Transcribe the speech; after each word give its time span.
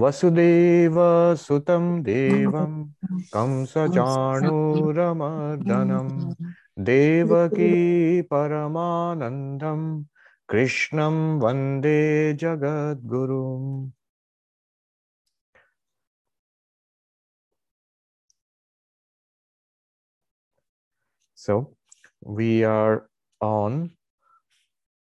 वसुदेव 0.00 0.96
सुतं 1.36 2.02
कंस 2.02 2.92
कंसचाणूरमर्दनं 3.34 6.08
देवकी 6.84 8.20
परमानन्दं 8.30 9.80
कृष्णं 10.48 11.16
वंदे 11.40 12.32
जगद्गुरुम्। 12.40 13.90
So 21.34 21.76
we 22.22 22.64
are 22.64 23.08
on 23.40 23.90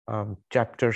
um, 0.07 0.37
chapter 0.49 0.91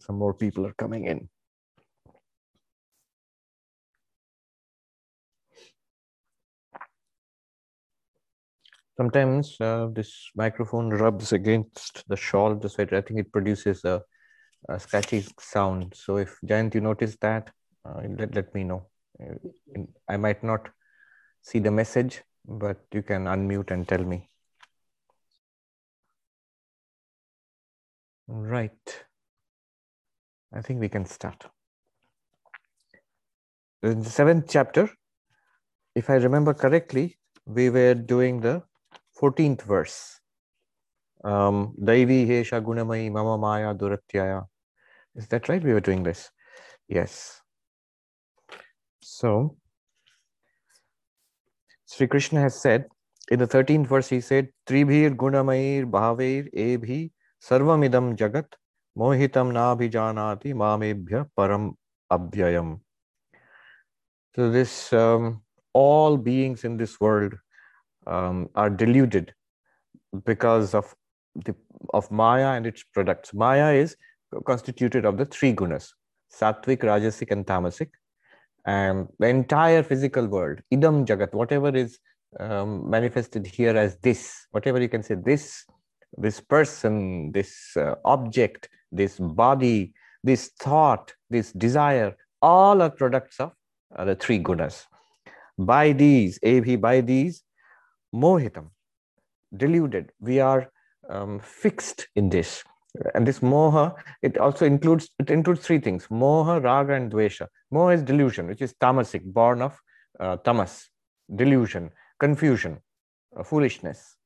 Some 0.00 0.16
more 0.18 0.34
people 0.34 0.66
are 0.66 0.72
coming 0.74 1.04
in. 1.06 1.28
Sometimes 8.96 9.56
uh, 9.60 9.88
this 9.92 10.30
microphone 10.36 10.90
rubs 10.90 11.32
against 11.32 12.04
the 12.08 12.16
shawl 12.16 12.54
the 12.54 12.68
sweater. 12.68 12.96
I 12.96 13.00
think 13.00 13.18
it 13.20 13.32
produces 13.32 13.84
a, 13.84 14.02
a 14.68 14.78
scratchy 14.78 15.26
sound. 15.38 15.94
So 15.96 16.18
if 16.18 16.38
Jayant, 16.46 16.74
you 16.74 16.80
notice 16.80 17.16
that, 17.20 17.50
uh, 17.84 18.02
let, 18.18 18.34
let 18.34 18.54
me 18.54 18.64
know. 18.64 18.86
Uh, 19.20 19.82
I 20.08 20.16
might 20.16 20.44
not 20.44 20.68
see 21.42 21.58
the 21.58 21.70
message, 21.72 22.22
but 22.46 22.78
you 22.92 23.02
can 23.02 23.24
unmute 23.24 23.70
and 23.72 23.86
tell 23.86 24.04
me. 24.04 24.28
Right. 28.28 29.04
I 30.54 30.62
think 30.62 30.80
we 30.80 30.88
can 30.88 31.04
start. 31.04 31.46
In 33.82 34.00
the 34.00 34.10
seventh 34.10 34.46
chapter, 34.48 34.88
if 35.96 36.08
I 36.08 36.14
remember 36.14 36.54
correctly, 36.54 37.18
we 37.44 37.70
were 37.70 37.94
doing 37.94 38.40
the 38.40 38.62
14th 39.20 39.62
verse. 39.62 40.20
Um, 41.24 41.74
Daivi 41.80 42.26
Hesha 42.28 42.64
Gunamai 42.64 43.10
Mama 43.10 43.36
Maya 43.36 43.74
Duratyaya. 43.74 44.44
Is 45.16 45.26
that 45.28 45.48
right? 45.48 45.62
We 45.62 45.72
were 45.72 45.80
doing 45.80 46.04
this. 46.04 46.30
Yes. 46.88 47.40
So, 49.00 49.56
Sri 51.86 52.06
Krishna 52.06 52.40
has 52.40 52.60
said 52.60 52.86
in 53.30 53.38
the 53.38 53.46
13th 53.46 53.86
verse, 53.86 54.08
he 54.08 54.20
said, 54.20 54.48
Tribhir 54.66 55.16
Gunamair 55.16 55.90
Bhaveir 55.90 56.52
Ebhi 56.54 57.10
Sarvamidam 57.42 58.16
Jagat 58.16 58.46
Mohitam 58.96 59.52
Nabhijanati 59.52 60.54
Mamebhya 60.54 61.26
Param 61.36 61.74
Abhyayam. 62.12 62.80
So, 64.36 64.50
this 64.50 64.92
um, 64.92 65.42
all 65.72 66.16
beings 66.16 66.64
in 66.64 66.76
this 66.76 67.00
world 67.00 67.34
um, 68.06 68.48
are 68.54 68.70
deluded 68.70 69.32
because 70.24 70.74
of 70.74 70.94
the 71.34 71.54
of 71.92 72.10
Maya 72.10 72.48
and 72.48 72.66
its 72.66 72.82
products. 72.82 73.34
Maya 73.34 73.74
is 73.74 73.96
constituted 74.46 75.04
of 75.04 75.16
the 75.16 75.24
three 75.24 75.54
gunas: 75.54 75.90
sattvic, 76.32 76.78
rajasic, 76.78 77.30
and 77.30 77.46
tamasic. 77.46 77.90
And 78.66 79.08
the 79.18 79.28
entire 79.28 79.82
physical 79.82 80.26
world, 80.26 80.60
idam 80.72 81.06
jagat, 81.06 81.34
whatever 81.34 81.74
is 81.76 81.98
um, 82.40 82.88
manifested 82.88 83.46
here 83.46 83.76
as 83.76 83.96
this, 83.98 84.46
whatever 84.52 84.80
you 84.80 84.88
can 84.88 85.02
say, 85.02 85.16
this, 85.22 85.64
this 86.16 86.40
person, 86.40 87.32
this 87.32 87.76
uh, 87.76 87.94
object, 88.04 88.68
this 88.94 89.18
body, 89.18 89.92
this 90.22 90.50
thought, 90.60 91.12
this 91.30 91.52
desire, 91.52 92.16
all 92.40 92.82
are 92.82 92.90
products 92.90 93.40
of 93.40 93.52
uh, 93.96 94.04
the 94.04 94.14
three 94.14 94.38
gunas. 94.38 94.84
By 95.58 95.92
these, 95.92 96.38
AV, 96.44 96.80
by 96.80 97.00
these, 97.00 97.42
mohitam, 98.14 98.70
deluded. 99.56 100.12
We 100.20 100.40
are 100.40 100.70
um, 101.08 101.40
fixed 101.40 102.08
in 102.16 102.30
this. 102.30 102.62
And 103.14 103.26
this 103.26 103.40
moha, 103.40 103.94
it 104.22 104.38
also 104.38 104.64
includes 104.64 105.08
it 105.18 105.28
includes 105.28 105.66
three 105.66 105.80
things: 105.80 106.06
moha, 106.06 106.62
raga, 106.62 106.92
and 106.92 107.10
dvesha. 107.10 107.48
Moha 107.72 107.94
is 107.94 108.02
delusion, 108.02 108.46
which 108.46 108.62
is 108.62 108.72
tamasic, 108.74 109.24
born 109.24 109.62
of 109.62 109.76
uh, 110.20 110.36
tamas, 110.36 110.88
delusion, 111.34 111.90
confusion, 112.20 112.78
uh, 113.36 113.42
foolishness. 113.42 114.16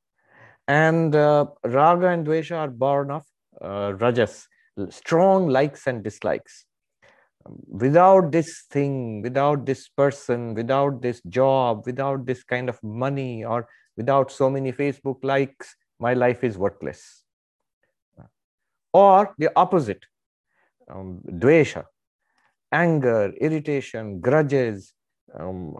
And 0.67 1.17
uh, 1.17 1.47
raga 1.65 2.09
and 2.09 2.27
dvesha 2.27 2.59
are 2.59 2.69
born 2.69 3.11
of 3.11 3.25
uh, 3.63 3.95
rajas, 3.95 4.47
strong 4.91 5.49
likes 5.49 5.87
and 5.87 6.03
dislikes. 6.03 6.65
Without 7.67 8.31
this 8.33 8.65
thing, 8.71 9.23
without 9.23 9.65
this 9.65 9.89
person, 9.89 10.55
without 10.55 11.01
this 11.01 11.23
job, 11.29 11.87
without 11.87 12.27
this 12.27 12.43
kind 12.45 12.69
of 12.69 12.83
money, 12.83 13.45
or 13.45 13.69
without 13.97 14.31
so 14.31 14.51
many 14.51 14.73
Facebook 14.73 15.23
likes, 15.23 15.75
my 15.99 16.15
life 16.15 16.45
is 16.45 16.59
worthless. 16.59 17.25
Or 18.93 19.35
the 19.39 19.51
opposite, 19.57 20.05
um, 20.91 21.21
dvesha, 21.29 21.85
anger, 22.73 23.33
irritation, 23.41 24.21
grudges, 24.21 24.95
um, 25.39 25.77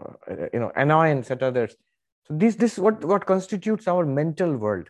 you 0.53 0.59
know, 0.59 0.71
annoyance 0.75 1.31
at 1.31 1.43
others. 1.43 1.75
So 2.25 2.35
this, 2.35 2.55
this 2.55 2.73
is 2.73 2.79
what, 2.79 3.03
what 3.03 3.25
constitutes 3.25 3.87
our 3.87 4.05
mental 4.05 4.55
world. 4.55 4.89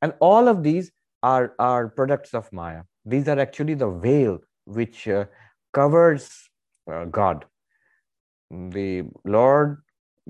And 0.00 0.14
all 0.20 0.48
of 0.48 0.62
these 0.62 0.90
are, 1.22 1.54
are 1.58 1.88
products 1.88 2.34
of 2.34 2.52
Maya. 2.52 2.82
These 3.04 3.28
are 3.28 3.38
actually 3.38 3.74
the 3.74 3.90
veil 3.90 4.38
which 4.64 5.08
uh, 5.08 5.26
covers 5.72 6.30
uh, 6.90 7.04
God. 7.06 7.44
The 8.50 9.04
Lord 9.24 9.78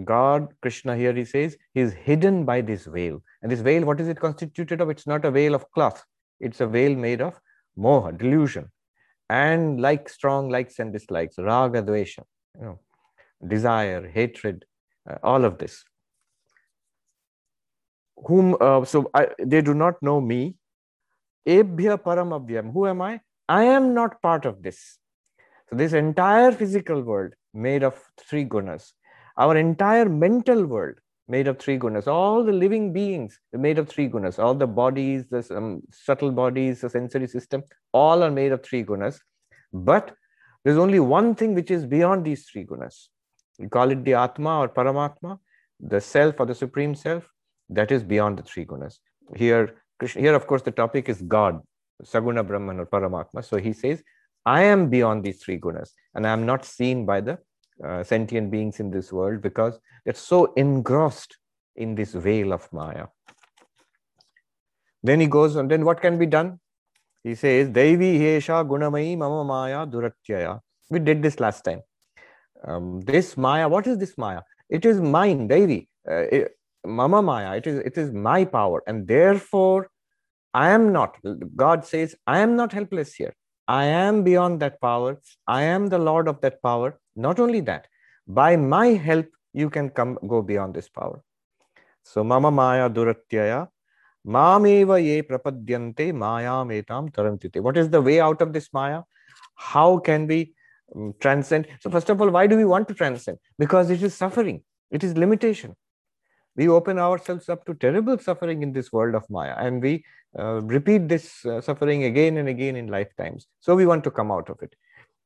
God, 0.05 0.49
Krishna 0.63 0.97
here 0.97 1.13
he 1.13 1.25
says, 1.25 1.57
is 1.75 1.93
hidden 1.93 2.45
by 2.45 2.61
this 2.61 2.87
veil. 2.87 3.23
And 3.43 3.51
this 3.51 3.61
veil, 3.61 3.85
what 3.85 4.01
is 4.01 4.09
it 4.09 4.21
constituted 4.21 4.81
of? 4.81 4.91
It's 4.91 5.07
not 5.07 5.25
a 5.25 5.31
veil 5.31 5.55
of 5.55 5.71
cloth. 5.73 6.05
It's 6.41 6.61
a 6.61 6.67
veil 6.67 6.95
made 6.95 7.21
of 7.21 7.39
moha, 7.79 8.17
delusion, 8.17 8.71
and 9.29 9.81
like 9.81 10.09
strong 10.09 10.49
likes 10.49 10.79
and 10.79 10.93
dislikes, 10.93 11.39
raga, 11.39 11.83
dvesha, 11.83 12.23
you 12.59 12.65
know, 12.65 12.79
desire, 13.47 14.09
hatred, 14.09 14.65
uh, 15.09 15.17
all 15.23 15.45
of 15.45 15.59
this. 15.59 15.85
Whom, 18.27 18.57
uh, 18.61 18.85
so 18.85 19.11
I, 19.15 19.29
they 19.39 19.63
do 19.63 19.75
not 19.75 20.03
know 20.03 20.21
me. 20.21 20.57
Ebhya 21.47 21.99
paramabhyam. 21.99 22.73
Who 22.73 22.87
am 22.87 23.03
I? 23.03 23.21
I 23.49 23.65
am 23.65 23.95
not 23.95 24.23
part 24.23 24.45
of 24.45 24.63
this. 24.63 24.99
So 25.69 25.77
this 25.77 25.93
entire 25.93 26.53
physical 26.53 27.03
world 27.03 27.35
made 27.55 27.83
of 27.83 28.01
three 28.19 28.45
gunas, 28.45 28.93
our 29.37 29.57
entire 29.57 30.09
mental 30.09 30.65
world 30.67 30.97
made 31.29 31.49
of 31.49 31.59
three 31.59 31.79
gunas. 31.79 32.07
All 32.07 32.45
the 32.45 32.53
living 32.53 32.93
beings 32.93 33.39
made 33.53 33.79
of 33.79 33.89
three 33.89 34.09
gunas. 34.09 34.39
All 34.39 34.55
the 34.55 34.67
bodies, 34.67 35.25
the 35.31 35.45
um, 35.57 35.83
subtle 35.91 36.31
bodies, 36.31 36.81
the 36.81 36.91
sensory 36.91 37.27
system, 37.27 37.63
all 37.93 38.23
are 38.23 38.31
made 38.31 38.53
of 38.53 38.63
three 38.63 38.85
gunas. 38.85 39.19
But 39.73 40.15
there's 40.65 40.79
only 40.79 41.01
one 41.01 41.35
thing 41.35 41.55
which 41.55 41.71
is 41.71 41.87
beyond 41.87 42.25
these 42.25 42.47
three 42.47 42.65
gunas. 42.65 43.09
We 43.59 43.69
call 43.69 43.91
it 43.91 44.05
the 44.05 44.15
Atma 44.15 44.61
or 44.61 44.69
Paramatma, 44.69 45.39
the 45.81 46.01
self 46.01 46.41
or 46.41 46.47
the 46.47 46.55
supreme 46.55 46.95
self, 46.95 47.29
that 47.69 47.91
is 47.91 48.03
beyond 48.03 48.39
the 48.39 48.43
three 48.43 48.65
gunas. 48.65 48.99
Here, 49.37 49.82
Krishna, 50.03 50.21
here 50.21 50.35
of 50.35 50.49
course, 50.49 50.63
the 50.63 50.73
topic 50.73 51.09
is 51.09 51.23
God, 51.23 51.61
Saguna 52.03 52.45
Brahman 52.45 52.81
or 52.81 52.87
Paramatma. 52.87 53.45
So 53.45 53.57
he 53.57 53.73
says, 53.73 54.03
I 54.45 54.63
am 54.65 54.89
beyond 54.91 55.23
these 55.23 55.41
three 55.41 55.61
gunas 55.61 55.91
and 56.17 56.27
I 56.27 56.33
am 56.33 56.45
not 56.45 56.65
seen 56.65 57.07
by 57.07 57.21
the 57.21 57.39
uh, 57.87 58.03
sentient 58.03 58.51
beings 58.51 58.81
in 58.81 58.91
this 58.91 59.13
world 59.13 59.41
because 59.43 59.79
they're 60.05 60.15
so 60.15 60.53
engrossed 60.55 61.37
in 61.77 61.95
this 61.95 62.15
veil 62.15 62.53
of 62.53 62.69
Maya. 62.73 63.07
Then 65.05 65.21
he 65.21 65.29
goes 65.29 65.55
on, 65.55 65.69
then 65.69 65.85
what 65.85 66.01
can 66.01 66.19
be 66.19 66.27
done? 66.27 66.59
He 67.23 67.37
says, 67.37 67.69
Devi 67.69 68.19
Hesha 68.19 68.67
Gunamai 68.69 69.17
Mama 69.17 69.45
Maya 69.45 69.87
Duratyaya. 69.87 70.59
We 70.91 70.99
did 70.99 71.23
this 71.23 71.39
last 71.39 71.65
time. 71.65 71.83
Um, 72.67 73.03
this 73.03 73.37
Maya, 73.37 73.69
what 73.69 73.87
is 73.87 73.99
this 73.99 74.19
Maya? 74.19 74.41
It 74.69 74.85
is 74.85 75.01
mine, 75.01 75.47
Devi. 75.47 75.89
Uh, 76.11 76.25
it, 76.39 76.57
Mama 76.85 77.23
Maya, 77.23 77.57
it 77.57 77.69
is, 77.69 77.79
it 77.79 77.97
is 77.97 78.11
my 78.11 78.45
power. 78.45 78.83
And 78.89 79.07
therefore, 79.07 79.92
I 80.55 80.71
am 80.71 80.93
not, 80.93 81.17
God 81.57 81.85
says, 81.87 82.15
I 82.27 82.41
am 82.41 82.57
not 82.57 82.73
helpless 82.73 83.15
here. 83.15 83.35
I 83.69 83.85
am 83.85 84.23
beyond 84.23 84.61
that 84.61 84.81
power. 84.81 85.21
I 85.47 85.63
am 85.63 85.89
the 85.89 85.99
Lord 85.99 86.29
of 86.29 86.41
that 86.43 86.63
power. 86.63 86.99
Not 87.17 87.41
only 87.41 87.61
that, 87.61 87.87
by 88.27 88.57
my 88.57 88.89
help, 88.89 89.27
you 89.53 89.71
can 89.71 89.91
come 89.91 90.19
go 90.27 90.43
beyond 90.43 90.75
this 90.75 90.89
power. 90.89 91.23
So, 92.03 92.25
Mama 92.25 92.51
Maya 92.51 92.91
Duratyaya, 92.91 93.69
Mameva 94.27 95.03
ye 95.03 95.23
prapadyante 95.23 96.15
Maya 96.15 96.65
metam 96.65 97.11
tarantite. 97.11 97.61
What 97.61 97.77
is 97.77 97.91
the 97.91 98.01
way 98.01 98.21
out 98.21 98.43
of 98.43 98.53
this 98.53 98.69
Maya? 98.73 99.03
How 99.55 99.99
can 99.99 100.27
we 100.27 100.55
um, 100.95 101.15
transcend? 101.21 101.67
So, 101.81 101.91
first 101.91 102.11
of 102.11 102.21
all, 102.21 102.31
why 102.31 102.47
do 102.47 102.57
we 102.57 102.65
want 102.65 102.89
to 102.89 102.95
transcend? 102.95 103.39
Because 103.59 103.91
it 103.91 104.03
is 104.03 104.15
suffering, 104.15 104.63
it 104.91 105.05
is 105.05 105.17
limitation. 105.17 105.77
We 106.57 106.69
open 106.69 106.99
ourselves 106.99 107.49
up 107.49 107.65
to 107.67 107.75
terrible 107.75 108.19
suffering 108.19 108.63
in 108.63 108.73
this 108.73 108.93
world 108.93 109.15
of 109.15 109.25
Maya, 109.31 109.55
and 109.57 109.81
we 109.81 110.05
repeat 110.41 111.09
this 111.09 111.45
uh, 111.45 111.61
suffering 111.61 112.05
again 112.05 112.37
and 112.39 112.49
again 112.49 112.77
in 112.77 112.87
lifetimes. 112.87 113.47
So 113.61 113.75
we 113.75 113.87
want 113.87 114.05
to 114.05 114.11
come 114.11 114.31
out 114.31 114.49
of 114.49 114.59
it. 114.63 114.75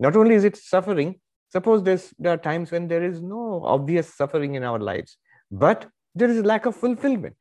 Not 0.00 0.16
only 0.16 0.34
is 0.34 0.44
it 0.44 0.56
suffering, 0.56 1.20
suppose 1.48 1.82
there's, 1.82 2.12
there 2.18 2.32
are 2.32 2.38
times 2.38 2.70
when 2.70 2.88
there 2.88 3.04
is 3.04 3.22
no 3.22 3.62
obvious 3.64 4.12
suffering 4.14 4.54
in 4.54 4.64
our 4.64 4.78
lives, 4.78 5.16
but 5.50 5.86
there 6.14 6.28
is 6.28 6.38
a 6.38 6.42
lack 6.42 6.66
of 6.66 6.74
fulfillment. 6.74 7.36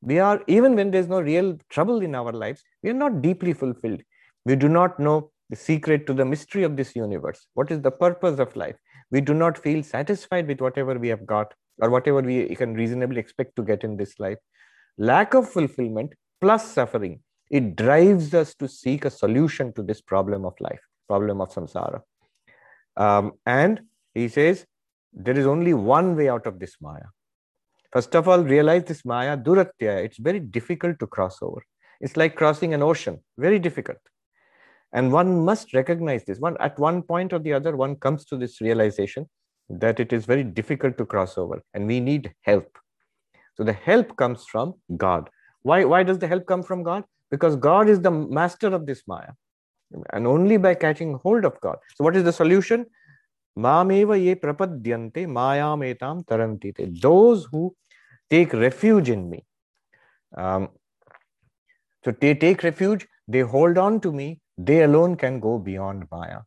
We 0.00 0.18
are, 0.18 0.42
even 0.46 0.74
when 0.76 0.90
there's 0.90 1.08
no 1.08 1.20
real 1.20 1.58
trouble 1.70 2.00
in 2.00 2.14
our 2.14 2.32
lives, 2.32 2.62
we 2.82 2.90
are 2.90 2.94
not 2.94 3.22
deeply 3.22 3.52
fulfilled. 3.52 4.02
We 4.44 4.56
do 4.56 4.68
not 4.68 4.98
know 4.98 5.30
the 5.50 5.56
secret 5.56 6.06
to 6.06 6.14
the 6.14 6.24
mystery 6.24 6.62
of 6.62 6.76
this 6.76 6.94
universe. 6.96 7.46
What 7.54 7.70
is 7.70 7.80
the 7.80 7.90
purpose 7.90 8.38
of 8.38 8.54
life? 8.56 8.76
We 9.10 9.20
do 9.20 9.34
not 9.34 9.56
feel 9.56 9.82
satisfied 9.82 10.46
with 10.48 10.60
whatever 10.60 10.98
we 10.98 11.08
have 11.08 11.26
got 11.26 11.54
or 11.80 11.90
whatever 11.90 12.20
we 12.20 12.54
can 12.54 12.74
reasonably 12.74 13.20
expect 13.20 13.56
to 13.56 13.62
get 13.62 13.84
in 13.84 13.96
this 13.96 14.18
life. 14.18 14.38
Lack 14.98 15.34
of 15.34 15.48
fulfillment 15.48 16.14
plus 16.40 16.72
suffering, 16.72 17.20
it 17.50 17.76
drives 17.76 18.34
us 18.34 18.54
to 18.56 18.68
seek 18.68 19.04
a 19.04 19.10
solution 19.10 19.72
to 19.74 19.82
this 19.82 20.00
problem 20.00 20.44
of 20.44 20.54
life, 20.60 20.80
problem 21.08 21.40
of 21.40 21.50
samsara. 21.50 22.02
Um, 22.96 23.32
and 23.44 23.82
he 24.14 24.28
says, 24.28 24.66
there 25.12 25.38
is 25.38 25.46
only 25.46 25.74
one 25.74 26.16
way 26.16 26.28
out 26.28 26.46
of 26.46 26.58
this 26.58 26.76
Maya. 26.80 27.06
First 27.92 28.14
of 28.16 28.28
all, 28.28 28.42
realize 28.42 28.84
this 28.84 29.04
Maya, 29.04 29.36
Duratya, 29.36 30.04
it's 30.04 30.18
very 30.18 30.40
difficult 30.40 30.98
to 30.98 31.06
cross 31.06 31.38
over. 31.42 31.62
It's 32.00 32.16
like 32.16 32.34
crossing 32.34 32.74
an 32.74 32.82
ocean, 32.82 33.20
very 33.38 33.58
difficult. 33.58 33.98
And 34.92 35.12
one 35.12 35.44
must 35.44 35.74
recognize 35.74 36.24
this. 36.24 36.38
One 36.38 36.56
at 36.60 36.78
one 36.78 37.02
point 37.02 37.32
or 37.32 37.38
the 37.38 37.52
other, 37.52 37.76
one 37.76 37.96
comes 37.96 38.24
to 38.26 38.36
this 38.36 38.60
realization 38.60 39.28
that 39.68 39.98
it 40.00 40.12
is 40.12 40.24
very 40.24 40.44
difficult 40.44 40.98
to 40.98 41.06
cross 41.06 41.38
over 41.38 41.62
and 41.72 41.86
we 41.86 42.00
need 42.00 42.32
help. 42.42 42.78
So 43.56 43.64
the 43.64 43.72
help 43.72 44.16
comes 44.16 44.44
from 44.44 44.74
God. 44.96 45.30
Why, 45.64 45.84
why 45.84 46.02
does 46.02 46.18
the 46.18 46.28
help 46.28 46.46
come 46.46 46.62
from 46.62 46.82
God? 46.82 47.04
Because 47.30 47.56
God 47.56 47.88
is 47.88 48.00
the 48.00 48.10
master 48.10 48.68
of 48.68 48.86
this 48.86 49.02
Maya. 49.08 49.32
And 50.12 50.26
only 50.26 50.56
by 50.56 50.74
catching 50.74 51.14
hold 51.22 51.44
of 51.44 51.60
God. 51.60 51.78
So 51.96 52.04
what 52.04 52.16
is 52.16 52.24
the 52.24 52.32
solution? 52.32 52.86
Ye 53.56 54.34
prapadyante 54.34 55.26
mayametam 55.26 56.24
tarantite. 56.26 57.00
Those 57.00 57.46
who 57.50 57.74
take 58.28 58.52
refuge 58.52 59.08
in 59.10 59.30
me. 59.30 59.44
Um, 60.36 60.68
so 62.04 62.10
they 62.10 62.34
take 62.34 62.62
refuge, 62.62 63.06
they 63.26 63.40
hold 63.40 63.78
on 63.78 64.00
to 64.00 64.12
me, 64.12 64.40
they 64.58 64.82
alone 64.82 65.16
can 65.16 65.40
go 65.40 65.58
beyond 65.58 66.06
Maya. 66.10 66.40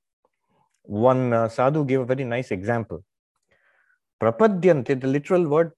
One 0.84 1.34
uh, 1.34 1.48
sadhu 1.50 1.86
gave 1.86 2.02
a 2.02 2.06
very 2.06 2.24
nice 2.24 2.52
example. 2.52 3.04
Prapadyante, 4.22 5.00
the 5.00 5.08
literal 5.08 5.48
word 5.48 5.72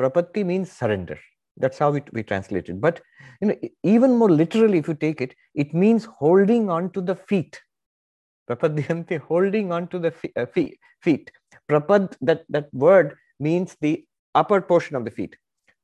prapatti 0.00 0.44
means 0.44 0.72
surrender. 0.72 1.18
That's 1.56 1.78
how 1.78 1.94
it, 1.94 2.08
we 2.12 2.22
translate 2.22 2.68
it. 2.68 2.80
But 2.80 3.00
you 3.40 3.48
know, 3.48 3.56
even 3.82 4.16
more 4.16 4.30
literally, 4.30 4.78
if 4.78 4.88
you 4.88 4.94
take 4.94 5.20
it, 5.20 5.34
it 5.54 5.74
means 5.74 6.04
holding 6.04 6.68
on 6.70 6.90
to 6.92 7.00
the 7.00 7.14
feet. 7.14 7.60
Prapadyante, 8.48 9.20
holding 9.28 9.72
on 9.72 9.88
to 9.88 9.98
the 9.98 10.14
uh, 10.36 10.46
feet. 10.46 11.30
Prapad, 11.68 12.16
that, 12.20 12.44
that 12.48 12.72
word 12.72 13.16
means 13.40 13.76
the 13.80 14.04
upper 14.34 14.60
portion 14.60 14.96
of 14.96 15.04
the 15.04 15.10
feet. 15.10 15.36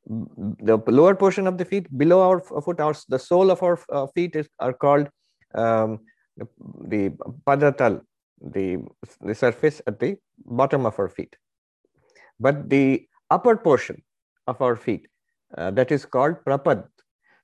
The 0.07 0.79
lower 0.89 1.15
portion 1.15 1.47
of 1.47 1.59
the 1.59 1.65
feet, 1.65 1.87
below 1.97 2.23
our 2.23 2.41
foot, 2.41 2.81
our, 2.81 2.95
the 3.09 3.19
sole 3.19 3.51
of 3.51 3.63
our 3.63 3.79
uh, 3.91 4.07
feet 4.09 4.35
is, 4.37 4.49
are 4.59 4.73
called 4.73 5.09
um, 5.55 6.01
the, 6.37 6.49
the 6.89 7.11
padatal, 7.47 8.01
the, 8.41 8.79
the 9.21 9.35
surface 9.35 9.81
at 9.87 10.01
the 10.01 10.17
bottom 10.45 10.87
of 10.87 10.99
our 10.99 11.09
feet. 11.09 11.37
But 12.41 12.69
the 12.69 13.07
upper 13.31 13.57
portion 13.57 14.03
of 14.47 14.61
our 14.61 14.77
feet, 14.77 15.07
uh, 15.57 15.71
that 15.73 15.93
is 15.93 16.05
called 16.05 16.45
prapad. 16.45 16.85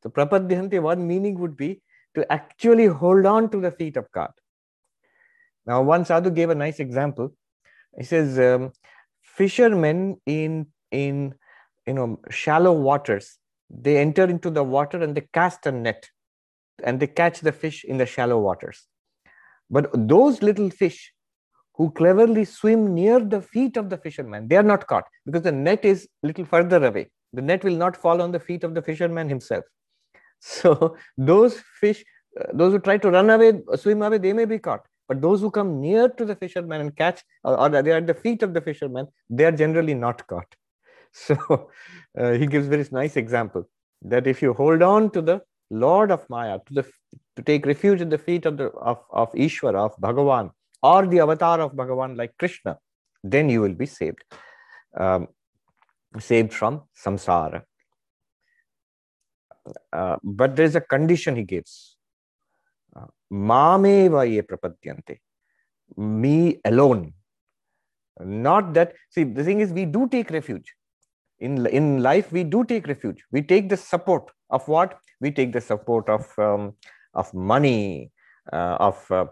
So 0.02 0.10
prapadyanti, 0.10 0.80
one 0.80 1.06
meaning 1.06 1.38
would 1.38 1.56
be 1.56 1.82
to 2.14 2.30
actually 2.32 2.86
hold 2.86 3.26
on 3.26 3.50
to 3.50 3.60
the 3.60 3.70
feet 3.70 3.96
of 3.96 4.10
God. 4.12 4.30
Now, 5.66 5.82
one 5.82 6.04
sadhu 6.04 6.30
gave 6.30 6.50
a 6.50 6.54
nice 6.54 6.80
example. 6.80 7.34
He 7.96 8.04
says, 8.04 8.38
um, 8.38 8.72
fishermen 9.22 10.20
in 10.24 10.66
in 10.90 11.34
you 11.86 11.92
know 11.94 12.20
shallow 12.30 12.72
waters, 12.72 13.38
they 13.68 13.98
enter 13.98 14.24
into 14.24 14.50
the 14.50 14.64
water 14.64 15.02
and 15.02 15.14
they 15.14 15.28
cast 15.32 15.66
a 15.66 15.72
net, 15.72 16.08
and 16.82 17.00
they 17.00 17.06
catch 17.06 17.40
the 17.40 17.52
fish 17.52 17.84
in 17.84 17.98
the 17.98 18.06
shallow 18.06 18.38
waters. 18.38 18.86
But 19.70 19.90
those 19.92 20.42
little 20.42 20.70
fish 20.70 21.12
who 21.74 21.90
cleverly 21.90 22.44
swim 22.44 22.94
near 22.94 23.20
the 23.20 23.42
feet 23.42 23.76
of 23.76 23.90
the 23.90 23.98
fisherman, 23.98 24.48
they 24.48 24.56
are 24.56 24.62
not 24.62 24.86
caught 24.86 25.04
because 25.26 25.42
the 25.42 25.52
net 25.52 25.84
is 25.84 26.08
a 26.22 26.26
little 26.26 26.44
further 26.44 26.84
away 26.84 27.10
the 27.32 27.42
net 27.42 27.64
will 27.64 27.76
not 27.76 27.96
fall 27.96 28.22
on 28.22 28.32
the 28.32 28.40
feet 28.40 28.64
of 28.64 28.74
the 28.74 28.82
fisherman 28.82 29.28
himself. 29.28 29.64
So 30.40 30.96
those 31.16 31.58
fish, 31.80 32.04
uh, 32.40 32.44
those 32.52 32.72
who 32.72 32.78
try 32.78 32.98
to 32.98 33.10
run 33.10 33.28
away, 33.28 33.60
swim 33.74 34.02
away, 34.02 34.18
they 34.18 34.32
may 34.32 34.44
be 34.44 34.60
caught. 34.60 34.86
But 35.08 35.20
those 35.20 35.40
who 35.40 35.50
come 35.50 35.80
near 35.80 36.08
to 36.10 36.24
the 36.24 36.36
fisherman 36.36 36.80
and 36.80 36.94
catch, 36.94 37.24
or, 37.42 37.58
or 37.58 37.68
they 37.68 37.90
are 37.90 37.96
at 37.96 38.06
the 38.06 38.14
feet 38.14 38.44
of 38.44 38.54
the 38.54 38.60
fisherman, 38.60 39.08
they 39.28 39.46
are 39.46 39.52
generally 39.52 39.94
not 39.94 40.26
caught. 40.26 40.54
So 41.12 41.70
uh, 42.16 42.32
he 42.32 42.46
gives 42.46 42.66
very 42.66 42.86
nice 42.92 43.16
example 43.16 43.64
that 44.02 44.26
if 44.26 44.42
you 44.42 44.52
hold 44.52 44.82
on 44.82 45.10
to 45.10 45.22
the 45.22 45.40
Lord 45.70 46.10
of 46.10 46.28
Maya, 46.28 46.58
to 46.66 46.74
the 46.74 46.82
to 47.36 47.42
take 47.42 47.66
refuge 47.66 48.00
at 48.00 48.10
the 48.10 48.18
feet 48.18 48.46
of 48.46 48.56
the 48.56 48.66
of, 48.90 49.02
of 49.10 49.32
Ishvara, 49.32 49.86
of 49.86 49.96
Bhagavan, 49.96 50.50
or 50.82 51.06
the 51.06 51.20
avatar 51.20 51.60
of 51.60 51.72
Bhagavan 51.72 52.16
like 52.16 52.36
Krishna, 52.38 52.78
then 53.24 53.48
you 53.48 53.60
will 53.60 53.74
be 53.74 53.86
saved. 53.86 54.22
Um, 54.98 55.28
saved 56.18 56.52
from 56.52 56.82
samsara. 56.96 57.62
Uh, 59.92 60.16
but 60.22 60.56
there 60.56 60.64
is 60.64 60.76
a 60.76 60.80
condition 60.80 61.36
he 61.36 61.42
gives. 61.42 61.96
Uh, 62.96 63.06
Mameva 63.30 64.28
ye 64.28 64.40
prapadyante. 64.40 65.18
Me 65.96 66.58
alone. 66.64 67.12
Not 68.20 68.74
that, 68.74 68.94
see, 69.10 69.24
the 69.24 69.44
thing 69.44 69.60
is, 69.60 69.72
we 69.72 69.84
do 69.84 70.08
take 70.08 70.30
refuge. 70.30 70.74
In, 71.38 71.66
in 71.66 72.02
life, 72.02 72.32
we 72.32 72.42
do 72.42 72.64
take 72.64 72.88
refuge. 72.88 73.22
We 73.30 73.42
take 73.42 73.68
the 73.68 73.76
support 73.76 74.30
of 74.50 74.66
what? 74.66 74.98
We 75.20 75.30
take 75.30 75.52
the 75.52 75.60
support 75.60 76.08
of, 76.08 76.26
um, 76.38 76.74
of 77.14 77.32
money, 77.32 78.10
uh, 78.52 78.76
of, 78.80 79.10
uh, 79.10 79.26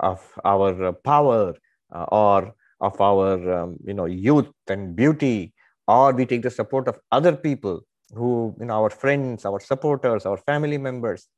of 0.00 0.26
our 0.44 0.92
power, 0.92 1.54
uh, 1.94 2.06
or 2.10 2.54
of 2.80 3.00
our 3.00 3.52
um, 3.52 3.76
you 3.84 3.94
know, 3.94 4.06
youth 4.06 4.48
and 4.68 4.96
beauty, 4.96 5.52
or 5.88 6.12
we 6.12 6.26
take 6.26 6.42
the 6.42 6.50
support 6.50 6.88
of 6.88 6.98
other 7.10 7.34
people 7.34 7.80
who 8.14 8.54
you 8.60 8.66
know 8.66 8.74
our 8.74 8.90
friends 8.90 9.44
our 9.44 9.60
supporters 9.60 10.26
our 10.26 10.36
family 10.36 10.78
members 10.78 11.28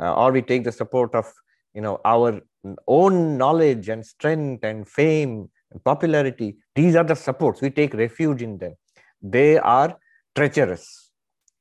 uh, 0.00 0.14
or 0.14 0.32
we 0.32 0.42
take 0.42 0.64
the 0.64 0.72
support 0.72 1.14
of 1.14 1.32
you 1.74 1.80
know 1.80 2.00
our 2.04 2.40
own 2.86 3.36
knowledge 3.38 3.88
and 3.88 4.04
strength 4.04 4.64
and 4.64 4.88
fame 4.88 5.50
and 5.70 5.84
popularity. 5.84 6.56
These 6.74 6.96
are 6.96 7.04
the 7.04 7.16
supports. 7.16 7.60
We 7.60 7.70
take 7.70 7.94
refuge 7.94 8.42
in 8.42 8.58
them. 8.58 8.74
They 9.22 9.58
are 9.58 9.96
treacherous. 10.34 11.10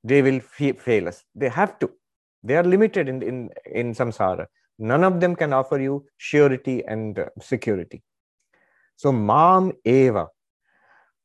They 0.03 0.21
will 0.21 0.39
fail 0.39 1.07
us. 1.07 1.23
They 1.35 1.49
have 1.49 1.79
to. 1.79 1.91
They 2.43 2.55
are 2.57 2.63
limited 2.63 3.07
in 3.07 3.21
in 3.21 3.49
in 3.65 3.93
samsara. 3.93 4.47
None 4.79 5.03
of 5.03 5.19
them 5.19 5.35
can 5.35 5.53
offer 5.53 5.79
you 5.79 6.05
surety 6.17 6.83
and 6.85 7.19
uh, 7.19 7.29
security. 7.39 8.03
So 8.95 9.11
mam 9.11 9.73
eva 9.85 10.27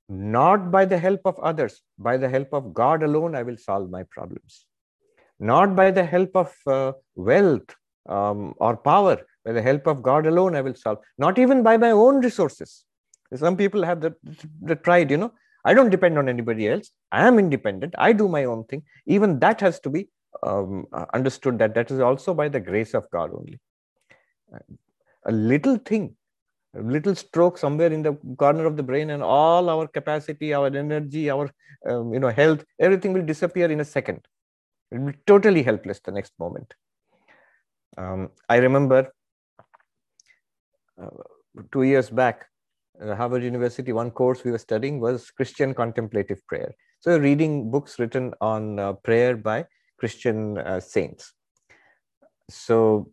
not 0.09 0.71
by 0.71 0.85
the 0.85 0.99
help 0.99 1.21
of 1.25 1.39
others, 1.41 1.83
by 1.99 2.17
the 2.17 2.29
help 2.29 2.53
of 2.53 2.73
God 2.73 3.03
alone, 3.03 3.35
I 3.35 3.43
will 3.43 3.57
solve 3.57 3.91
my 3.91 4.05
problems. 4.05 4.67
Not 5.39 5.77
by 5.77 5.91
the 5.91 6.05
help 6.05 6.35
of 6.35 6.55
uh, 6.67 6.93
wealth 7.15 7.75
um, 8.09 8.55
or 8.59 8.77
power, 8.77 9.19
by 9.45 9.53
the 9.53 9.63
help 9.63 9.87
of 9.87 10.03
God 10.03 10.27
alone, 10.27 10.57
I 10.57 10.63
will 10.63 10.75
solve. 10.75 10.99
Not 11.19 11.39
even 11.39 11.63
by 11.63 11.77
my 11.77 11.91
own 11.91 12.21
resources. 12.21 12.85
Some 13.35 13.57
people 13.57 13.85
have 13.85 14.01
the, 14.01 14.15
the 14.63 14.77
pride, 14.77 15.11
you 15.11 15.19
know, 15.19 15.33
I 15.65 15.75
don't 15.75 15.91
depend 15.91 16.19
on 16.19 16.29
anybody 16.29 16.69
else. 16.69 16.91
I 17.13 17.27
am 17.27 17.39
independent. 17.39 17.95
I 17.99 18.13
do 18.13 18.29
my 18.29 18.45
own 18.45 18.65
thing. 18.65 18.85
Even 19.07 19.39
that 19.41 19.61
has 19.61 19.79
to 19.81 19.91
be 19.91 20.09
um, 20.43 20.87
understood 21.13 21.59
that 21.59 21.75
that 21.75 21.91
is 21.91 22.01
also 22.01 22.33
by 22.33 22.49
the 22.49 22.61
grace 22.61 22.95
of 22.95 23.11
God 23.11 23.31
only. 23.35 23.61
A 25.27 25.33
little 25.33 25.77
thing 25.77 26.17
little 26.75 27.15
stroke 27.15 27.59
somewhere 27.59 27.93
in 27.93 28.03
the 28.03 28.15
corner 28.37 28.67
of 28.67 28.77
the 28.77 28.83
brain 28.83 29.11
and 29.11 29.23
all 29.23 29.69
our 29.71 29.87
capacity 29.87 30.53
our 30.53 30.67
energy 30.67 31.31
our 31.31 31.51
um, 31.89 32.13
you 32.13 32.21
know 32.21 32.29
health 32.29 32.65
everything 32.79 33.13
will 33.13 33.25
disappear 33.25 33.71
in 33.71 33.81
a 33.81 33.85
second. 33.85 34.21
It 34.91 34.99
will 34.99 35.13
be 35.13 35.19
totally 35.27 35.63
helpless 35.63 36.01
the 36.01 36.13
next 36.13 36.33
moment. 36.39 36.75
Um, 37.97 38.31
i 38.49 38.57
remember 38.57 39.11
uh, 41.03 41.09
two 41.73 41.83
years 41.83 42.11
back 42.11 42.47
uh, 43.03 43.15
harvard 43.17 43.43
university 43.43 43.93
one 43.93 44.11
course 44.11 44.45
we 44.45 44.53
were 44.53 44.59
studying 44.59 45.01
was 45.01 45.31
christian 45.31 45.75
contemplative 45.75 46.47
prayer. 46.47 46.75
So 47.01 47.17
reading 47.17 47.71
books 47.71 47.99
written 47.99 48.35
on 48.41 48.79
uh, 48.79 48.93
prayer 48.93 49.37
by 49.37 49.67
christian 49.99 50.59
uh, 50.59 50.81
saints. 50.81 51.33
So 52.51 53.11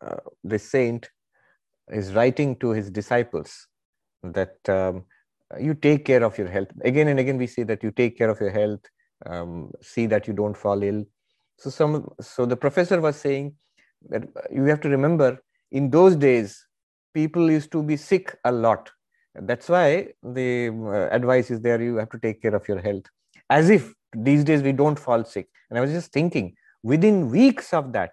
uh, 0.00 0.16
the 0.44 0.58
saint 0.58 1.10
is 1.90 2.12
writing 2.14 2.56
to 2.56 2.70
his 2.70 2.90
disciples 2.90 3.66
that 4.22 4.56
um, 4.68 5.04
you 5.60 5.74
take 5.74 6.04
care 6.04 6.22
of 6.22 6.38
your 6.38 6.48
health. 6.48 6.68
Again 6.82 7.08
and 7.08 7.18
again, 7.18 7.38
we 7.38 7.46
say 7.46 7.62
that 7.64 7.82
you 7.82 7.90
take 7.90 8.16
care 8.16 8.30
of 8.30 8.40
your 8.40 8.50
health, 8.50 8.80
um, 9.26 9.70
see 9.80 10.06
that 10.06 10.26
you 10.26 10.32
don't 10.32 10.56
fall 10.56 10.82
ill. 10.82 11.04
So 11.58 11.70
some 11.70 12.08
so 12.20 12.46
the 12.46 12.56
professor 12.56 13.00
was 13.00 13.16
saying 13.16 13.54
that 14.08 14.24
you 14.50 14.64
have 14.64 14.80
to 14.80 14.88
remember 14.88 15.38
in 15.70 15.90
those 15.90 16.16
days 16.16 16.66
people 17.14 17.50
used 17.50 17.70
to 17.72 17.82
be 17.82 17.96
sick 17.96 18.36
a 18.44 18.52
lot. 18.52 18.90
That's 19.34 19.68
why 19.68 20.08
the 20.22 20.68
uh, 20.68 21.14
advice 21.14 21.50
is 21.50 21.60
there 21.60 21.80
you 21.80 21.96
have 21.96 22.10
to 22.10 22.18
take 22.18 22.42
care 22.42 22.54
of 22.54 22.66
your 22.68 22.80
health. 22.80 23.04
As 23.48 23.70
if 23.70 23.94
these 24.14 24.44
days 24.44 24.62
we 24.62 24.72
don't 24.72 24.98
fall 24.98 25.24
sick. 25.24 25.48
And 25.70 25.78
I 25.78 25.82
was 25.82 25.90
just 25.90 26.12
thinking 26.12 26.54
within 26.82 27.30
weeks 27.30 27.72
of 27.72 27.92
that, 27.92 28.12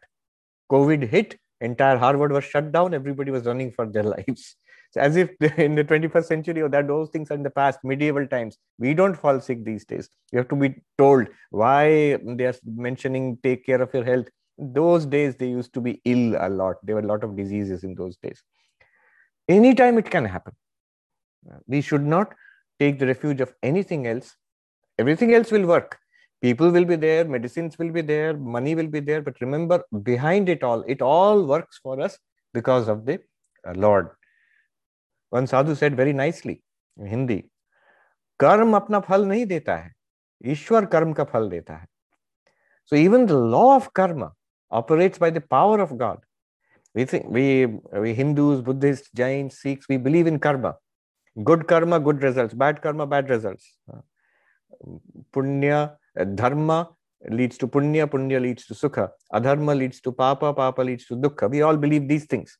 COVID 0.71 1.09
hit, 1.09 1.37
entire 1.61 1.97
Harvard 1.97 2.31
was 2.31 2.43
shut 2.43 2.71
down, 2.71 2.93
everybody 2.93 3.31
was 3.31 3.45
running 3.45 3.71
for 3.71 3.85
their 3.85 4.03
lives. 4.17 4.55
So 4.91 5.01
as 5.01 5.15
if 5.15 5.29
in 5.57 5.75
the 5.75 5.83
21st 5.83 6.25
century 6.25 6.61
or 6.61 6.69
that 6.69 6.87
those 6.87 7.09
things 7.09 7.29
are 7.31 7.35
in 7.35 7.43
the 7.43 7.49
past, 7.49 7.79
medieval 7.83 8.27
times, 8.27 8.57
we 8.77 8.93
don't 8.93 9.15
fall 9.15 9.39
sick 9.39 9.63
these 9.63 9.85
days. 9.85 10.09
You 10.31 10.39
have 10.39 10.47
to 10.49 10.55
be 10.55 10.75
told 10.97 11.27
why 11.51 12.17
they 12.23 12.45
are 12.45 12.55
mentioning 12.65 13.37
take 13.43 13.65
care 13.65 13.81
of 13.81 13.93
your 13.93 14.03
health. 14.03 14.27
Those 14.57 15.05
days 15.05 15.35
they 15.35 15.47
used 15.47 15.73
to 15.73 15.81
be 15.81 16.01
ill 16.05 16.35
a 16.39 16.49
lot. 16.49 16.77
There 16.83 16.95
were 16.95 17.01
a 17.01 17.07
lot 17.07 17.23
of 17.23 17.37
diseases 17.37 17.83
in 17.83 17.95
those 17.95 18.17
days. 18.17 18.41
Anytime 19.47 19.97
it 19.97 20.09
can 20.09 20.25
happen. 20.25 20.53
We 21.67 21.81
should 21.81 22.05
not 22.05 22.33
take 22.79 22.99
the 22.99 23.07
refuge 23.07 23.41
of 23.41 23.53
anything 23.63 24.05
else. 24.07 24.35
Everything 24.97 25.33
else 25.33 25.51
will 25.51 25.65
work 25.65 25.97
people 26.42 26.70
will 26.70 26.84
be 26.84 26.96
there 26.96 27.24
medicines 27.36 27.78
will 27.78 27.92
be 27.98 28.02
there 28.12 28.34
money 28.56 28.74
will 28.74 28.90
be 28.96 29.00
there 29.00 29.22
but 29.22 29.40
remember 29.40 29.78
behind 30.10 30.48
it 30.54 30.62
all 30.62 30.82
it 30.94 31.00
all 31.00 31.44
works 31.54 31.80
for 31.82 32.00
us 32.00 32.18
because 32.52 32.88
of 32.88 33.06
the 33.06 33.18
uh, 33.68 33.74
lord 33.86 34.08
one 35.30 35.46
sadhu 35.46 35.74
said 35.82 35.96
very 36.02 36.14
nicely 36.24 36.56
in 36.98 37.06
hindi 37.16 37.40
कर्म 38.42 38.74
अपना 38.76 39.00
फल 39.00 39.24
नहीं 39.26 39.44
देता 39.46 39.76
है 39.76 39.92
ईश्वर 40.52 40.84
कर्म 40.94 41.12
का 41.18 41.24
फल 41.32 41.48
देता 41.48 41.74
है 41.74 41.86
so 42.90 42.96
even 42.96 43.26
the 43.26 43.40
law 43.56 43.76
of 43.76 43.92
karma 43.98 44.30
operates 44.80 45.18
by 45.24 45.30
the 45.36 45.42
power 45.56 45.80
of 45.84 45.96
god 45.98 46.18
we 46.98 47.04
think 47.12 47.28
we 47.36 47.44
we 48.04 48.14
hindus 48.20 48.62
buddhists 48.68 49.12
jains 49.20 49.60
sikhs 49.64 49.88
we 49.92 49.96
believe 50.06 50.30
in 50.32 50.38
karma 50.46 50.72
good 51.50 51.66
karma 51.72 52.00
good 52.08 52.26
results 52.28 52.54
bad 52.64 52.82
karma 52.86 53.06
bad 53.14 53.30
results 53.34 53.70
punya 55.36 55.80
dharma 56.35 56.89
leads 57.29 57.57
to 57.57 57.67
punya, 57.67 58.07
punya 58.07 58.41
leads 58.41 58.65
to 58.65 58.73
sukha, 58.73 59.09
adharma 59.33 59.77
leads 59.77 59.99
to 60.01 60.11
papa, 60.11 60.53
papa 60.53 60.81
leads 60.81 61.05
to 61.05 61.15
dukkha. 61.15 61.49
We 61.49 61.61
all 61.61 61.77
believe 61.77 62.07
these 62.07 62.25
things. 62.25 62.57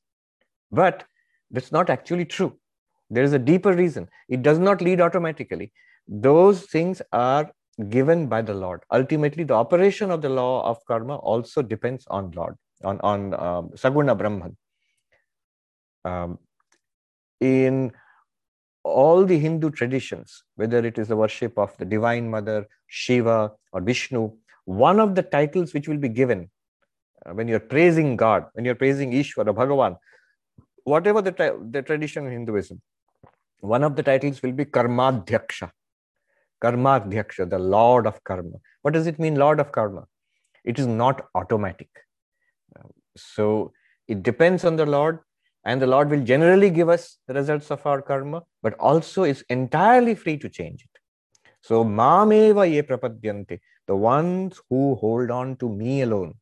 But 0.71 1.05
that's 1.51 1.71
not 1.71 1.89
actually 1.89 2.25
true. 2.25 2.57
There 3.09 3.23
is 3.23 3.33
a 3.33 3.39
deeper 3.39 3.73
reason. 3.73 4.07
It 4.27 4.43
does 4.43 4.59
not 4.59 4.81
lead 4.81 5.01
automatically. 5.01 5.71
Those 6.07 6.63
things 6.65 7.01
are 7.11 7.51
given 7.89 8.27
by 8.27 8.41
the 8.41 8.53
Lord. 8.53 8.83
Ultimately, 8.91 9.43
the 9.43 9.53
operation 9.53 10.11
of 10.11 10.21
the 10.21 10.29
law 10.29 10.65
of 10.65 10.77
karma 10.85 11.15
also 11.15 11.61
depends 11.61 12.05
on 12.07 12.31
Lord, 12.31 12.55
on, 12.83 12.99
on 13.01 13.33
um, 13.33 13.69
Saguna 13.69 14.17
Brahman. 14.17 14.57
Um, 16.05 16.39
in 17.39 17.91
all 18.89 19.25
the 19.25 19.37
Hindu 19.39 19.69
traditions, 19.71 20.43
whether 20.55 20.79
it 20.85 20.97
is 20.97 21.07
the 21.07 21.15
worship 21.15 21.57
of 21.57 21.75
the 21.77 21.85
Divine 21.85 22.29
Mother, 22.29 22.67
Shiva, 22.87 23.51
or 23.71 23.81
Vishnu, 23.81 24.31
one 24.65 24.99
of 24.99 25.15
the 25.15 25.23
titles 25.23 25.73
which 25.73 25.87
will 25.87 25.97
be 25.97 26.09
given 26.09 26.49
uh, 27.25 27.33
when 27.33 27.47
you're 27.47 27.59
praising 27.59 28.15
God, 28.15 28.45
when 28.53 28.65
you're 28.65 28.75
praising 28.75 29.11
Ishvara, 29.11 29.53
Bhagavan, 29.53 29.97
whatever 30.83 31.21
the, 31.21 31.59
the 31.71 31.81
tradition 31.81 32.25
in 32.25 32.33
Hinduism, 32.33 32.81
one 33.61 33.83
of 33.83 33.95
the 33.95 34.03
titles 34.03 34.41
will 34.41 34.53
be 34.53 34.65
Karmadhyaksha. 34.65 35.71
Karmadhyaksha, 36.63 37.49
the 37.49 37.59
Lord 37.59 38.07
of 38.07 38.23
Karma. 38.23 38.57
What 38.81 38.93
does 38.93 39.07
it 39.07 39.19
mean, 39.19 39.35
Lord 39.35 39.59
of 39.59 39.71
Karma? 39.71 40.05
It 40.63 40.79
is 40.79 40.87
not 40.87 41.25
automatic. 41.35 41.89
So 43.17 43.73
it 44.07 44.23
depends 44.23 44.63
on 44.63 44.75
the 44.75 44.85
Lord 44.85 45.19
and 45.65 45.81
the 45.81 45.87
Lord 45.87 46.09
will 46.09 46.23
generally 46.23 46.69
give 46.69 46.89
us 46.89 47.17
the 47.27 47.33
results 47.33 47.71
of 47.71 47.85
our 47.85 48.01
karma, 48.01 48.43
but 48.63 48.73
also 48.75 49.23
is 49.23 49.43
entirely 49.49 50.15
free 50.15 50.37
to 50.37 50.49
change 50.49 50.83
it. 50.83 50.99
So, 51.61 51.83
mameva 51.83 52.69
ye 52.69 52.81
prapadyante, 52.81 53.59
the 53.87 53.95
ones 53.95 54.61
who 54.69 54.95
hold 54.95 55.31
on 55.31 55.57
to 55.57 55.69
me 55.69 56.01
alone. 56.01 56.35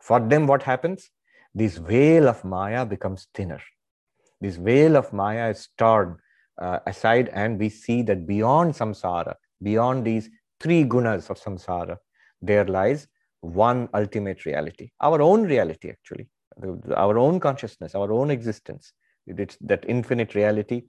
For 0.00 0.20
them, 0.20 0.46
what 0.46 0.62
happens? 0.62 1.10
This 1.54 1.76
veil 1.76 2.28
of 2.28 2.44
Maya 2.44 2.84
becomes 2.84 3.28
thinner. 3.34 3.60
This 4.40 4.56
veil 4.56 4.96
of 4.96 5.12
Maya 5.12 5.50
is 5.50 5.68
torn 5.78 6.18
uh, 6.60 6.80
aside, 6.86 7.30
and 7.32 7.58
we 7.58 7.68
see 7.68 8.02
that 8.02 8.26
beyond 8.26 8.74
samsara, 8.74 9.34
beyond 9.62 10.04
these 10.04 10.28
three 10.60 10.84
gunas 10.84 11.30
of 11.30 11.40
samsara, 11.40 11.96
there 12.40 12.64
lies 12.64 13.06
one 13.40 13.88
ultimate 13.94 14.44
reality, 14.44 14.90
our 15.00 15.20
own 15.22 15.42
reality, 15.44 15.90
actually 15.90 16.28
our 16.94 17.18
own 17.18 17.40
consciousness, 17.40 17.94
our 17.94 18.12
own 18.12 18.30
existence. 18.30 18.92
It's 19.26 19.56
that 19.60 19.84
infinite 19.88 20.34
reality 20.34 20.82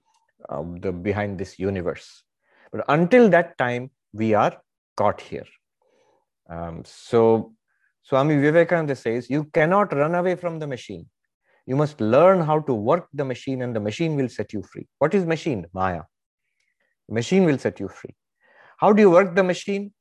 um, 0.49 0.79
the, 0.79 0.91
behind 0.91 1.39
this 1.39 1.59
universe. 1.59 2.23
But 2.71 2.85
until 2.87 3.29
that 3.29 3.57
time, 3.57 3.91
we 4.13 4.33
are 4.33 4.57
caught 4.97 5.21
here. 5.21 5.45
Um, 6.49 6.83
so 6.85 7.53
Swami 8.03 8.35
Vivekananda 8.37 8.95
says, 8.95 9.29
you 9.29 9.45
cannot 9.45 9.93
run 9.93 10.15
away 10.15 10.35
from 10.35 10.59
the 10.59 10.67
machine. 10.67 11.05
You 11.65 11.75
must 11.75 12.01
learn 12.01 12.41
how 12.41 12.59
to 12.61 12.73
work 12.73 13.07
the 13.13 13.23
machine 13.23 13.61
and 13.61 13.75
the 13.75 13.79
machine 13.79 14.15
will 14.15 14.27
set 14.27 14.51
you 14.51 14.63
free. 14.63 14.87
What 14.99 15.13
is 15.13 15.25
machine? 15.25 15.65
Maya. 15.73 16.01
Machine 17.09 17.45
will 17.45 17.57
set 17.57 17.79
you 17.79 17.87
free. 17.87 18.15
How 18.77 18.91
do 18.91 19.01
you 19.01 19.09
work 19.09 19.35
the 19.35 19.43
machine? 19.43 19.93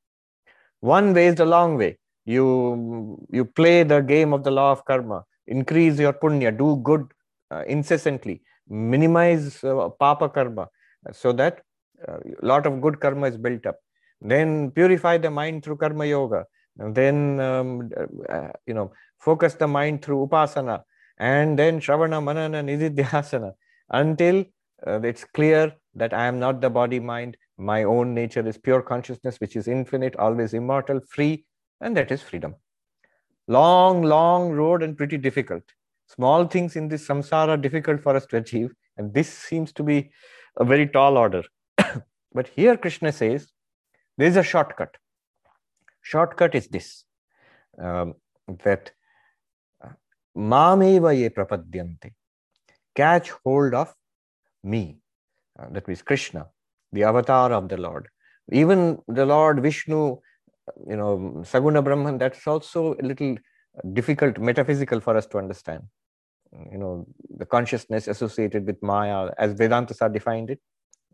One 0.81 1.15
way 1.15 1.27
is 1.27 1.37
the 1.37 1.45
long 1.45 1.77
way. 1.77 1.99
You, 2.25 3.25
you 3.31 3.45
play 3.45 3.83
the 3.85 4.01
game 4.01 4.33
of 4.33 4.43
the 4.43 4.51
law 4.51 4.73
of 4.73 4.85
karma 4.85 5.25
increase 5.47 5.99
your 5.99 6.13
punya, 6.13 6.57
do 6.57 6.77
good 6.83 7.07
uh, 7.51 7.63
incessantly, 7.67 8.43
minimize 8.69 9.63
uh, 9.65 9.89
papa 9.91 10.29
karma, 10.29 10.69
so 11.13 11.33
that 11.33 11.63
a 12.07 12.13
uh, 12.13 12.19
lot 12.43 12.67
of 12.67 12.81
good 12.81 13.01
karma 13.01 13.29
is 13.29 13.37
built 13.37 13.67
up. 13.67 13.77
Then 14.21 14.71
purify 14.71 15.19
the 15.19 15.31
mind 15.31 15.65
through 15.65 15.77
karma 15.77 16.07
yoga. 16.07 16.47
And 16.79 16.95
then 16.95 17.41
um, 17.41 17.91
uh, 18.29 18.49
you 18.67 18.75
know 18.75 18.93
focus 19.19 19.55
the 19.55 19.69
mind 19.69 20.03
through 20.03 20.27
upasana, 20.27 20.83
and 21.19 21.59
then 21.59 21.81
shravana, 21.81 22.23
manana, 22.23 22.63
nididhyasana 22.63 23.53
until 23.91 24.45
uh, 24.87 25.01
it's 25.03 25.25
clear 25.25 25.73
that 25.95 26.13
I 26.15 26.27
am 26.27 26.41
not 26.41 26.61
the 26.61 26.71
body 26.71 26.99
mind. 26.99 27.37
My 27.59 27.85
own 27.85 28.15
nature 28.15 28.47
is 28.47 28.57
pure 28.59 28.83
consciousness, 28.83 29.39
which 29.39 29.55
is 29.55 29.69
infinite, 29.69 30.17
always 30.17 30.55
immortal, 30.55 31.01
free, 31.09 31.45
and 31.81 31.97
that 31.97 32.11
is 32.11 32.23
freedom. 32.23 32.55
Long, 33.53 34.03
long 34.03 34.51
road 34.51 34.83
and 34.83 34.97
pretty 34.97 35.19
difficult. 35.19 35.63
Small 36.15 36.47
things 36.47 36.77
in 36.77 36.89
this 36.89 37.07
samsara 37.07 37.49
are 37.49 37.57
difficult 37.57 38.01
for 38.03 38.17
us 38.17 38.27
to 38.27 38.37
achieve, 38.39 38.71
and 38.97 39.13
this 39.13 39.33
seems 39.33 39.73
to 39.73 39.83
be 39.83 40.11
a 40.57 40.65
very 40.65 40.87
tall 40.87 41.19
order. 41.19 41.43
but 42.33 42.49
here 42.49 42.77
Krishna 42.77 43.13
says 43.13 43.49
there 44.17 44.29
is 44.29 44.37
a 44.37 44.43
shortcut. 44.43 44.97
Shortcut 46.01 46.55
is 46.55 46.69
this 46.69 47.05
um, 47.79 48.15
that 48.65 48.91
uh, 49.85 49.91
mameva 50.37 51.17
ye 51.19 51.29
prapadyante, 51.29 52.13
catch 52.95 53.31
hold 53.45 53.75
of 53.75 53.95
me. 54.63 54.99
Uh, 55.59 55.67
that 55.73 55.87
means 55.87 56.03
Krishna, 56.03 56.47
the 56.93 57.05
avatar 57.05 57.53
of 57.53 57.69
the 57.69 57.77
Lord. 57.77 58.09
Even 58.51 59.01
the 59.09 59.27
Lord 59.27 59.63
Vishnu 59.63 60.19
you 60.89 60.97
know, 60.97 61.43
Saguna 61.45 61.83
Brahman, 61.83 62.19
that's 62.19 62.47
also 62.47 62.95
a 62.95 63.03
little 63.03 63.37
difficult, 63.93 64.39
metaphysical 64.39 65.01
for 65.01 65.17
us 65.17 65.27
to 65.27 65.39
understand. 65.39 65.83
You 66.71 66.79
know, 66.79 67.07
the 67.37 67.47
consciousness 67.47 68.09
associated 68.09 68.67
with 68.67 68.83
Maya, 68.83 69.31
as 69.39 69.53
Vedanta 69.55 69.95
defined 70.13 70.51
it, 70.51 70.61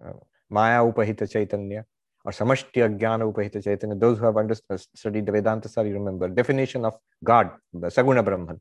uh, 0.04 0.12
Maya 0.50 0.80
Upahita 0.80 1.30
Chaitanya, 1.30 1.84
or 2.24 2.32
Samashti 2.32 2.98
Jnana 2.98 3.32
Upahita 3.32 3.62
Chaitanya, 3.62 3.94
those 3.94 4.18
who 4.18 4.26
have 4.26 4.36
understood, 4.36 4.80
studied 4.94 5.26
the 5.26 5.32
Vedanta 5.32 5.68
you 5.84 5.94
remember, 5.94 6.28
definition 6.28 6.84
of 6.84 6.94
God, 7.22 7.50
Saguna 7.74 8.24
Brahman. 8.24 8.60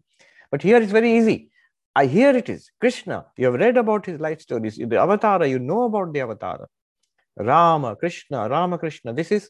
But 0.52 0.62
here 0.62 0.82
it's 0.82 0.92
very 0.92 1.18
easy. 1.18 1.50
I 1.96 2.06
hear 2.06 2.36
it 2.36 2.48
is 2.48 2.70
Krishna. 2.80 3.26
You 3.38 3.48
have 3.48 3.56
read 3.56 3.76
about 3.76 4.06
his 4.06 4.20
life 4.20 4.42
stories, 4.42 4.78
the 4.78 4.86
Avatara, 4.86 5.50
you 5.50 5.58
know 5.58 5.84
about 5.84 6.14
the 6.14 6.20
Avatara. 6.20 6.68
Rama, 7.36 7.96
Krishna, 7.96 8.48
Rama, 8.48 8.78
Krishna. 8.78 9.14
This 9.14 9.32
is 9.32 9.50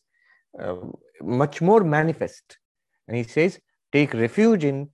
uh, 0.60 0.76
much 1.22 1.62
more 1.62 1.84
manifest. 1.84 2.58
And 3.08 3.18
he 3.18 3.24
says, 3.24 3.60
take 3.92 4.14
refuge 4.14 4.64
in 4.64 4.90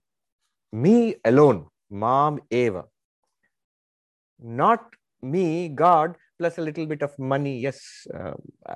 me 0.72 1.16
alone, 1.24 1.66
Mam 1.90 2.40
Eva. 2.50 2.84
Not 4.40 4.84
me, 5.22 5.68
God, 5.68 6.16
plus 6.38 6.58
a 6.58 6.62
little 6.62 6.86
bit 6.86 7.02
of 7.02 7.18
money. 7.18 7.58
Yes, 7.58 8.06
uh, 8.12 8.32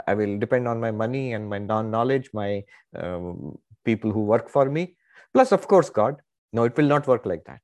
I 0.07 0.14
will 0.14 0.38
depend 0.38 0.69
on 0.69 0.81
my 0.81 0.90
money 0.90 1.33
and 1.33 1.49
my 1.49 1.59
non 1.59 1.90
knowledge, 1.90 2.31
my 2.33 2.62
um, 2.97 3.59
people 3.85 4.12
who 4.12 4.21
work 4.21 4.49
for 4.49 4.71
me. 4.71 4.97
Plus, 5.35 5.52
of 5.52 5.67
course, 5.67 5.90
God. 5.90 6.17
No, 6.52 6.64
it 6.64 6.76
will 6.76 6.87
not 6.87 7.07
work 7.07 7.26
like 7.26 7.45
that. 7.45 7.61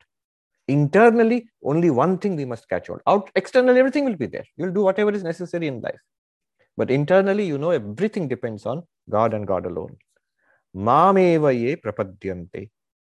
Internally, 0.69 1.49
only 1.62 1.91
one 1.91 2.19
thing 2.19 2.37
we 2.37 2.45
must 2.45 2.69
catch 2.69 2.88
hold. 2.88 3.00
Out 3.07 3.31
externally, 3.35 3.79
everything 3.79 4.05
will 4.05 4.17
be 4.17 4.26
there. 4.26 4.45
You'll 4.57 4.73
do 4.73 4.83
whatever 4.83 5.11
is 5.11 5.23
necessary 5.23 5.67
in 5.69 5.81
life. 5.81 6.00
But 6.76 6.90
internally, 6.90 7.47
you 7.47 7.59
know, 7.59 7.71
everything 7.71 8.28
depends 8.28 8.66
on 8.66 8.83
God 9.09 9.35
and 9.35 9.47
God 9.47 9.66
alone. 9.66 9.97
mameva 10.75 11.59
ye 11.59 11.76
prapadyante. 11.76 12.71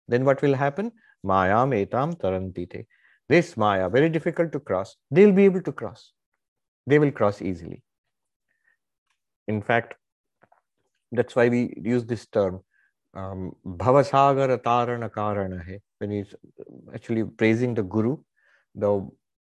Then 0.07 0.25
what 0.25 0.41
will 0.43 0.55
happen? 0.55 0.93
Mayam 1.25 1.87
etam 1.87 2.17
tarantite. 2.19 2.87
This 3.29 3.57
Maya, 3.57 3.89
very 3.89 4.09
difficult 4.09 4.53
to 4.53 4.61
cross, 4.61 4.97
they'll 5.11 5.33
be 5.33 5.45
able 5.45 5.61
to 5.63 5.73
cross. 5.73 6.13
They 6.87 6.99
will 6.99 7.11
cross 7.11 7.43
easily. 7.43 7.83
In 9.47 9.61
fact, 9.61 9.95
that's 11.13 11.37
why 11.37 11.49
we 11.49 11.75
use 11.77 12.05
this 12.05 12.27
term 12.27 12.61
um, 13.15 13.53
Bhavasagar 13.67 14.57
Tarana 14.63 15.11
Karana 15.11 15.65
hai. 15.65 15.81
When 15.99 16.11
he's 16.11 16.35
actually 16.95 17.25
praising 17.25 17.75
the 17.75 17.83
Guru, 17.83 18.19
the 18.75 19.09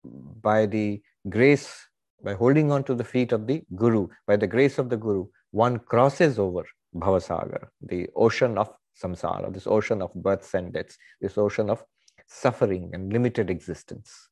by 0.02 0.66
the 0.66 1.02
grace, 1.28 1.86
by 2.22 2.34
holding 2.34 2.70
on 2.70 2.84
to 2.84 2.94
the 2.94 3.04
feet 3.04 3.32
of 3.32 3.46
the 3.46 3.62
Guru, 3.74 4.08
by 4.26 4.36
the 4.36 4.46
grace 4.46 4.78
of 4.78 4.88
the 4.90 4.96
Guru, 4.96 5.26
one 5.50 5.78
crosses 5.78 6.38
over 6.38 6.64
Bhavasagar, 6.94 7.68
the 7.82 8.08
ocean 8.16 8.58
of 8.58 8.70
samsara, 9.00 9.52
this 9.52 9.66
ocean 9.66 10.02
of 10.02 10.12
births 10.14 10.54
and 10.54 10.72
deaths, 10.72 10.96
this 11.20 11.38
ocean 11.38 11.70
of 11.70 11.82
suffering 12.26 12.90
and 12.92 13.12
limited 13.12 13.50
existence. 13.50 14.28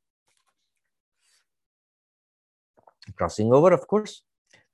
Crossing 3.16 3.52
over, 3.52 3.72
of 3.72 3.86
course, 3.86 4.22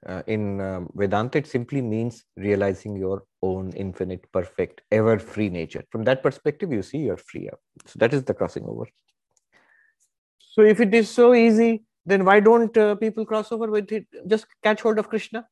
uh, 0.07 0.23
in 0.27 0.61
um, 0.61 0.89
Vedanta, 0.95 1.39
it 1.39 1.47
simply 1.47 1.81
means 1.81 2.25
realizing 2.37 2.97
your 2.97 3.23
own 3.43 3.73
infinite, 3.73 4.31
perfect, 4.33 4.83
ever 4.91 5.19
free 5.19 5.49
nature. 5.49 5.85
From 5.91 6.05
that 6.05 6.23
perspective, 6.23 6.73
you 6.73 6.83
see 6.83 6.99
you're 6.99 7.17
free. 7.17 7.49
So 7.87 7.99
that 8.01 8.13
is 8.13 8.25
the 8.25 8.35
crossing 8.35 8.65
over. 8.65 8.87
So 10.39 10.63
if 10.63 10.81
it 10.81 10.93
is 10.95 11.09
so 11.09 11.35
easy, 11.35 11.85
then 12.07 12.25
why 12.25 12.41
don't 12.41 12.77
uh, 12.77 12.95
people 12.97 13.25
cross 13.25 13.51
over 13.53 13.69
with 13.71 13.91
it? 13.93 14.07
Just 14.27 14.47
catch 14.63 14.83
hold 14.83 14.99
of 14.99 15.09
Krishna, 15.09 15.47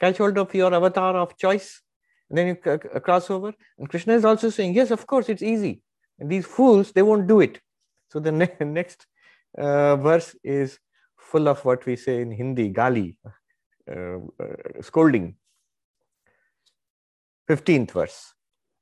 catch 0.00 0.18
hold 0.18 0.38
of 0.38 0.54
your 0.54 0.74
avatar 0.74 1.16
of 1.16 1.36
choice, 1.36 1.80
and 2.28 2.38
then 2.38 2.46
you 2.48 2.56
c- 2.64 3.00
cross 3.00 3.30
over. 3.30 3.52
And 3.78 3.88
Krishna 3.88 4.14
is 4.14 4.24
also 4.24 4.50
saying, 4.50 4.74
yes, 4.74 4.90
of 4.90 5.06
course, 5.06 5.28
it's 5.28 5.42
easy. 5.42 5.82
And 6.18 6.30
these 6.30 6.46
fools, 6.46 6.92
they 6.92 7.02
won't 7.02 7.26
do 7.26 7.40
it. 7.40 7.60
So 8.10 8.20
the 8.20 8.32
ne- 8.42 8.56
next 8.60 9.06
uh, 9.56 9.96
verse 9.96 10.36
is 10.44 10.78
full 11.16 11.48
of 11.48 11.64
what 11.64 11.86
we 11.86 11.96
say 11.96 12.20
in 12.20 12.30
Hindi, 12.30 12.72
gali, 12.72 13.16
uh, 13.90 14.18
uh, 14.42 14.82
scolding. 14.82 15.36
15th 17.48 17.90
verse. 17.90 18.34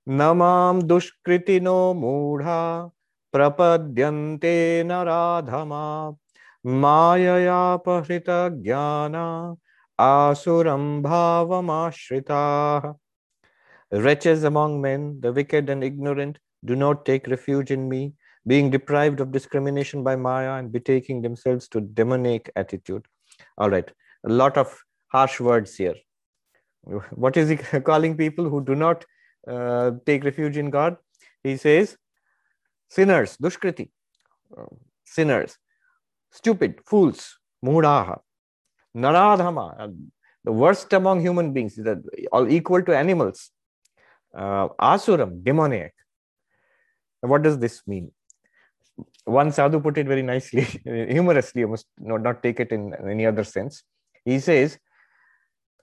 Namam 0.09 0.83
dushkritino 0.83 1.95
mudha 1.95 2.91
prapadyante 3.33 4.85
naradhama 4.85 6.17
jnana 6.64 8.37
asuram 9.99 11.02
bhavamashrita. 11.02 12.95
Wretches 13.90 14.45
among 14.45 14.81
men, 14.81 15.21
the 15.21 15.33
wicked 15.33 15.69
and 15.69 15.85
ignorant, 15.85 16.38
do 16.64 16.75
not 16.76 17.04
take 17.04 17.26
refuge 17.26 17.71
in 17.71 17.88
me, 17.88 18.14
being 18.47 18.71
deprived 18.71 19.21
of 19.21 19.33
discrimination 19.33 20.02
by 20.02 20.16
Maya 20.16 20.52
and 20.52 20.73
betaking 20.73 21.21
themselves 21.21 21.69
to 21.69 21.81
demonic 21.81 22.50
attitude. 22.57 23.04
All 23.59 23.69
right, 23.69 23.90
a 24.25 24.31
lot 24.31 24.57
of 24.57 24.83
harsh 25.09 25.40
words 25.40 25.76
here. 25.76 25.95
What 27.11 27.37
is 27.37 27.50
he 27.50 27.57
calling 27.81 28.16
people 28.16 28.49
who 28.49 28.64
do 28.64 28.75
not 28.75 29.04
uh, 29.47 29.90
take 30.07 30.25
refuge 30.25 30.57
in 30.57 30.71
God? 30.71 30.97
He 31.42 31.57
says, 31.57 31.97
sinners, 32.88 33.37
dushkriti, 33.37 33.90
uh, 34.57 34.64
sinners, 35.04 35.59
stupid, 36.33 36.81
fools, 36.87 37.39
mudaha, 37.65 38.19
naradhama, 38.97 39.81
uh, 39.81 39.89
the 40.45 40.53
worst 40.53 40.93
among 40.93 41.21
human 41.21 41.53
beings, 41.53 41.79
all 42.33 42.51
equal 42.51 42.83
to 42.83 42.97
animals, 42.97 43.51
uh, 44.35 44.69
asuram, 44.81 45.43
demoniac. 45.45 45.95
What 47.21 47.43
does 47.43 47.59
this 47.59 47.83
mean? 47.87 48.11
One 49.25 49.53
sadhu 49.53 49.81
put 49.81 49.99
it 49.99 50.07
very 50.07 50.23
nicely, 50.23 50.62
humorously, 50.85 51.61
you 51.61 51.69
must 51.69 51.87
not, 51.99 52.43
take 52.43 52.59
it 52.59 52.73
in 52.73 52.93
any 53.09 53.26
other 53.26 53.45
sense. 53.45 53.85
He 54.25 54.41
says, 54.41 54.78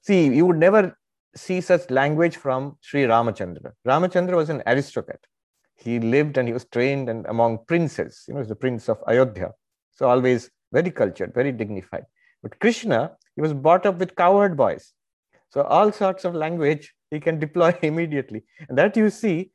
See, 0.02 0.34
you 0.34 0.46
would 0.46 0.58
never 0.58 0.98
see 1.36 1.62
such 1.62 1.90
language 1.90 2.38
from 2.38 2.78
Sri 2.82 3.04
Ramachandra. 3.04 3.74
Ramachandra 3.88 4.36
was 4.36 4.50
an 4.50 4.64
aristocrat. 4.66 5.20
He 5.76 6.00
lived 6.00 6.38
and 6.38 6.48
he 6.48 6.54
was 6.54 6.66
trained 6.66 7.10
and 7.10 7.26
among 7.28 7.60
princes. 7.66 8.24
You 8.28 8.34
know, 8.34 8.40
he's 8.42 8.50
the 8.50 8.56
prince 8.56 8.90
of 8.90 8.98
Ayodhya. 9.08 9.52
So 10.00 10.08
always 10.08 10.50
very 10.72 10.92
cultured, 10.92 11.34
very 11.34 11.52
dignified. 11.52 12.06
But 12.42 12.58
Krishna, 12.60 13.18
he 13.36 13.42
was 13.42 13.54
brought 13.54 13.86
up 13.86 13.98
with 13.98 14.16
cowherd 14.16 14.56
boys. 14.56 14.94
So 15.50 15.64
all 15.64 15.92
sorts 15.92 16.24
of 16.24 16.34
language 16.34 16.94
he 17.12 17.20
can 17.20 17.38
deploy 17.38 17.78
immediately. 17.82 18.44
And 18.70 18.78
that 18.78 18.96
you 18.96 19.10
see 19.10 19.52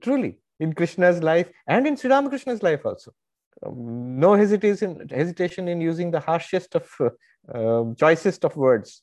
truly 0.00 0.38
in 0.60 0.72
Krishna's 0.72 1.20
life 1.20 1.50
and 1.66 1.88
in 1.88 1.96
Sri 1.96 2.10
Ramakrishna's 2.10 2.62
life 2.62 2.86
also. 2.86 3.12
Um, 3.66 4.20
no 4.20 4.34
hesitation, 4.34 5.08
hesitation 5.10 5.66
in 5.66 5.80
using 5.80 6.12
the 6.12 6.20
harshest 6.20 6.76
of, 6.76 6.88
uh, 7.00 7.08
uh, 7.52 7.94
choicest 7.94 8.44
of 8.44 8.54
words 8.54 9.02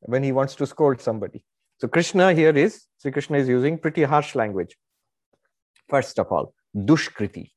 when 0.00 0.24
he 0.24 0.32
wants 0.32 0.56
to 0.56 0.66
scold 0.66 1.00
somebody. 1.00 1.44
So 1.78 1.86
Krishna 1.86 2.32
here 2.32 2.56
is, 2.56 2.86
Sri 3.00 3.12
Krishna 3.12 3.38
is 3.38 3.48
using 3.48 3.78
pretty 3.78 4.02
harsh 4.02 4.34
language. 4.34 4.76
First 5.88 6.18
of 6.18 6.32
all, 6.32 6.52
dushkriti 6.76 7.52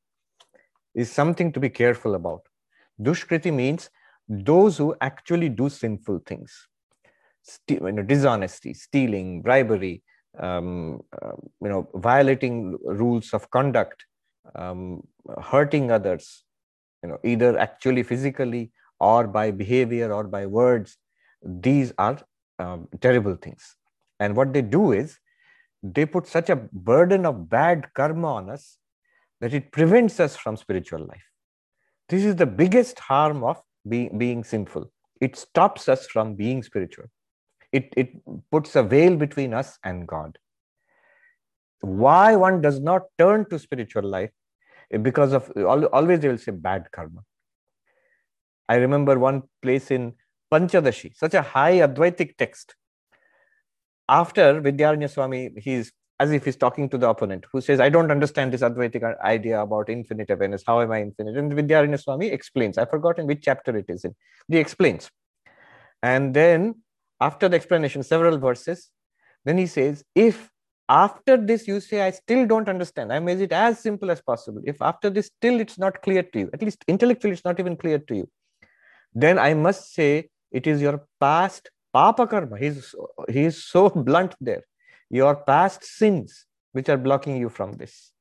is 0.93 1.12
something 1.12 1.51
to 1.53 1.60
be 1.60 1.69
careful 1.69 2.13
about. 2.13 2.43
Dushkriti 3.02 3.54
means 3.54 3.90
those 4.28 4.78
who 4.78 4.96
actually 5.02 5.50
do 5.50 5.70
sinful 5.70 6.20
things. 6.26 6.68
Ste- 7.44 7.82
you 7.82 7.92
know, 7.92 8.04
dishonesty, 8.04 8.74
stealing, 8.74 9.42
bribery, 9.42 10.04
um, 10.40 11.02
uh, 11.22 11.32
you 11.62 11.70
know, 11.70 11.90
violating 11.96 12.78
rules 12.84 13.34
of 13.34 13.50
conduct, 13.50 14.06
um, 14.56 15.02
hurting 15.42 15.92
others, 15.92 16.44
you 17.04 17.10
know, 17.10 17.18
either 17.24 17.58
actually 17.58 18.04
physically 18.04 18.72
or 19.00 19.28
by 19.28 19.52
behavior 19.52 20.12
or 20.12 20.26
by 20.26 20.46
words. 20.46 20.98
These 21.42 21.94
are 21.98 22.20
um, 22.60 22.88
terrible 23.00 23.36
things. 23.36 23.76
And 24.20 24.36
what 24.36 24.54
they 24.54 24.62
do 24.62 24.92
is 24.92 25.18
they 25.82 26.06
put 26.06 26.28
such 26.28 26.50
a 26.50 26.56
burden 26.56 27.26
of 27.26 27.50
bad 27.50 27.88
karma 27.94 28.34
on 28.34 28.50
us 28.50 28.78
that 29.40 29.54
it 29.54 29.72
prevents 29.72 30.20
us 30.20 30.36
from 30.36 30.58
spiritual 30.58 31.06
life. 31.06 31.29
This 32.10 32.26
is 32.26 32.36
the 32.36 32.45
biggest 32.45 33.00
harm 33.00 33.43
of 33.43 33.62
being, 33.88 34.17
being 34.17 34.43
sinful. 34.43 34.91
It 35.22 35.36
stops 35.36 35.88
us 35.88 36.08
from 36.08 36.34
being 36.36 36.63
spiritual. 36.63 37.06
It, 37.72 37.93
it 37.95 38.10
puts 38.52 38.76
a 38.76 38.82
veil 38.82 39.15
between 39.15 39.54
us 39.54 39.78
and 39.84 40.08
God. 40.08 40.38
Why 41.82 42.36
one 42.36 42.62
does 42.62 42.80
not 42.80 43.04
turn 43.17 43.48
to 43.50 43.60
spiritual 43.60 44.04
life? 44.04 44.32
Because 45.02 45.34
of 45.34 45.52
always 45.65 46.19
they 46.19 46.30
will 46.30 46.38
say 46.39 46.52
bad 46.52 46.91
karma. 46.91 47.22
I 48.67 48.76
remember 48.76 49.19
one 49.19 49.43
place 49.62 49.91
in 49.91 50.13
Panchadashi, 50.52 51.15
such 51.15 51.36
a 51.36 51.43
high 51.43 51.74
Advaitic 51.74 52.38
text. 52.38 52.76
After 54.08 54.60
Vidyaranya 54.62 55.10
Swami, 55.10 55.52
he's 55.58 55.91
as 56.19 56.32
if 56.32 56.43
he's 56.43 56.58
talking 56.58 56.89
to 56.89 56.97
the 56.97 57.10
opponent 57.10 57.45
who 57.51 57.62
says, 57.62 57.79
I 57.79 57.89
don't 57.89 58.12
understand 58.12 58.51
this 58.51 58.62
Advaitic 58.62 59.19
idea 59.21 59.62
about 59.62 59.89
infinite 59.89 60.29
awareness. 60.29 60.63
How 60.67 60.82
am 60.82 60.91
I 60.91 61.01
infinite? 61.01 61.38
And 61.38 61.51
Vidyaranya 61.51 62.01
Swami 62.01 62.27
explains. 62.27 62.77
I've 62.77 62.89
forgotten 62.89 63.25
which 63.25 63.41
chapter 63.41 63.75
it 63.77 63.86
is 63.88 64.03
in. 64.03 64.15
He 64.49 64.58
explains. 64.58 65.10
And 66.03 66.34
then, 66.34 66.75
after 67.21 67.47
the 67.47 67.55
explanation, 67.55 68.03
several 68.03 68.38
verses, 68.38 68.89
then 69.45 69.58
he 69.58 69.67
says, 69.67 70.03
If 70.13 70.49
after 70.89 71.38
this 71.38 71.67
you 71.67 71.79
say, 71.79 72.01
I 72.01 72.12
still 72.12 72.45
don't 72.45 72.67
understand, 72.67 73.13
I 73.13 73.19
made 73.19 73.39
it 73.39 73.51
as 73.51 73.79
simple 73.79 74.12
as 74.12 74.21
possible. 74.21 74.62
If 74.65 74.82
after 74.82 75.10
this 75.10 75.27
still 75.27 75.60
it's 75.60 75.77
not 75.77 76.01
clear 76.01 76.23
to 76.23 76.39
you, 76.39 76.49
at 76.53 76.62
least 76.62 76.84
intellectually 76.88 77.34
it's 77.34 77.45
not 77.45 77.60
even 77.60 77.77
clear 77.77 77.99
to 77.99 78.15
you, 78.15 78.29
then 79.13 79.39
I 79.39 79.53
must 79.53 79.93
say 79.93 80.29
it 80.51 80.67
is 80.67 80.82
your 80.82 81.05
past 81.19 81.69
papa 81.93 82.27
karma. 82.27 82.58
He's, 82.58 82.95
he 83.29 83.43
is 83.43 83.63
so 83.63 83.89
blunt 84.08 84.36
there. 84.41 84.63
Your 85.10 85.36
past 85.36 85.84
sins 85.84 86.45
which 86.72 86.89
are 86.89 86.98
blocking 86.98 87.38
you 87.38 87.50
from 87.50 87.74
this. 87.74 88.12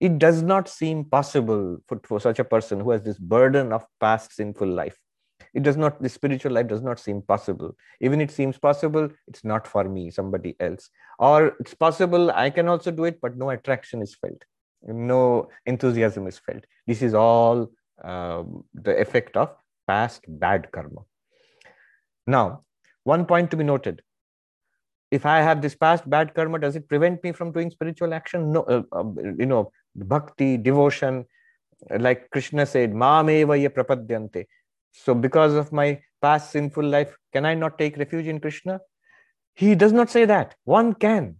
It 0.00 0.18
does 0.18 0.42
not 0.42 0.68
seem 0.68 1.04
possible 1.04 1.78
for, 1.86 2.00
for 2.04 2.20
such 2.20 2.38
a 2.38 2.44
person 2.44 2.80
who 2.80 2.90
has 2.90 3.02
this 3.02 3.18
burden 3.18 3.72
of 3.72 3.86
past 4.00 4.34
sinful 4.34 4.68
life. 4.68 4.98
It 5.54 5.62
does 5.62 5.76
not, 5.76 6.02
the 6.02 6.08
spiritual 6.08 6.52
life 6.52 6.66
does 6.66 6.82
not 6.82 6.98
seem 6.98 7.22
possible. 7.22 7.76
Even 8.00 8.20
it 8.20 8.30
seems 8.30 8.58
possible, 8.58 9.08
it's 9.28 9.44
not 9.44 9.66
for 9.66 9.84
me, 9.84 10.10
somebody 10.10 10.56
else. 10.58 10.90
Or 11.18 11.56
it's 11.60 11.74
possible, 11.74 12.32
I 12.32 12.50
can 12.50 12.68
also 12.68 12.90
do 12.90 13.04
it, 13.04 13.20
but 13.20 13.36
no 13.36 13.50
attraction 13.50 14.02
is 14.02 14.14
felt. 14.14 14.44
No 14.82 15.48
enthusiasm 15.64 16.26
is 16.26 16.38
felt. 16.38 16.64
This 16.86 17.02
is 17.02 17.14
all 17.14 17.70
um, 18.02 18.64
the 18.74 18.98
effect 19.00 19.36
of 19.36 19.54
past 19.86 20.24
bad 20.26 20.70
karma. 20.72 21.02
Now, 22.26 22.64
one 23.04 23.24
point 23.26 23.50
to 23.52 23.56
be 23.56 23.64
noted. 23.64 24.02
If 25.10 25.26
I 25.26 25.40
have 25.40 25.62
this 25.62 25.74
past 25.74 26.08
bad 26.08 26.34
karma, 26.34 26.58
does 26.58 26.76
it 26.76 26.88
prevent 26.88 27.22
me 27.22 27.32
from 27.32 27.52
doing 27.52 27.70
spiritual 27.70 28.14
action? 28.14 28.52
No, 28.52 28.62
uh, 28.62 28.82
uh, 28.92 29.04
you 29.38 29.46
know, 29.46 29.70
bhakti, 29.94 30.56
devotion, 30.56 31.26
like 31.98 32.30
Krishna 32.30 32.66
said, 32.66 32.92
Mameva 32.92 33.60
ye 33.60 33.68
prapadyante. 33.68 34.46
So, 34.92 35.14
because 35.14 35.54
of 35.54 35.72
my 35.72 36.00
past 36.22 36.50
sinful 36.52 36.84
life, 36.84 37.16
can 37.32 37.44
I 37.44 37.54
not 37.54 37.78
take 37.78 37.96
refuge 37.96 38.26
in 38.26 38.40
Krishna? 38.40 38.80
He 39.54 39.74
does 39.74 39.92
not 39.92 40.10
say 40.10 40.24
that. 40.24 40.54
One 40.64 40.94
can. 40.94 41.36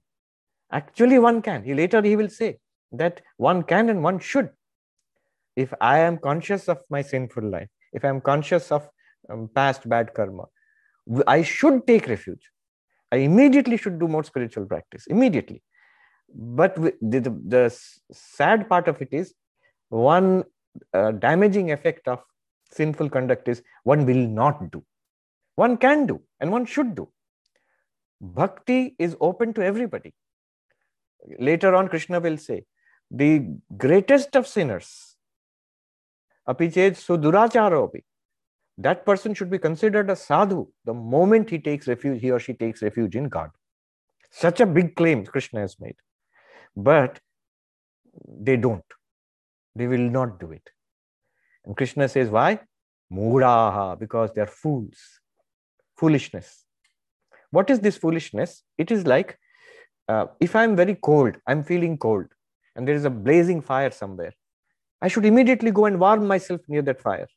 Actually, 0.71 1.19
one 1.19 1.43
can. 1.43 1.65
He 1.65 1.75
later 1.75 2.03
he 2.03 2.17
will 2.17 2.29
say 2.29 2.59
that 2.93 3.21
one 3.37 3.63
can 3.63 3.89
and 3.89 4.03
one 4.03 4.19
should. 4.19 4.51
If 5.57 5.73
I 5.81 5.99
am 5.99 6.19
conscious 6.19 6.69
of 6.69 6.79
my 6.91 7.03
sinful 7.03 7.49
life, 7.49 7.69
if 7.93 8.05
I 8.05 8.09
am 8.09 8.21
conscious 8.21 8.73
of 8.73 8.89
um, 9.31 9.49
past 9.55 9.89
bad 9.89 10.13
karma, 10.15 10.45
I 11.27 11.43
should 11.43 11.87
take 11.87 12.09
refuge. 12.09 12.51
I 13.15 13.19
immediately 13.29 13.77
should 13.83 13.99
do 14.03 14.09
more 14.15 14.25
spiritual 14.33 14.67
practice. 14.73 15.07
Immediately. 15.17 15.63
But 16.35 16.75
the, 16.77 16.93
the, 17.01 17.31
the 17.55 17.65
sad 18.13 18.69
part 18.69 18.89
of 18.93 19.01
it 19.05 19.11
is 19.13 19.35
one 19.89 20.45
uh, 20.93 21.11
damaging 21.13 21.71
effect 21.71 22.09
of 22.09 22.21
sinful 22.79 23.11
conduct 23.17 23.49
is 23.49 23.63
one 23.85 24.05
will 24.11 24.27
not 24.41 24.71
do. 24.77 24.85
One 25.65 25.77
can 25.77 26.07
do 26.07 26.21
and 26.41 26.51
one 26.51 26.67
should 26.67 26.95
do. 27.01 27.09
Bhakti 28.21 28.97
is 28.99 29.17
open 29.21 29.53
to 29.55 29.65
everybody. 29.65 30.13
Later 31.39 31.75
on, 31.75 31.89
Krishna 31.89 32.21
will 32.21 32.37
say, 32.37 32.65
the 33.11 33.33
greatest 33.77 34.35
of 34.35 34.47
sinners, 34.47 34.89
apichet 36.49 36.99
suduracharopi, 37.07 38.03
that 38.79 39.05
person 39.07 39.35
should 39.35 39.51
be 39.51 39.59
considered 39.59 40.11
a 40.11 40.17
sadhu 40.17 40.67
the 40.85 40.95
moment 40.95 41.51
he 41.51 41.59
takes 41.59 41.87
refuge, 41.87 42.21
he 42.21 42.31
or 42.31 42.39
she 42.39 42.55
takes 42.55 42.83
refuge 42.83 43.17
in 43.17 43.29
God. 43.29 43.51
Such 44.31 44.61
a 44.61 44.67
big 44.67 44.97
claim 44.97 45.25
Krishna 45.25 45.61
has 45.61 45.79
made. 45.79 45.97
But 46.77 47.21
they 48.27 48.57
don't. 48.57 48.85
They 49.77 49.87
will 49.87 50.11
not 50.11 50.41
do 50.41 50.51
it. 50.51 50.69
And 51.65 51.77
Krishna 51.77 52.09
says, 52.09 52.31
why? 52.31 52.61
Mudaha, 53.13 53.99
because 53.99 54.33
they 54.33 54.41
are 54.41 54.47
fools. 54.47 54.99
Foolishness. 55.97 56.65
What 57.51 57.71
is 57.71 57.79
this 57.79 57.97
foolishness? 57.97 58.65
It 58.77 58.91
is 58.91 59.07
like 59.07 59.39
uh, 60.09 60.27
if 60.41 60.55
I'm 60.57 60.77
very 60.77 60.97
cold, 60.97 61.37
I'm 61.47 61.63
feeling 61.63 61.97
cold, 61.97 62.27
and 62.77 62.87
there 62.87 62.95
is 62.95 63.05
a 63.05 63.11
blazing 63.11 63.61
fire 63.61 63.91
somewhere, 63.91 64.35
I 65.01 65.09
should 65.09 65.25
immediately 65.25 65.71
go 65.71 65.87
and 65.87 65.99
warm 65.99 66.27
myself 66.27 66.61
near 66.69 66.83
that 66.83 67.01
fire. 67.01 67.29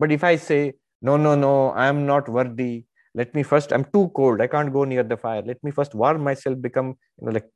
But 0.00 0.10
if 0.10 0.24
I 0.24 0.36
say, 0.36 0.72
no, 1.02 1.18
no, 1.18 1.34
no, 1.34 1.72
I'm 1.72 2.06
not 2.06 2.28
worthy, 2.28 2.84
let 3.14 3.34
me 3.34 3.42
first, 3.42 3.70
I'm 3.72 3.84
too 3.84 4.10
cold, 4.16 4.40
I 4.40 4.46
can't 4.46 4.72
go 4.72 4.84
near 4.84 5.02
the 5.02 5.18
fire. 5.18 5.42
Let 5.44 5.62
me 5.62 5.70
first 5.70 5.94
warm 5.94 6.24
myself, 6.24 6.60
become 6.60 6.96
you 7.20 7.26
know, 7.26 7.32
like 7.32 7.48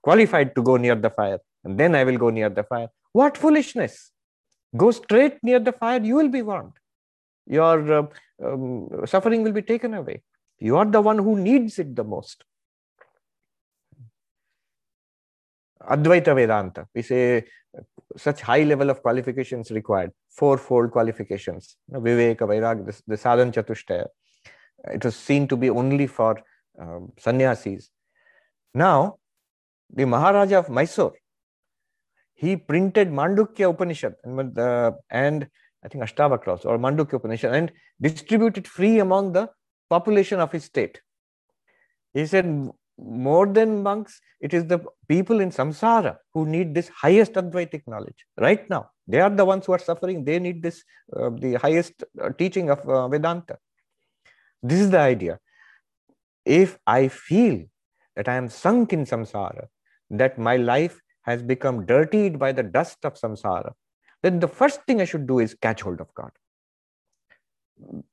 qualified 0.00 0.54
to 0.54 0.62
go 0.62 0.76
near 0.76 0.94
the 0.94 1.10
fire, 1.10 1.40
and 1.64 1.76
then 1.76 1.96
I 1.96 2.04
will 2.04 2.16
go 2.16 2.30
near 2.30 2.48
the 2.48 2.62
fire. 2.62 2.88
What 3.12 3.36
foolishness! 3.36 4.12
Go 4.76 4.92
straight 4.92 5.38
near 5.42 5.58
the 5.58 5.72
fire, 5.72 6.00
you 6.00 6.14
will 6.14 6.28
be 6.28 6.42
warmed. 6.42 6.74
Your 7.46 7.92
uh, 7.92 8.06
um, 8.44 8.88
suffering 9.04 9.42
will 9.42 9.52
be 9.52 9.62
taken 9.62 9.94
away. 9.94 10.22
You 10.60 10.76
are 10.76 10.84
the 10.84 11.00
one 11.00 11.18
who 11.18 11.36
needs 11.40 11.80
it 11.80 11.96
the 11.96 12.04
most. 12.04 12.44
Advaita 15.82 16.36
Vedanta, 16.36 16.86
we 16.94 17.02
say 17.02 17.46
such 18.16 18.40
high 18.40 18.62
level 18.64 18.90
of 18.90 19.02
qualifications 19.02 19.70
required, 19.70 20.12
fourfold 20.30 20.90
qualifications. 20.90 21.76
Viveka, 21.90 22.40
Vairag, 22.40 23.02
the, 23.06 23.16
Sadhan 23.16 23.52
Chatushtaya. 23.52 24.06
It 24.92 25.04
was 25.04 25.16
seen 25.16 25.46
to 25.48 25.56
be 25.56 25.70
only 25.70 26.06
for 26.06 26.40
um, 26.80 27.12
sannyasis. 27.18 27.90
Now, 28.74 29.16
the 29.92 30.06
Maharaja 30.06 30.58
of 30.58 30.68
Mysore, 30.70 31.14
he 32.34 32.56
printed 32.56 33.08
Mandukya 33.10 33.70
Upanishad 33.70 34.14
and, 34.24 34.58
uh, 34.58 34.92
and 35.10 35.48
I 35.84 35.88
think 35.88 36.04
Ashtavakra 36.04 36.64
or 36.64 36.78
Mandukya 36.78 37.14
Upanishad 37.14 37.54
and 37.54 37.72
distributed 38.00 38.66
free 38.66 38.98
among 38.98 39.32
the 39.32 39.50
population 39.88 40.40
of 40.40 40.52
his 40.52 40.64
state. 40.64 41.00
He 42.14 42.26
said, 42.26 42.70
more 43.02 43.46
than 43.46 43.82
monks, 43.82 44.20
it 44.40 44.54
is 44.54 44.66
the 44.66 44.80
people 45.08 45.40
in 45.40 45.50
samsara 45.50 46.16
who 46.34 46.46
need 46.46 46.74
this 46.74 46.88
highest 46.88 47.34
Advaitic 47.34 47.82
knowledge 47.86 48.24
right 48.38 48.68
now. 48.68 48.90
They 49.06 49.20
are 49.20 49.30
the 49.30 49.44
ones 49.44 49.66
who 49.66 49.72
are 49.72 49.78
suffering. 49.78 50.24
They 50.24 50.38
need 50.38 50.62
this, 50.62 50.84
uh, 51.16 51.30
the 51.30 51.54
highest 51.54 52.04
uh, 52.20 52.30
teaching 52.30 52.70
of 52.70 52.80
uh, 52.88 53.08
Vedanta. 53.08 53.58
This 54.62 54.80
is 54.80 54.90
the 54.90 55.00
idea. 55.00 55.38
If 56.44 56.78
I 56.86 57.08
feel 57.08 57.64
that 58.16 58.28
I 58.28 58.34
am 58.34 58.48
sunk 58.48 58.92
in 58.92 59.04
samsara, 59.04 59.66
that 60.10 60.38
my 60.38 60.56
life 60.56 61.00
has 61.22 61.42
become 61.42 61.86
dirtied 61.86 62.38
by 62.38 62.52
the 62.52 62.62
dust 62.62 62.98
of 63.04 63.14
samsara, 63.14 63.72
then 64.22 64.40
the 64.40 64.48
first 64.48 64.82
thing 64.84 65.00
I 65.00 65.04
should 65.04 65.26
do 65.26 65.38
is 65.38 65.54
catch 65.54 65.82
hold 65.82 66.00
of 66.00 66.12
God. 66.14 66.30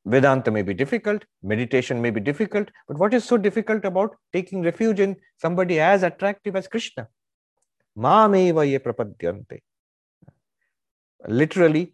Vedanta 0.05 0.51
may 0.51 0.61
be 0.61 0.73
difficult, 0.73 1.25
meditation 1.43 2.01
may 2.01 2.09
be 2.09 2.19
difficult, 2.19 2.69
but 2.87 2.97
what 2.97 3.13
is 3.13 3.23
so 3.23 3.37
difficult 3.37 3.85
about 3.85 4.15
taking 4.33 4.61
refuge 4.61 4.99
in 4.99 5.15
somebody 5.37 5.79
as 5.79 6.03
attractive 6.03 6.55
as 6.55 6.67
Krishna? 6.67 7.07
Mameva 7.97 8.67
ye 8.67 8.77
prapadyante. 8.77 9.61
Literally 11.27 11.93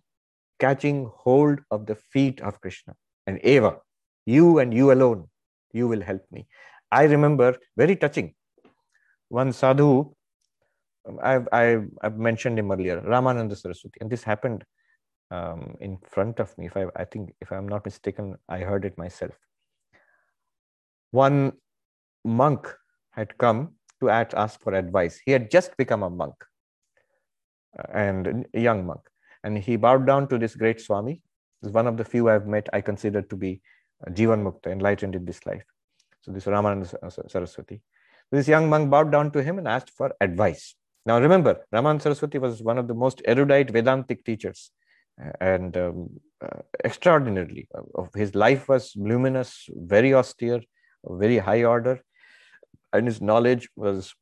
catching 0.59 1.09
hold 1.15 1.59
of 1.71 1.85
the 1.85 1.95
feet 1.95 2.41
of 2.41 2.59
Krishna. 2.61 2.93
And 3.25 3.39
Eva, 3.43 3.77
you 4.25 4.59
and 4.59 4.73
you 4.73 4.91
alone, 4.91 5.29
you 5.71 5.87
will 5.87 6.01
help 6.01 6.21
me. 6.31 6.47
I 6.91 7.03
remember 7.03 7.57
very 7.75 7.95
touching. 7.95 8.35
One 9.29 9.51
sadhu, 9.51 10.13
um, 11.07 11.19
I've, 11.21 11.47
I've, 11.51 11.89
I've 12.01 12.17
mentioned 12.17 12.59
him 12.59 12.71
earlier, 12.71 13.01
Ramananda 13.01 13.57
Saraswati, 13.57 13.97
and 14.01 14.09
this 14.09 14.23
happened 14.23 14.63
um, 15.33 15.75
in 15.79 15.97
front 16.13 16.39
of 16.39 16.55
me. 16.57 16.67
If 16.67 16.77
I, 16.77 16.85
I 16.95 17.05
think, 17.05 17.33
if 17.41 17.51
I'm 17.51 17.67
not 17.67 17.85
mistaken, 17.85 18.37
I 18.47 18.59
heard 18.59 18.85
it 18.85 18.97
myself. 18.97 19.35
One 21.11 21.53
monk 22.23 22.73
had 23.11 23.37
come 23.37 23.73
to 24.01 24.09
ask 24.09 24.59
for 24.59 24.73
advice. 24.73 25.19
He 25.25 25.31
had 25.31 25.49
just 25.49 25.75
become 25.77 26.03
a 26.03 26.09
monk 26.09 26.35
uh, 27.77 27.91
and 27.93 28.45
a 28.53 28.59
young 28.59 28.85
monk. 28.85 29.01
And 29.43 29.57
he 29.57 29.75
bowed 29.75 30.05
down 30.05 30.27
to 30.29 30.37
this 30.37 30.55
great 30.55 30.79
Swami. 30.79 31.21
This 31.61 31.69
is 31.69 31.73
one 31.73 31.87
of 31.87 31.97
the 31.97 32.05
few 32.05 32.29
I've 32.29 32.47
met 32.47 32.69
I 32.73 32.81
consider 32.81 33.21
to 33.21 33.35
be 33.35 33.61
Jivan 34.09 34.43
Mukta, 34.43 34.71
enlightened 34.71 35.15
in 35.15 35.25
this 35.25 35.45
life. 35.45 35.63
So 36.21 36.31
this 36.31 36.45
Ramananda 36.45 37.29
Saraswati. 37.29 37.81
This 38.31 38.47
young 38.47 38.69
monk 38.69 38.89
bowed 38.89 39.11
down 39.11 39.31
to 39.31 39.43
him 39.43 39.57
and 39.57 39.67
asked 39.67 39.89
for 39.89 40.13
advice. 40.21 40.75
Now 41.05 41.19
remember, 41.19 41.65
Ramananda 41.73 42.01
Saraswati 42.03 42.37
was 42.37 42.63
one 42.63 42.77
of 42.77 42.87
the 42.87 42.93
most 42.93 43.21
erudite 43.25 43.69
Vedantic 43.69 44.23
teachers 44.25 44.71
and 45.39 45.77
um, 45.77 46.09
uh, 46.41 46.61
extraordinarily. 46.83 47.67
Uh, 47.75 48.05
his 48.15 48.35
life 48.35 48.67
was 48.67 48.93
luminous, 48.95 49.67
very 49.69 50.13
austere, 50.13 50.61
very 51.05 51.37
high 51.37 51.63
order, 51.63 52.01
and 52.91 53.07
his 53.07 53.21
knowledge 53.21 53.69
was 53.75 54.13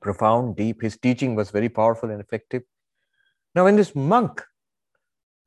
profound, 0.00 0.56
deep. 0.56 0.82
His 0.82 0.96
teaching 0.98 1.34
was 1.34 1.50
very 1.50 1.68
powerful 1.68 2.10
and 2.10 2.20
effective. 2.20 2.62
Now, 3.54 3.64
when 3.64 3.76
this 3.76 3.94
monk, 3.94 4.42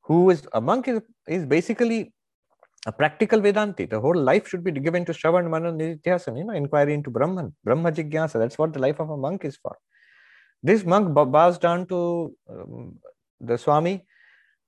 who 0.02 0.30
is 0.30 0.46
a 0.52 0.60
monk, 0.60 0.88
is, 0.88 1.00
is 1.28 1.46
basically 1.46 2.12
a 2.86 2.92
practical 2.92 3.40
Vedanti. 3.40 3.88
The 3.88 4.00
whole 4.00 4.16
life 4.16 4.48
should 4.48 4.64
be 4.64 4.72
given 4.72 5.04
to 5.04 5.12
Shravan, 5.12 5.48
Manan, 5.48 5.78
Nididhyasana, 5.78 6.38
you 6.38 6.44
know, 6.44 6.54
inquiry 6.54 6.94
into 6.94 7.10
Brahman, 7.10 7.54
Brahma 7.62 7.92
Jigyasa. 7.92 8.34
That's 8.34 8.58
what 8.58 8.72
the 8.72 8.78
life 8.78 9.00
of 9.00 9.10
a 9.10 9.16
monk 9.16 9.44
is 9.44 9.56
for. 9.56 9.76
This 10.62 10.84
monk 10.84 11.14
bows 11.14 11.58
down 11.58 11.86
to 11.86 12.34
um, 12.48 12.98
the 13.40 13.56
Swami 13.56 14.06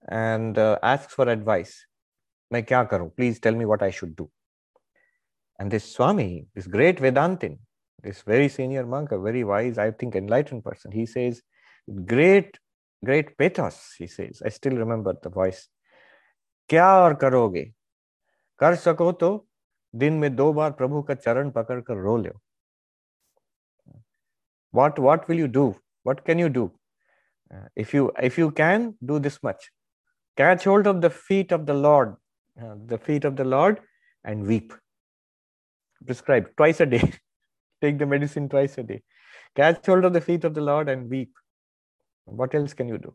and 0.08 0.58
uh, 0.58 0.78
asks 0.82 1.13
for 1.13 1.28
advice. 1.30 1.76
मैं 2.54 2.63
क्या 2.63 2.84
करूं? 2.89 3.10
Please 3.15 3.39
tell 3.39 3.56
me 3.56 3.65
what 3.65 3.84
I 3.84 3.89
should 3.89 4.15
do. 4.15 4.30
And 5.60 5.71
this 5.71 5.91
Swami, 5.93 6.47
this 6.56 6.67
great 6.67 7.00
Vedantin, 7.00 7.58
this 8.04 8.21
very 8.21 8.47
senior 8.47 8.86
monk, 8.86 9.12
a 9.12 9.17
very 9.17 9.43
wise, 9.43 9.78
I 9.78 9.91
think, 9.91 10.15
enlightened 10.15 10.63
person, 10.63 10.91
he 10.91 11.06
says, 11.06 11.41
great, 12.06 12.60
great 13.04 13.38
pathos, 13.38 13.95
he 13.97 14.08
says. 14.08 14.41
I 14.45 14.50
still 14.50 14.73
remember 14.73 15.15
the 15.21 15.30
voice. 15.30 15.67
क्या 16.69 16.88
और 17.00 17.13
करोगे 17.15 17.63
कर 18.60 18.76
सको 18.76 19.12
तो 19.21 19.30
दिन 19.95 20.13
में 20.19 20.36
दो 20.36 20.52
बार 20.54 20.71
प्रभु 20.80 21.02
का 21.02 21.13
चरण 21.13 21.50
पकड़ 21.52 21.80
कर 21.82 21.97
रो 22.08 22.17
लो 22.17 22.39
what 24.78 25.00
what 25.00 25.28
will 25.28 25.39
you 25.41 25.47
do 25.47 25.65
what 26.04 26.23
can 26.26 26.41
you 26.43 26.50
do 26.56 26.63
uh, 27.54 27.67
if 27.84 27.93
you 27.93 28.12
if 28.30 28.38
you 28.38 28.50
can 28.60 28.88
do 29.12 29.19
this 29.28 29.38
much 29.47 29.69
Catch 30.37 30.64
hold 30.64 30.87
of 30.87 31.01
the 31.01 31.11
feet 31.11 31.53
of 31.53 31.66
the 31.66 31.75
Lord, 31.75 32.16
uh, 32.61 32.75
the 32.87 32.99
feet 32.99 33.25
of 33.25 33.37
the 33.37 33.45
Lord, 33.45 33.81
and 34.25 34.47
weep. 34.47 34.73
Prescribed 36.07 36.57
twice 36.57 36.81
a 36.81 36.87
day. 36.87 37.12
Take 37.83 37.99
the 37.99 38.07
medicine 38.07 38.49
twice 38.49 38.79
a 38.79 38.83
day. 38.83 39.03
Catch 39.55 39.87
hold 39.87 40.05
of 40.05 40.14
the 40.14 40.21
feet 40.21 40.45
of 40.45 40.55
the 40.55 40.62
Lord 40.62 40.88
and 40.88 41.11
weep. 41.11 41.33
What 42.25 42.55
else 42.55 42.73
can 42.73 42.88
you 42.88 42.97
do? 42.97 43.14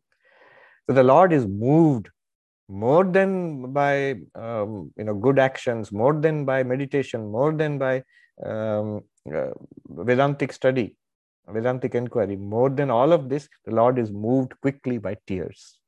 So 0.87 0.93
the 0.93 1.03
Lord 1.03 1.33
is 1.33 1.47
moved 1.47 2.09
more 2.69 3.03
than 3.03 3.73
by 3.73 4.15
um, 4.35 4.91
you 4.97 5.05
know 5.05 5.15
good 5.15 5.39
actions, 5.39 5.91
more 5.91 6.13
than 6.13 6.45
by 6.45 6.63
meditation, 6.63 7.31
more 7.31 7.51
than 7.51 7.77
by 7.77 8.03
um, 8.45 9.01
uh, 9.33 9.51
Vedantic 9.87 10.53
study, 10.53 10.95
Vedantic 11.47 11.95
inquiry, 11.95 12.35
more 12.35 12.69
than 12.69 12.91
all 12.91 13.11
of 13.11 13.29
this, 13.29 13.49
the 13.65 13.73
Lord 13.73 13.97
is 13.97 14.11
moved 14.11 14.53
quickly 14.61 14.97
by 14.97 15.15
tears 15.25 15.79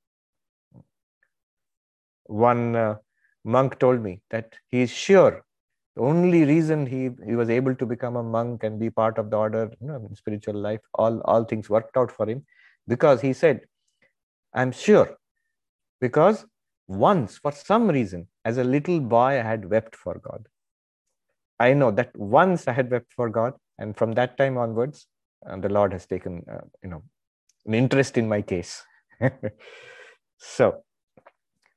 one 2.29 2.75
uh, 2.75 2.95
monk 3.43 3.79
told 3.79 4.01
me 4.01 4.21
that 4.31 4.53
he 4.69 4.81
is 4.81 4.91
sure 4.91 5.43
The 5.95 6.03
only 6.03 6.45
reason 6.45 6.85
he, 6.87 7.09
he 7.25 7.35
was 7.35 7.49
able 7.49 7.75
to 7.75 7.85
become 7.85 8.15
a 8.15 8.23
monk 8.23 8.63
and 8.63 8.79
be 8.79 8.89
part 8.89 9.17
of 9.17 9.29
the 9.31 9.37
order, 9.37 9.71
you 9.81 9.87
know, 9.87 10.09
spiritual 10.15 10.55
life, 10.55 10.81
all, 10.93 11.21
all 11.21 11.43
things 11.43 11.69
worked 11.69 11.97
out 11.97 12.11
for 12.11 12.29
him 12.29 12.45
because 12.87 13.21
he 13.21 13.33
said, 13.33 13.61
I'm 14.53 14.71
sure, 14.71 15.17
because 16.01 16.45
once, 16.87 17.37
for 17.37 17.51
some 17.51 17.89
reason, 17.89 18.27
as 18.45 18.57
a 18.57 18.63
little 18.63 18.99
boy, 19.01 19.39
I 19.39 19.43
had 19.43 19.69
wept 19.69 19.95
for 19.95 20.19
God. 20.19 20.47
I 21.59 21.73
know 21.73 21.91
that 21.91 22.15
once 22.17 22.67
I 22.67 22.73
had 22.73 22.91
wept 22.91 23.13
for 23.13 23.29
God, 23.29 23.53
and 23.77 23.97
from 23.97 24.13
that 24.13 24.37
time 24.37 24.57
onwards, 24.57 25.07
uh, 25.47 25.57
the 25.57 25.69
Lord 25.69 25.93
has 25.93 26.05
taken, 26.05 26.43
uh, 26.51 26.65
you 26.83 26.89
know, 26.89 27.03
an 27.65 27.73
interest 27.73 28.17
in 28.17 28.27
my 28.29 28.41
case. 28.41 28.83
so, 30.37 30.83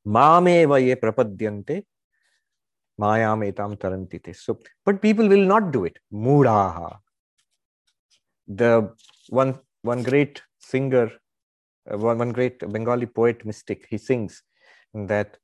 mameva 0.07 0.85
ye 0.85 0.95
prapadyante 0.95 1.85
mayam 3.01 3.43
etam 3.51 3.77
tarantite. 3.77 4.35
So, 4.37 4.59
but 4.85 5.01
people 5.01 5.29
will 5.29 5.45
not 5.45 5.73
do 5.73 5.85
it. 5.85 5.99
Mudaha. 6.13 6.99
The 8.47 8.93
one, 9.29 9.59
one 9.83 10.03
great 10.03 10.43
singer, 10.59 11.11
uh, 11.91 11.97
one, 11.99 12.19
one 12.19 12.33
great 12.33 12.59
Bengali 12.61 13.07
poet 13.07 13.45
mystic, 13.45 13.87
he 13.89 13.99
sings 13.99 14.43
that 14.95 15.37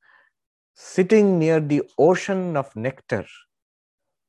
sitting 0.75 1.39
near 1.39 1.61
the 1.61 1.83
ocean 1.99 2.57
of 2.57 2.75
nectar, 2.77 3.25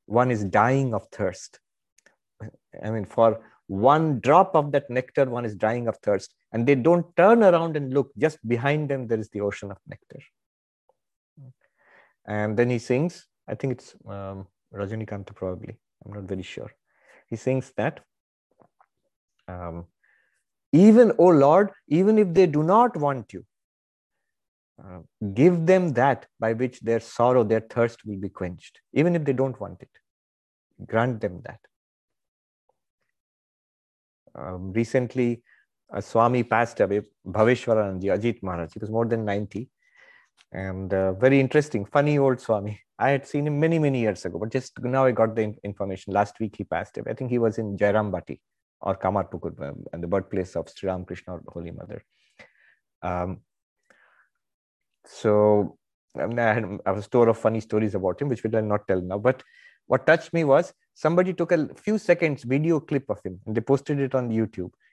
one 0.06 0.30
is 0.30 0.44
dying 0.44 0.94
of 0.94 1.06
thirst. 1.12 1.60
I 2.82 2.90
mean, 2.90 3.04
for 3.04 3.40
one 3.66 4.20
drop 4.20 4.56
of 4.56 4.72
that 4.72 4.88
nectar, 4.90 5.26
one 5.26 5.44
is 5.44 5.54
dying 5.54 5.86
of 5.86 5.96
thirst. 5.98 6.34
And 6.52 6.66
they 6.66 6.74
don't 6.74 7.14
turn 7.16 7.42
around 7.42 7.76
and 7.76 7.92
look, 7.92 8.10
just 8.18 8.38
behind 8.46 8.88
them, 8.88 9.06
there 9.06 9.20
is 9.20 9.28
the 9.30 9.40
ocean 9.40 9.70
of 9.70 9.78
nectar. 9.86 10.20
And 12.26 12.56
then 12.56 12.70
he 12.70 12.78
sings, 12.78 13.26
I 13.48 13.54
think 13.54 13.74
it's 13.74 13.94
um, 14.08 14.46
Rajanikanta 14.74 15.34
probably, 15.34 15.78
I'm 16.04 16.12
not 16.12 16.24
very 16.24 16.42
sure. 16.42 16.70
He 17.28 17.36
sings 17.36 17.72
that 17.76 18.00
um, 19.48 19.86
even, 20.72 21.12
oh 21.18 21.28
Lord, 21.28 21.70
even 21.88 22.18
if 22.18 22.32
they 22.32 22.46
do 22.46 22.62
not 22.62 22.96
want 22.96 23.32
you, 23.32 23.44
uh, 24.82 25.00
give 25.34 25.66
them 25.66 25.92
that 25.94 26.26
by 26.38 26.52
which 26.52 26.80
their 26.80 27.00
sorrow, 27.00 27.44
their 27.44 27.60
thirst 27.60 28.04
will 28.04 28.16
be 28.16 28.28
quenched, 28.28 28.80
even 28.92 29.14
if 29.14 29.24
they 29.24 29.32
don't 29.32 29.60
want 29.60 29.82
it. 29.82 29.90
Grant 30.86 31.20
them 31.20 31.42
that. 31.44 31.60
Um, 34.34 34.72
recently, 34.72 35.42
a 35.92 36.02
Swami 36.02 36.42
passed 36.42 36.80
away, 36.80 37.02
Bhaveshwaranand 37.26 38.02
Ajit 38.02 38.42
Maharaj. 38.42 38.72
He 38.72 38.78
was 38.78 38.90
more 38.90 39.06
than 39.06 39.24
90 39.24 39.68
and 40.52 40.92
uh, 40.92 41.12
very 41.12 41.40
interesting, 41.40 41.84
funny 41.84 42.18
old 42.18 42.40
Swami. 42.40 42.80
I 42.98 43.10
had 43.10 43.26
seen 43.26 43.46
him 43.46 43.58
many, 43.58 43.78
many 43.78 44.00
years 44.00 44.24
ago, 44.24 44.38
but 44.38 44.50
just 44.50 44.78
now 44.82 45.04
I 45.04 45.12
got 45.12 45.34
the 45.34 45.54
information. 45.64 46.12
Last 46.12 46.38
week 46.40 46.56
he 46.56 46.64
passed 46.64 46.98
away. 46.98 47.12
I 47.12 47.14
think 47.14 47.30
he 47.30 47.38
was 47.38 47.58
in 47.58 47.76
Jairambati 47.76 48.38
or 48.82 48.96
Kamarpukur, 48.96 49.58
and 49.58 49.86
uh, 49.92 49.98
the 49.98 50.06
birthplace 50.06 50.56
of 50.56 50.68
Sri 50.68 50.88
Ramakrishna 50.88 51.34
or 51.34 51.42
Holy 51.48 51.70
Mother. 51.70 52.02
Um, 53.02 53.40
so 55.06 55.78
I, 56.18 56.26
mean, 56.26 56.38
I, 56.38 56.54
had, 56.54 56.80
a 56.84 57.02
store 57.02 57.28
of 57.28 57.38
funny 57.38 57.60
stories 57.60 57.94
about 57.94 58.20
him, 58.20 58.28
which 58.28 58.42
we 58.42 58.50
will 58.50 58.62
not 58.62 58.86
tell 58.88 59.00
now. 59.00 59.18
But 59.18 59.42
what 59.86 60.06
touched 60.06 60.32
me 60.32 60.44
was 60.44 60.72
somebody 60.94 61.32
took 61.32 61.52
a 61.52 61.68
few 61.74 61.98
seconds 61.98 62.42
video 62.42 62.80
clip 62.80 63.08
of 63.08 63.20
him 63.24 63.40
and 63.46 63.56
they 63.56 63.60
posted 63.60 64.00
it 64.00 64.14
on 64.14 64.30
YouTube, 64.30 64.66
uh, 64.66 64.89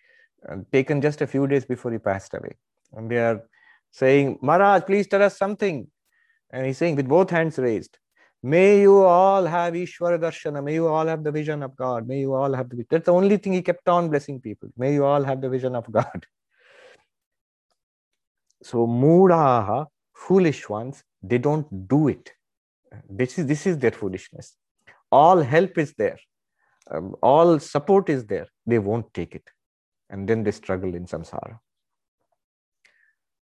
taken 0.72 1.02
just 1.02 1.22
a 1.22 1.28
few 1.28 1.48
days 1.48 1.66
before 1.66 1.92
he 1.92 1.98
passed 1.98 2.34
away. 2.34 2.56
And 2.94 3.10
they 3.10 3.18
are 3.18 3.44
saying, 3.92 4.40
Maharaj, 4.42 4.84
please 4.86 5.08
tell 5.08 5.24
us 5.24 5.38
something. 5.38 5.88
And 6.52 6.66
he's 6.66 6.78
saying, 6.78 6.96
with 6.96 7.08
both 7.08 7.30
hands 7.30 7.58
raised, 7.58 7.98
May 8.44 8.82
you 8.82 9.00
all 9.04 9.46
have 9.46 9.74
Ishwara 9.74 10.20
Darshana. 10.20 10.64
May 10.64 10.76
you 10.76 10.88
all 10.88 11.08
have 11.08 11.24
the 11.24 11.32
vision 11.32 11.64
of 11.64 11.76
God. 11.76 12.08
May 12.08 12.20
you 12.20 12.36
all 12.36 12.54
have 12.54 12.70
the. 12.70 12.76
Vision. 12.76 12.88
That's 12.92 13.06
the 13.06 13.14
only 13.14 13.38
thing 13.38 13.54
he 13.54 13.62
kept 13.62 13.90
on 13.90 14.10
blessing 14.10 14.40
people. 14.40 14.70
May 14.78 14.94
you 14.94 15.06
all 15.06 15.24
have 15.24 15.42
the 15.42 15.50
vision 15.50 15.76
of 15.76 15.92
God. 15.92 16.26
So, 18.64 18.88
Mudaha, 18.88 19.86
foolish 20.16 20.68
ones, 20.68 21.04
they 21.22 21.38
don't 21.38 21.88
do 21.88 22.08
it. 22.08 22.32
This 23.08 23.38
is, 23.38 23.46
this 23.46 23.68
is 23.68 23.78
their 23.78 23.92
foolishness. 23.92 24.56
All 25.12 25.42
help 25.42 25.78
is 25.78 25.94
there, 25.94 26.18
um, 26.90 27.16
all 27.22 27.60
support 27.60 28.10
is 28.10 28.26
there. 28.26 28.48
They 28.66 28.80
won't 28.80 29.14
take 29.14 29.36
it. 29.36 29.48
And 30.10 30.28
then 30.28 30.44
they 30.44 30.52
struggle 30.52 30.96
in 30.96 31.06
samsara. 31.06 31.60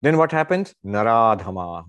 Then 0.02 0.18
what 0.18 0.32
happens? 0.32 0.76
Naradhama. 0.86 1.86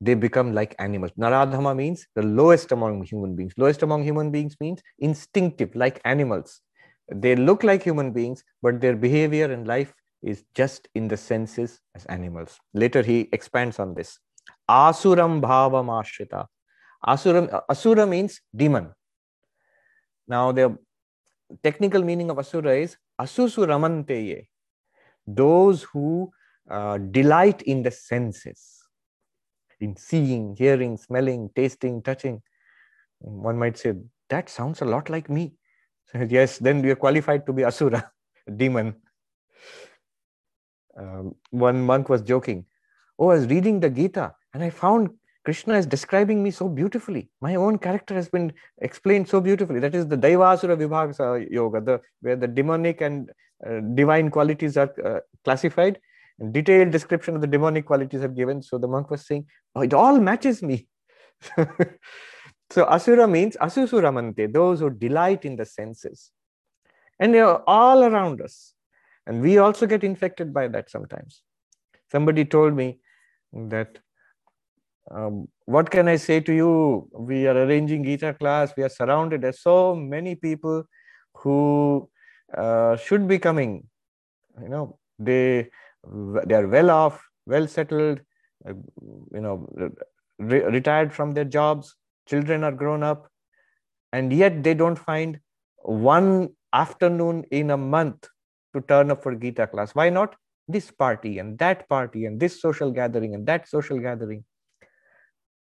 They 0.00 0.14
become 0.14 0.52
like 0.52 0.74
animals. 0.78 1.12
Naradhama 1.18 1.76
means 1.76 2.06
the 2.14 2.22
lowest 2.22 2.72
among 2.72 3.04
human 3.04 3.36
beings. 3.36 3.52
Lowest 3.56 3.82
among 3.82 4.02
human 4.02 4.30
beings 4.30 4.56
means 4.60 4.82
instinctive, 4.98 5.74
like 5.74 6.00
animals. 6.04 6.60
They 7.12 7.36
look 7.36 7.62
like 7.62 7.82
human 7.82 8.12
beings, 8.12 8.42
but 8.62 8.80
their 8.80 8.96
behavior 8.96 9.52
and 9.52 9.66
life 9.66 9.92
is 10.22 10.44
just 10.54 10.88
in 10.94 11.08
the 11.08 11.16
senses 11.16 11.80
as 11.94 12.04
animals. 12.06 12.58
Later 12.74 13.02
he 13.02 13.28
expands 13.32 13.78
on 13.78 13.94
this. 13.94 14.18
Asuram 14.68 15.40
bhavam 15.40 15.86
ashrita. 15.86 16.46
Asura, 17.06 17.62
asura 17.68 18.06
means 18.06 18.40
demon. 18.54 18.92
Now 20.28 20.52
the 20.52 20.76
technical 21.62 22.02
meaning 22.02 22.30
of 22.30 22.38
asura 22.38 22.76
is 22.76 22.96
asusuramanteye. 23.20 24.46
Those 25.26 25.82
who 25.84 26.30
uh, 26.68 26.98
delight 26.98 27.62
in 27.62 27.82
the 27.82 27.90
senses, 27.90 28.78
in 29.80 29.96
seeing, 29.96 30.56
hearing, 30.56 30.96
smelling, 30.96 31.50
tasting, 31.54 32.02
touching. 32.02 32.42
One 33.18 33.58
might 33.58 33.78
say, 33.78 33.94
that 34.28 34.48
sounds 34.48 34.80
a 34.80 34.84
lot 34.84 35.10
like 35.10 35.28
me. 35.28 35.54
yes, 36.28 36.58
then 36.58 36.82
we 36.82 36.90
are 36.90 36.96
qualified 36.96 37.46
to 37.46 37.52
be 37.52 37.62
asura, 37.64 38.10
demon. 38.56 38.94
Um, 40.96 41.34
one 41.50 41.80
monk 41.82 42.08
was 42.08 42.22
joking, 42.22 42.66
Oh, 43.18 43.28
I 43.28 43.34
was 43.34 43.46
reading 43.46 43.80
the 43.80 43.90
Gita 43.90 44.34
and 44.54 44.62
I 44.64 44.70
found 44.70 45.10
Krishna 45.44 45.74
is 45.74 45.86
describing 45.86 46.42
me 46.42 46.50
so 46.50 46.68
beautifully. 46.68 47.30
My 47.40 47.54
own 47.54 47.78
character 47.78 48.14
has 48.14 48.28
been 48.28 48.52
explained 48.82 49.28
so 49.28 49.40
beautifully. 49.40 49.80
That 49.80 49.94
is 49.94 50.06
the 50.06 50.16
Daivasura 50.16 50.76
Vibhagasa 50.76 51.50
Yoga, 51.50 51.80
the, 51.80 52.00
where 52.20 52.36
the 52.36 52.46
demonic 52.46 53.00
and 53.00 53.30
uh, 53.66 53.80
divine 53.94 54.30
qualities 54.30 54.76
are 54.76 54.92
uh, 55.04 55.20
classified. 55.44 55.98
And 56.38 56.52
detailed 56.52 56.90
description 56.90 57.34
of 57.34 57.40
the 57.40 57.46
demonic 57.46 57.86
qualities 57.86 58.22
are 58.22 58.28
given. 58.28 58.62
So 58.62 58.76
the 58.76 58.88
monk 58.88 59.10
was 59.10 59.26
saying, 59.26 59.46
oh, 59.74 59.80
it 59.80 59.94
all 59.94 60.20
matches 60.20 60.62
me. 60.62 60.86
so 62.70 62.84
Asura 62.84 63.26
means 63.26 63.56
Asusuramante, 63.56 64.52
those 64.52 64.80
who 64.80 64.90
delight 64.90 65.44
in 65.46 65.56
the 65.56 65.64
senses. 65.64 66.32
And 67.18 67.34
they 67.34 67.40
are 67.40 67.62
all 67.66 68.04
around 68.04 68.42
us. 68.42 68.74
And 69.26 69.40
we 69.40 69.58
also 69.58 69.86
get 69.86 70.04
infected 70.04 70.52
by 70.52 70.68
that 70.68 70.90
sometimes. 70.90 71.42
Somebody 72.10 72.44
told 72.44 72.74
me 72.74 73.00
that 73.52 73.98
um, 75.10 75.48
what 75.66 75.90
can 75.90 76.08
I 76.08 76.16
say 76.16 76.40
to 76.40 76.52
you? 76.52 77.08
We 77.12 77.46
are 77.46 77.56
arranging 77.56 78.04
Gita 78.04 78.34
class. 78.34 78.72
We 78.76 78.84
are 78.84 78.88
surrounded. 78.88 79.42
There's 79.42 79.60
so 79.60 79.94
many 79.94 80.34
people 80.34 80.84
who 81.34 82.08
uh, 82.56 82.96
should 82.96 83.26
be 83.26 83.38
coming. 83.38 83.88
You 84.62 84.68
know, 84.68 84.98
they 85.18 85.70
they 86.04 86.54
are 86.54 86.66
well 86.66 86.90
off, 86.90 87.24
well 87.46 87.66
settled. 87.66 88.20
Uh, 88.68 88.74
you 89.32 89.40
know, 89.40 89.68
re- 90.38 90.64
retired 90.64 91.12
from 91.12 91.32
their 91.32 91.44
jobs. 91.44 91.96
Children 92.28 92.62
are 92.62 92.72
grown 92.72 93.02
up, 93.02 93.28
and 94.12 94.32
yet 94.32 94.62
they 94.62 94.74
don't 94.74 94.98
find 94.98 95.40
one 95.82 96.50
afternoon 96.72 97.44
in 97.50 97.70
a 97.70 97.76
month 97.76 98.28
to 98.74 98.80
turn 98.82 99.10
up 99.10 99.22
for 99.22 99.34
Gita 99.34 99.66
class. 99.66 99.94
Why 99.94 100.10
not? 100.10 100.36
This 100.68 100.90
party 100.92 101.40
and 101.40 101.58
that 101.58 101.88
party 101.88 102.26
and 102.26 102.38
this 102.38 102.60
social 102.60 102.92
gathering 102.92 103.34
and 103.34 103.44
that 103.46 103.68
social 103.68 103.98
gathering 103.98 104.44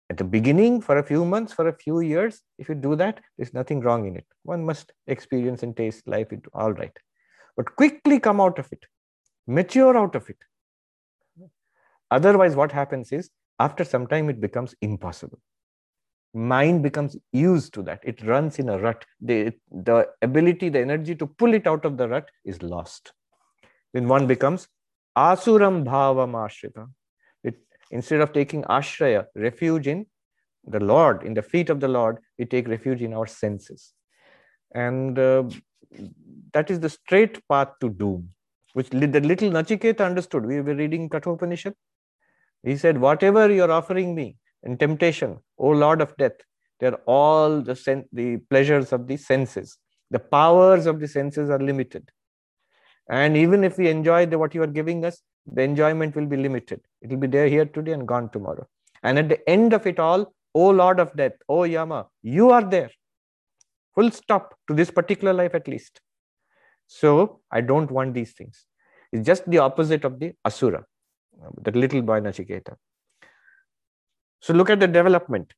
at 0.09 0.17
the 0.17 0.23
beginning 0.23 0.81
for 0.81 0.97
a 0.97 1.03
few 1.03 1.23
months 1.23 1.53
for 1.53 1.67
a 1.67 1.73
few 1.73 1.99
years 1.99 2.41
if 2.57 2.67
you 2.67 2.75
do 2.75 2.95
that 2.95 3.19
there's 3.37 3.53
nothing 3.53 3.79
wrong 3.81 4.07
in 4.07 4.15
it. 4.15 4.25
One 4.43 4.65
must 4.65 4.91
experience 5.07 5.63
and 5.63 5.75
taste 5.75 6.07
life 6.07 6.31
it 6.31 6.45
all 6.53 6.73
right. 6.73 6.95
But 7.55 7.75
quickly 7.75 8.19
come 8.19 8.41
out 8.41 8.57
of 8.57 8.71
it. 8.71 8.85
Mature 9.47 9.97
out 9.97 10.15
of 10.15 10.29
it. 10.29 10.37
Otherwise 12.09 12.55
what 12.55 12.71
happens 12.71 13.11
is 13.11 13.29
after 13.59 13.83
some 13.83 14.07
time 14.07 14.29
it 14.29 14.41
becomes 14.41 14.73
impossible. 14.81 15.39
Mind 16.33 16.83
becomes 16.83 17.17
used 17.33 17.73
to 17.73 17.83
that. 17.83 17.99
It 18.03 18.23
runs 18.23 18.59
in 18.59 18.69
a 18.69 18.77
rut. 18.77 19.03
The, 19.19 19.51
the 19.71 20.07
ability 20.21 20.69
the 20.69 20.79
energy 20.79 21.15
to 21.15 21.25
pull 21.25 21.53
it 21.53 21.67
out 21.67 21.85
of 21.85 21.97
the 21.97 22.07
rut 22.07 22.29
is 22.45 22.61
lost. 22.61 23.13
Then 23.93 24.07
one 24.07 24.27
becomes 24.27 24.67
asuram 25.17 25.83
bhavam 25.83 26.33
ashrita 26.33 26.87
Instead 27.91 28.21
of 28.21 28.33
taking 28.33 28.63
ashraya, 28.63 29.25
refuge 29.35 29.87
in 29.87 30.05
the 30.65 30.79
Lord, 30.79 31.23
in 31.23 31.33
the 31.33 31.41
feet 31.41 31.69
of 31.69 31.79
the 31.79 31.87
Lord, 31.87 32.17
we 32.37 32.45
take 32.45 32.67
refuge 32.67 33.01
in 33.01 33.13
our 33.13 33.27
senses. 33.27 33.93
And 34.75 35.17
uh, 35.17 35.43
that 36.53 36.69
is 36.69 36.79
the 36.79 36.89
straight 36.89 37.47
path 37.47 37.69
to 37.81 37.89
doom, 37.89 38.29
which 38.73 38.89
the 38.89 38.97
little 38.99 39.49
Nachiketa 39.49 40.05
understood. 40.05 40.45
We 40.45 40.61
were 40.61 40.75
reading 40.75 41.09
Kathopanishad. 41.09 41.73
He 42.63 42.77
said, 42.77 42.99
Whatever 42.99 43.51
you're 43.51 43.71
offering 43.71 44.13
me 44.13 44.37
in 44.63 44.77
temptation, 44.77 45.39
O 45.57 45.69
Lord 45.69 46.01
of 46.01 46.15
death, 46.17 46.33
They're 46.79 47.01
all 47.05 47.61
the, 47.61 47.75
sen- 47.75 48.07
the 48.13 48.37
pleasures 48.49 48.93
of 48.93 49.07
the 49.07 49.17
senses. 49.17 49.77
The 50.11 50.19
powers 50.19 50.85
of 50.85 50.99
the 50.99 51.07
senses 51.07 51.49
are 51.49 51.59
limited. 51.59 52.09
And 53.09 53.35
even 53.35 53.63
if 53.63 53.77
we 53.77 53.89
enjoy 53.89 54.25
the, 54.27 54.37
what 54.37 54.55
you 54.55 54.61
are 54.63 54.67
giving 54.67 55.03
us, 55.03 55.21
the 55.53 55.61
enjoyment 55.61 56.15
will 56.15 56.25
be 56.25 56.37
limited. 56.37 56.81
It 57.01 57.09
will 57.09 57.17
be 57.17 57.27
there 57.27 57.47
here 57.47 57.65
today 57.65 57.93
and 57.93 58.07
gone 58.07 58.29
tomorrow. 58.29 58.67
And 59.03 59.17
at 59.17 59.29
the 59.29 59.49
end 59.49 59.73
of 59.73 59.87
it 59.87 59.99
all, 59.99 60.33
O 60.53 60.69
Lord 60.69 60.99
of 60.99 61.15
death, 61.15 61.33
O 61.47 61.63
Yama, 61.63 62.07
you 62.21 62.49
are 62.51 62.63
there. 62.63 62.89
Full 63.95 64.11
stop 64.11 64.55
to 64.67 64.73
this 64.73 64.91
particular 64.91 65.33
life 65.33 65.55
at 65.55 65.67
least. 65.67 66.01
So 66.87 67.41
I 67.51 67.61
don't 67.61 67.91
want 67.91 68.13
these 68.13 68.33
things. 68.33 68.65
It's 69.11 69.25
just 69.25 69.49
the 69.49 69.59
opposite 69.59 70.05
of 70.05 70.19
the 70.19 70.33
Asura, 70.45 70.85
the 71.61 71.71
little 71.71 72.01
boy 72.01 72.19
Nachiketa. 72.19 72.75
So 74.41 74.53
look 74.53 74.69
at 74.69 74.79
the 74.79 74.87
development 74.87 75.53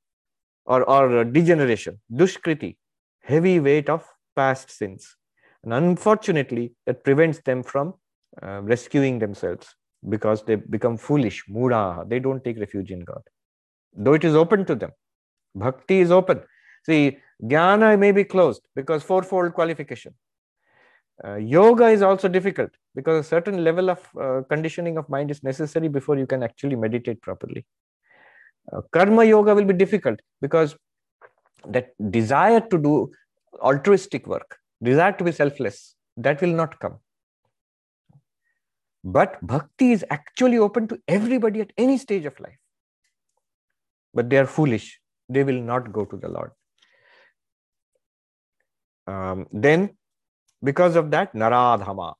or, 0.65 0.83
or 0.83 1.23
degeneration, 1.23 1.99
dushkriti, 2.11 2.77
heavy 3.21 3.59
weight 3.59 3.89
of 3.89 4.05
past 4.35 4.71
sins. 4.71 5.15
And 5.63 5.73
unfortunately, 5.73 6.73
that 6.85 7.03
prevents 7.03 7.39
them 7.41 7.63
from 7.63 7.93
uh, 8.41 8.61
rescuing 8.61 9.19
themselves 9.19 9.75
because 10.07 10.43
they 10.43 10.55
become 10.55 10.97
foolish, 10.97 11.43
mura. 11.47 12.05
They 12.07 12.19
don't 12.19 12.43
take 12.43 12.59
refuge 12.59 12.91
in 12.91 13.01
God. 13.01 13.21
Though 13.93 14.13
it 14.13 14.23
is 14.23 14.35
open 14.35 14.65
to 14.65 14.75
them, 14.75 14.91
bhakti 15.55 15.99
is 15.99 16.11
open. 16.11 16.41
See, 16.85 17.17
jnana 17.43 17.97
may 17.99 18.11
be 18.11 18.23
closed 18.23 18.67
because 18.75 19.03
fourfold 19.03 19.53
qualification. 19.53 20.13
Uh, 21.23 21.35
yoga 21.35 21.87
is 21.87 22.01
also 22.01 22.27
difficult 22.27 22.71
because 22.95 23.25
a 23.25 23.27
certain 23.27 23.63
level 23.63 23.91
of 23.91 23.99
uh, 24.19 24.41
conditioning 24.49 24.97
of 24.97 25.07
mind 25.07 25.29
is 25.29 25.43
necessary 25.43 25.87
before 25.87 26.17
you 26.17 26.25
can 26.25 26.41
actually 26.41 26.75
meditate 26.75 27.21
properly. 27.21 27.63
Uh, 28.73 28.81
karma 28.91 29.23
yoga 29.23 29.53
will 29.53 29.65
be 29.65 29.73
difficult 29.73 30.19
because 30.41 30.75
that 31.67 31.89
desire 32.09 32.59
to 32.59 32.77
do 32.77 33.11
altruistic 33.61 34.25
work, 34.25 34.57
desire 34.81 35.11
to 35.11 35.23
be 35.23 35.31
selfless, 35.31 35.95
that 36.17 36.41
will 36.41 36.53
not 36.53 36.79
come. 36.79 36.97
But 39.03 39.45
bhakti 39.45 39.91
is 39.91 40.05
actually 40.09 40.57
open 40.57 40.87
to 40.89 40.99
everybody 41.07 41.61
at 41.61 41.71
any 41.77 41.97
stage 41.97 42.25
of 42.25 42.39
life. 42.39 42.57
But 44.13 44.29
they 44.29 44.37
are 44.37 44.45
foolish. 44.45 44.99
They 45.29 45.43
will 45.43 45.61
not 45.61 45.91
go 45.91 46.05
to 46.05 46.17
the 46.17 46.27
Lord. 46.27 46.51
Um, 49.07 49.47
then, 49.51 49.97
because 50.63 50.95
of 50.95 51.09
that, 51.11 51.33
naradhama, 51.33 52.13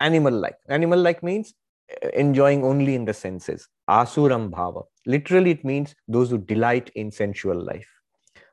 animal 0.00 0.32
like. 0.32 0.56
Animal 0.68 1.00
like 1.00 1.22
means 1.22 1.54
uh, 2.02 2.08
enjoying 2.10 2.64
only 2.64 2.94
in 2.94 3.04
the 3.04 3.12
senses. 3.12 3.68
Asuram 3.90 4.50
bhava. 4.50 4.84
Literally, 5.04 5.50
it 5.50 5.64
means 5.64 5.94
those 6.06 6.30
who 6.30 6.38
delight 6.38 6.90
in 6.94 7.10
sensual 7.10 7.62
life. 7.62 7.88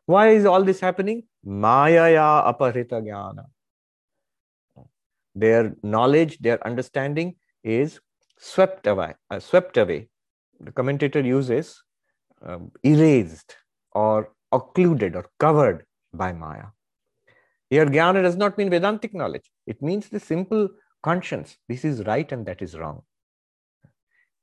Why 0.05 0.29
is 0.29 0.45
all 0.45 0.63
this 0.63 0.79
happening? 0.79 1.23
Mayaya 1.45 2.53
apahrita 2.53 3.01
jnana. 3.01 3.45
Their 5.33 5.75
knowledge, 5.83 6.39
their 6.39 6.65
understanding 6.65 7.35
is 7.65 7.99
swept 8.39 8.87
away. 8.87 9.15
Uh, 9.29 9.39
swept 9.39 9.75
away. 9.77 10.07
The 10.61 10.71
commentator 10.71 11.19
uses 11.19 11.81
um, 12.45 12.71
erased 12.83 13.57
or 13.91 14.31
occluded 14.51 15.15
or 15.15 15.25
covered 15.39 15.85
by 16.13 16.31
Maya. 16.31 16.67
Here, 17.69 17.85
jnana 17.85 18.21
does 18.21 18.37
not 18.37 18.57
mean 18.57 18.69
Vedantic 18.69 19.13
knowledge. 19.13 19.51
It 19.65 19.81
means 19.81 20.07
the 20.07 20.19
simple 20.19 20.69
conscience. 21.03 21.57
This 21.67 21.83
is 21.83 22.05
right 22.05 22.31
and 22.31 22.45
that 22.45 22.61
is 22.61 22.77
wrong. 22.77 23.01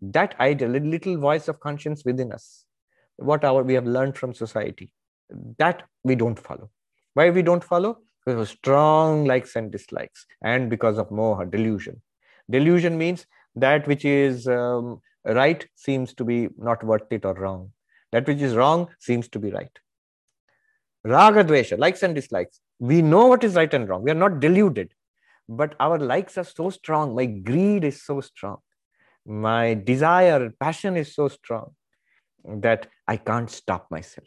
That 0.01 0.35
idea, 0.41 0.69
little 0.69 1.17
voice 1.17 1.47
of 1.47 1.61
conscience 1.61 2.05
within 2.05 2.33
us, 2.33 2.65
what 3.17 3.45
our 3.45 3.63
we 3.63 3.75
have 3.75 3.87
learned 3.87 4.17
from 4.17 4.35
society, 4.35 4.93
that 5.59 5.85
we 6.03 6.17
don't 6.17 6.39
follow. 6.39 6.71
Why 7.15 7.31
we 7.31 7.43
don't 7.43 7.63
follow? 7.63 7.99
Because 8.25 8.41
of 8.41 8.49
strong 8.49 9.25
likes 9.25 9.55
and 9.57 9.71
dislikes, 9.71 10.27
and 10.43 10.69
because 10.69 10.99
of 10.99 11.09
moha, 11.11 11.49
delusion. 11.49 12.03
Delusion 12.53 12.97
means 12.97 13.27
that 13.57 13.87
which 13.87 14.05
is 14.05 14.47
um, 14.47 15.01
right 15.25 15.67
seems 15.75 16.15
to 16.15 16.25
be 16.25 16.49
not 16.57 16.85
worth 16.85 17.11
it 17.11 17.25
or 17.25 17.35
wrong. 17.35 17.73
That 18.12 18.27
which 18.27 18.41
is 18.41 18.55
wrong 18.55 18.88
seems 18.99 19.29
to 19.29 19.38
be 19.38 19.51
right. 19.51 19.77
Raga 21.05 21.45
dvesha, 21.45 21.79
likes 21.79 22.03
and 22.03 22.15
dislikes. 22.15 22.61
We 22.79 23.03
know 23.03 23.27
what 23.27 23.45
is 23.45 23.55
right 23.55 23.73
and 23.75 23.88
wrong. 23.88 24.03
We 24.03 24.11
are 24.11 24.23
not 24.27 24.41
deluded. 24.41 24.93
But 25.49 25.75
our 25.81 25.99
likes 25.99 26.38
are 26.38 26.45
so 26.45 26.71
strong. 26.71 27.15
My 27.15 27.27
greed 27.27 27.85
is 27.85 28.03
so 28.03 28.21
strong. 28.21 28.59
My 29.27 29.75
desire, 29.75 30.53
passion 30.61 30.97
is 30.97 31.15
so 31.15 31.29
strong 31.29 31.73
that 32.45 32.88
I 33.09 33.17
can't 33.17 33.51
stop 33.51 33.91
myself. 33.91 34.27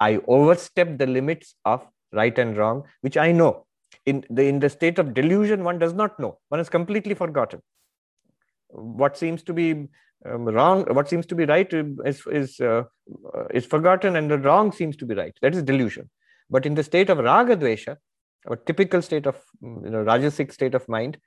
I 0.00 0.20
overstep 0.26 0.98
the 0.98 1.06
limits 1.06 1.54
of 1.64 1.86
right 2.12 2.36
and 2.38 2.56
wrong, 2.56 2.84
which 3.00 3.16
I 3.16 3.32
know. 3.32 3.66
In 4.06 4.24
the, 4.30 4.44
in 4.46 4.58
the 4.58 4.70
state 4.70 4.98
of 4.98 5.14
delusion, 5.14 5.64
one 5.64 5.78
does 5.78 5.92
not 5.92 6.18
know. 6.18 6.38
One 6.48 6.60
is 6.60 6.68
completely 6.68 7.14
forgotten. 7.14 7.60
What 8.68 9.16
seems 9.16 9.42
to 9.44 9.52
be 9.52 9.88
um, 10.26 10.44
wrong, 10.46 10.84
what 10.94 11.08
seems 11.08 11.26
to 11.26 11.34
be 11.34 11.44
right 11.44 11.72
is, 11.72 12.22
is, 12.30 12.60
uh, 12.60 12.84
is 13.50 13.66
forgotten, 13.66 14.16
and 14.16 14.30
the 14.30 14.38
wrong 14.38 14.72
seems 14.72 14.96
to 14.96 15.06
be 15.06 15.14
right. 15.14 15.36
That 15.42 15.54
is 15.54 15.62
delusion. 15.62 16.10
But 16.50 16.66
in 16.66 16.74
the 16.74 16.82
state 16.82 17.10
of 17.10 17.18
raga 17.18 17.56
dvesha, 17.56 17.96
a 18.46 18.56
typical 18.56 19.02
state 19.02 19.26
of 19.26 19.36
you 19.62 19.90
know, 19.90 20.04
rajasic 20.04 20.52
state 20.52 20.74
of 20.74 20.88
mind, 20.88 21.18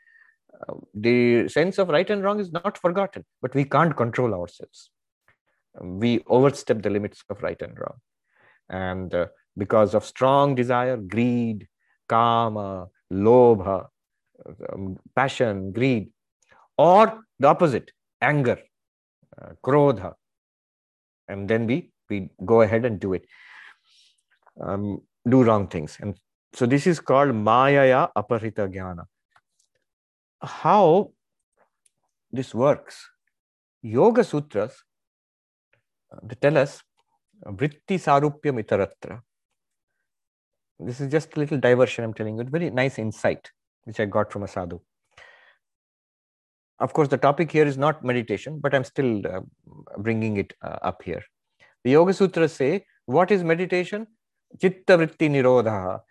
uh, 0.68 0.74
the 0.94 1.48
sense 1.48 1.78
of 1.78 1.90
right 1.90 2.10
and 2.10 2.24
wrong 2.24 2.40
is 2.40 2.52
not 2.52 2.78
forgotten, 2.78 3.26
but 3.42 3.54
we 3.54 3.64
can't 3.64 3.96
control 3.96 4.34
ourselves. 4.34 4.90
We 5.80 6.24
overstep 6.28 6.82
the 6.82 6.90
limits 6.90 7.24
of 7.30 7.42
right 7.42 7.62
and 7.62 7.78
wrong. 7.80 7.98
And 8.70 9.14
uh, 9.14 9.28
because 9.58 9.94
of 9.94 10.06
strong 10.06 10.56
desire, 10.56 10.98
greed, 10.98 11.68
kama, 12.12 12.88
lobha, 13.28 13.78
um, 14.72 14.98
passion, 15.16 15.72
greed, 15.78 16.10
or 16.78 17.04
the 17.40 17.48
opposite, 17.48 17.92
anger, 18.30 18.58
uh, 19.42 19.52
krodha, 19.66 20.14
and 21.28 21.48
then 21.54 21.66
we, 21.68 21.78
we 22.10 22.18
go 22.46 22.62
ahead 22.62 22.86
and 22.86 23.00
do 23.00 23.14
it, 23.14 23.26
um, 24.60 25.02
do 25.34 25.44
wrong 25.44 25.68
things. 25.68 25.98
And 26.02 26.20
so 26.54 26.66
this 26.66 26.86
is 26.86 27.00
called 27.00 27.30
Mayaya 27.30 28.10
Apahrita 28.18 28.68
Jnana. 28.76 29.06
How 30.42 31.12
this 32.32 32.54
works, 32.54 33.10
Yoga 33.82 34.24
Sutras, 34.24 34.84
uh, 36.12 36.20
they 36.24 36.36
tell 36.36 36.58
us 36.58 36.82
Vritti 37.46 37.98
Sarupyam 38.06 38.62
Itaratra. 38.64 39.22
This 40.84 41.00
is 41.00 41.12
just 41.12 41.36
a 41.36 41.40
little 41.40 41.60
diversion 41.60 42.04
I'm 42.04 42.14
telling 42.14 42.38
you, 42.38 42.44
very 42.44 42.70
nice 42.70 42.98
insight 43.00 43.52
which 43.84 44.00
I 44.00 44.06
got 44.06 44.32
from 44.32 44.44
a 44.44 44.48
sadhu. 44.48 44.80
Of 46.80 46.94
course, 46.94 47.08
the 47.08 47.18
topic 47.18 47.52
here 47.52 47.66
is 47.66 47.78
not 47.78 48.04
meditation, 48.04 48.60
but 48.60 48.74
I'm 48.74 48.84
still 48.84 49.22
uh, 49.28 49.42
bringing 49.98 50.38
it 50.38 50.54
uh, 50.64 50.78
up 50.82 51.04
here. 51.04 51.24
The 51.84 51.92
Yoga 51.92 52.14
Sutras 52.14 52.54
say, 52.54 52.86
what 53.06 53.32
is 53.32 53.44
meditation? 53.44 54.08
Chitta 54.60 54.98
Vritti 54.98 55.30
Nirodha, 55.30 56.02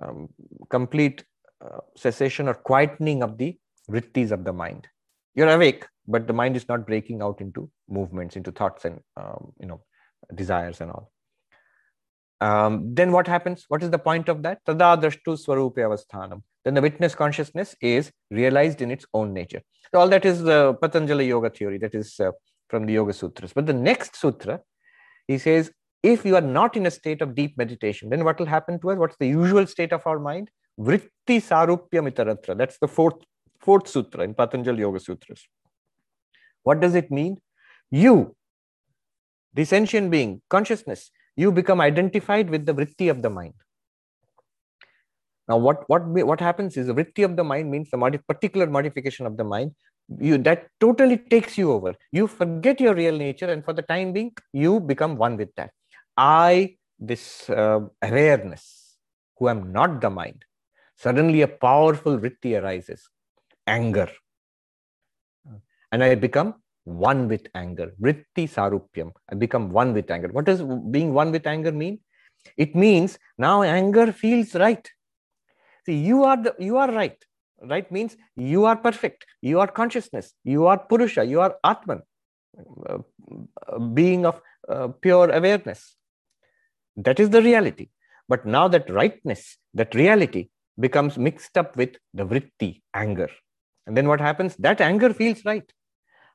um, 0.00 0.28
complete 0.68 1.24
uh, 1.64 1.78
cessation 1.96 2.48
or 2.48 2.54
quietening 2.54 3.22
of 3.22 3.38
the 3.38 3.58
vrittis 3.90 4.30
of 4.30 4.44
the 4.44 4.52
mind. 4.52 4.86
You're 5.34 5.48
awake, 5.48 5.86
but 6.06 6.26
the 6.26 6.32
mind 6.32 6.56
is 6.56 6.68
not 6.68 6.86
breaking 6.86 7.22
out 7.22 7.40
into 7.40 7.70
movements, 7.88 8.36
into 8.36 8.52
thoughts 8.52 8.84
and 8.84 9.00
um, 9.16 9.52
you 9.60 9.66
know 9.66 9.82
desires 10.34 10.80
and 10.80 10.90
all. 10.90 11.10
Um, 12.40 12.94
then 12.94 13.10
what 13.10 13.26
happens? 13.26 13.64
What 13.68 13.82
is 13.82 13.90
the 13.90 13.98
point 13.98 14.28
of 14.28 14.42
that? 14.42 14.64
Tada 14.64 15.00
drashtu 15.02 15.36
swarupe 15.44 15.76
avasthanam. 15.76 16.42
Then 16.64 16.74
the 16.74 16.82
witness 16.82 17.14
consciousness 17.14 17.74
is 17.80 18.12
realized 18.30 18.80
in 18.80 18.90
its 18.90 19.06
own 19.12 19.32
nature. 19.32 19.62
So 19.92 20.00
all 20.00 20.08
that 20.08 20.24
is 20.24 20.42
the 20.42 20.74
Patanjali 20.74 21.26
Yoga 21.26 21.50
theory, 21.50 21.78
that 21.78 21.94
is 21.94 22.20
uh, 22.20 22.30
from 22.68 22.86
the 22.86 22.92
Yoga 22.92 23.12
Sutras. 23.12 23.52
But 23.52 23.66
the 23.66 23.72
next 23.72 24.16
sutra, 24.16 24.60
he 25.26 25.38
says, 25.38 25.72
if 26.02 26.24
you 26.24 26.36
are 26.36 26.40
not 26.40 26.76
in 26.76 26.86
a 26.86 26.90
state 26.90 27.22
of 27.22 27.34
deep 27.34 27.58
meditation, 27.58 28.10
then 28.10 28.22
what 28.22 28.38
will 28.38 28.46
happen 28.46 28.78
to 28.80 28.90
us? 28.90 28.98
What's 28.98 29.16
the 29.18 29.26
usual 29.26 29.66
state 29.66 29.92
of 29.92 30.06
our 30.06 30.18
mind? 30.20 30.50
Vritti 30.78 31.10
sarupyam 31.26 32.08
itaratra. 32.12 32.56
That's 32.56 32.78
the 32.78 32.86
fourth, 32.86 33.16
fourth 33.58 33.88
sutra 33.88 34.22
in 34.22 34.34
Patanjali 34.34 34.80
Yoga 34.80 35.00
Sutras. 35.00 35.48
What 36.62 36.80
does 36.80 36.94
it 36.94 37.10
mean? 37.10 37.38
You, 37.90 38.36
the 39.54 39.64
sentient 39.64 40.10
being, 40.10 40.42
consciousness, 40.48 41.10
you 41.42 41.52
become 41.58 41.80
identified 41.80 42.50
with 42.50 42.66
the 42.68 42.74
vritti 42.78 43.08
of 43.14 43.22
the 43.24 43.30
mind. 43.30 43.54
Now, 45.48 45.56
what, 45.56 45.88
what, 45.90 46.02
what 46.30 46.40
happens 46.40 46.76
is 46.76 46.88
the 46.88 46.94
vritti 46.94 47.24
of 47.24 47.36
the 47.36 47.44
mind 47.44 47.70
means 47.70 47.90
the 47.90 47.96
modi- 47.96 48.24
particular 48.32 48.66
modification 48.66 49.24
of 49.24 49.36
the 49.36 49.44
mind. 49.44 49.70
You, 50.28 50.38
that 50.38 50.66
totally 50.80 51.16
takes 51.16 51.56
you 51.56 51.70
over. 51.72 51.94
You 52.10 52.26
forget 52.26 52.80
your 52.80 52.94
real 52.94 53.16
nature, 53.16 53.50
and 53.52 53.64
for 53.64 53.72
the 53.72 53.82
time 53.82 54.12
being, 54.12 54.32
you 54.52 54.80
become 54.80 55.16
one 55.16 55.36
with 55.36 55.54
that. 55.56 55.70
I, 56.16 56.76
this 56.98 57.48
uh, 57.48 57.80
awareness, 58.02 58.96
who 59.36 59.48
am 59.48 59.72
not 59.72 60.00
the 60.00 60.10
mind, 60.10 60.44
suddenly 60.96 61.42
a 61.42 61.48
powerful 61.48 62.18
vritti 62.18 62.60
arises, 62.60 63.08
anger. 63.66 64.08
And 65.92 66.02
I 66.02 66.16
become 66.16 66.54
one 66.88 67.28
with 67.28 67.46
anger. 67.54 67.92
Vritti 68.00 68.48
sarupyam. 68.48 69.12
I 69.30 69.34
become 69.34 69.70
one 69.70 69.92
with 69.92 70.10
anger. 70.10 70.28
What 70.28 70.46
does 70.46 70.62
being 70.90 71.12
one 71.12 71.30
with 71.30 71.46
anger 71.46 71.72
mean? 71.72 72.00
It 72.56 72.74
means 72.74 73.18
now 73.36 73.62
anger 73.62 74.12
feels 74.12 74.54
right. 74.54 74.88
See, 75.86 75.96
you 75.96 76.24
are 76.24 76.36
the 76.36 76.54
you 76.58 76.76
are 76.78 76.90
right. 76.90 77.16
Right 77.60 77.90
means 77.90 78.16
you 78.36 78.64
are 78.64 78.76
perfect. 78.76 79.26
You 79.42 79.60
are 79.60 79.66
consciousness. 79.66 80.32
You 80.44 80.66
are 80.66 80.78
Purusha. 80.78 81.24
You 81.24 81.40
are 81.40 81.56
Atman, 81.64 82.02
uh, 82.88 82.98
being 83.94 84.24
of 84.24 84.40
uh, 84.68 84.88
pure 84.88 85.30
awareness. 85.30 85.96
That 86.96 87.18
is 87.20 87.30
the 87.30 87.42
reality. 87.42 87.88
But 88.28 88.46
now 88.46 88.68
that 88.68 88.90
rightness, 88.90 89.56
that 89.74 89.94
reality 89.94 90.50
becomes 90.78 91.18
mixed 91.18 91.56
up 91.58 91.76
with 91.76 91.96
the 92.14 92.24
vritti, 92.24 92.82
anger. 92.94 93.30
And 93.86 93.96
then 93.96 94.06
what 94.06 94.20
happens? 94.20 94.54
That 94.56 94.80
anger 94.80 95.12
feels 95.12 95.44
right. 95.44 95.68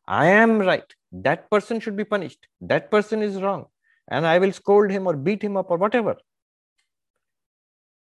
I 0.08 0.28
am 0.28 0.60
right. 0.60 0.84
That 1.12 1.50
person 1.50 1.80
should 1.80 1.96
be 1.96 2.04
punished. 2.04 2.48
That 2.62 2.92
person 2.92 3.22
is 3.22 3.42
wrong. 3.42 3.68
And 4.10 4.26
I 4.28 4.40
will 4.40 4.52
scold 4.52 4.92
him 4.92 5.08
or 5.08 5.16
beat 5.16 5.42
him 5.42 5.56
up 5.56 5.72
or 5.72 5.78
whatever. 5.78 6.18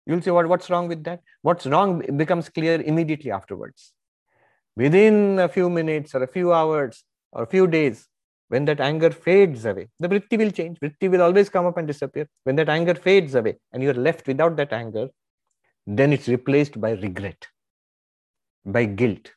You'll 0.05 0.21
see 0.21 0.31
what, 0.31 0.47
what's 0.47 0.69
wrong 0.69 0.87
with 0.87 1.03
that. 1.05 1.21
What's 1.41 1.65
wrong 1.65 2.17
becomes 2.17 2.49
clear 2.49 2.81
immediately 2.81 3.31
afterwards. 3.31 3.93
Within 4.75 5.39
a 5.39 5.47
few 5.47 5.69
minutes 5.69 6.13
or 6.13 6.23
a 6.23 6.27
few 6.27 6.53
hours 6.53 7.03
or 7.31 7.43
a 7.43 7.47
few 7.47 7.65
days, 7.65 8.07
when 8.49 8.65
that 8.65 8.79
anger 8.79 9.09
fades 9.09 9.65
away, 9.65 9.87
the 9.99 10.07
vritti 10.07 10.37
will 10.37 10.51
change. 10.51 10.79
Vritti 10.79 11.09
will 11.09 11.21
always 11.21 11.49
come 11.49 11.65
up 11.65 11.77
and 11.77 11.87
disappear. 11.87 12.27
When 12.43 12.55
that 12.57 12.69
anger 12.69 12.93
fades 12.93 13.33
away 13.33 13.55
and 13.71 13.81
you're 13.81 13.93
left 13.93 14.27
without 14.27 14.55
that 14.57 14.73
anger, 14.73 15.07
then 15.87 16.13
it's 16.13 16.27
replaced 16.27 16.79
by 16.79 16.91
regret, 16.91 17.47
by 18.65 18.85
guilt. 18.85 19.31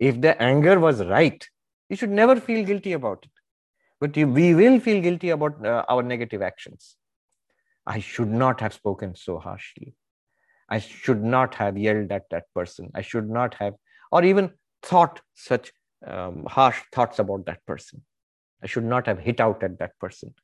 If 0.00 0.20
the 0.20 0.40
anger 0.42 0.80
was 0.80 1.04
right, 1.04 1.46
you 1.90 1.96
should 1.96 2.10
never 2.10 2.36
feel 2.40 2.64
guilty 2.64 2.94
about 2.94 3.24
it. 3.24 3.30
But 4.00 4.16
we 4.16 4.54
will 4.54 4.80
feel 4.80 5.02
guilty 5.02 5.28
about 5.28 5.64
uh, 5.64 5.84
our 5.88 6.02
negative 6.02 6.40
actions. 6.40 6.96
I 7.86 8.00
should 8.00 8.30
not 8.30 8.60
have 8.60 8.72
spoken 8.72 9.14
so 9.14 9.38
harshly. 9.38 9.94
I 10.70 10.78
should 10.78 11.22
not 11.22 11.54
have 11.56 11.76
yelled 11.76 12.12
at 12.12 12.30
that 12.30 12.44
person. 12.54 12.90
I 12.94 13.02
should 13.02 13.28
not 13.28 13.54
have, 13.54 13.74
or 14.10 14.24
even 14.24 14.52
thought 14.82 15.20
such 15.34 15.72
um, 16.06 16.46
harsh 16.46 16.80
thoughts 16.92 17.18
about 17.18 17.44
that 17.46 17.66
person. 17.66 18.02
I 18.62 18.66
should 18.66 18.84
not 18.84 19.06
have 19.06 19.18
hit 19.18 19.40
out 19.40 19.62
at 19.62 19.78
that 19.80 19.98
person. 19.98 20.34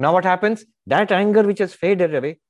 Now, 0.00 0.12
what 0.12 0.24
happens? 0.24 0.64
That 0.86 1.12
anger 1.12 1.42
which 1.42 1.60
has 1.60 1.74
faded 1.74 2.14
away, 2.14 2.40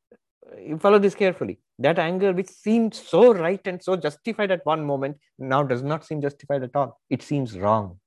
you 0.59 0.79
follow 0.79 0.99
this 0.99 1.15
carefully. 1.15 1.61
That 1.83 1.99
anger 1.99 2.33
which 2.33 2.49
seemed 2.49 2.95
so 2.95 3.35
right 3.35 3.61
and 3.67 3.83
so 3.83 3.97
justified 3.97 4.53
at 4.53 4.65
one 4.65 4.85
moment 4.85 5.19
now 5.39 5.63
does 5.63 5.83
not 5.83 6.05
seem 6.05 6.21
justified 6.23 6.63
at 6.63 6.77
all. 6.77 7.01
It 7.11 7.23
seems 7.23 7.59
wrong. 7.59 7.99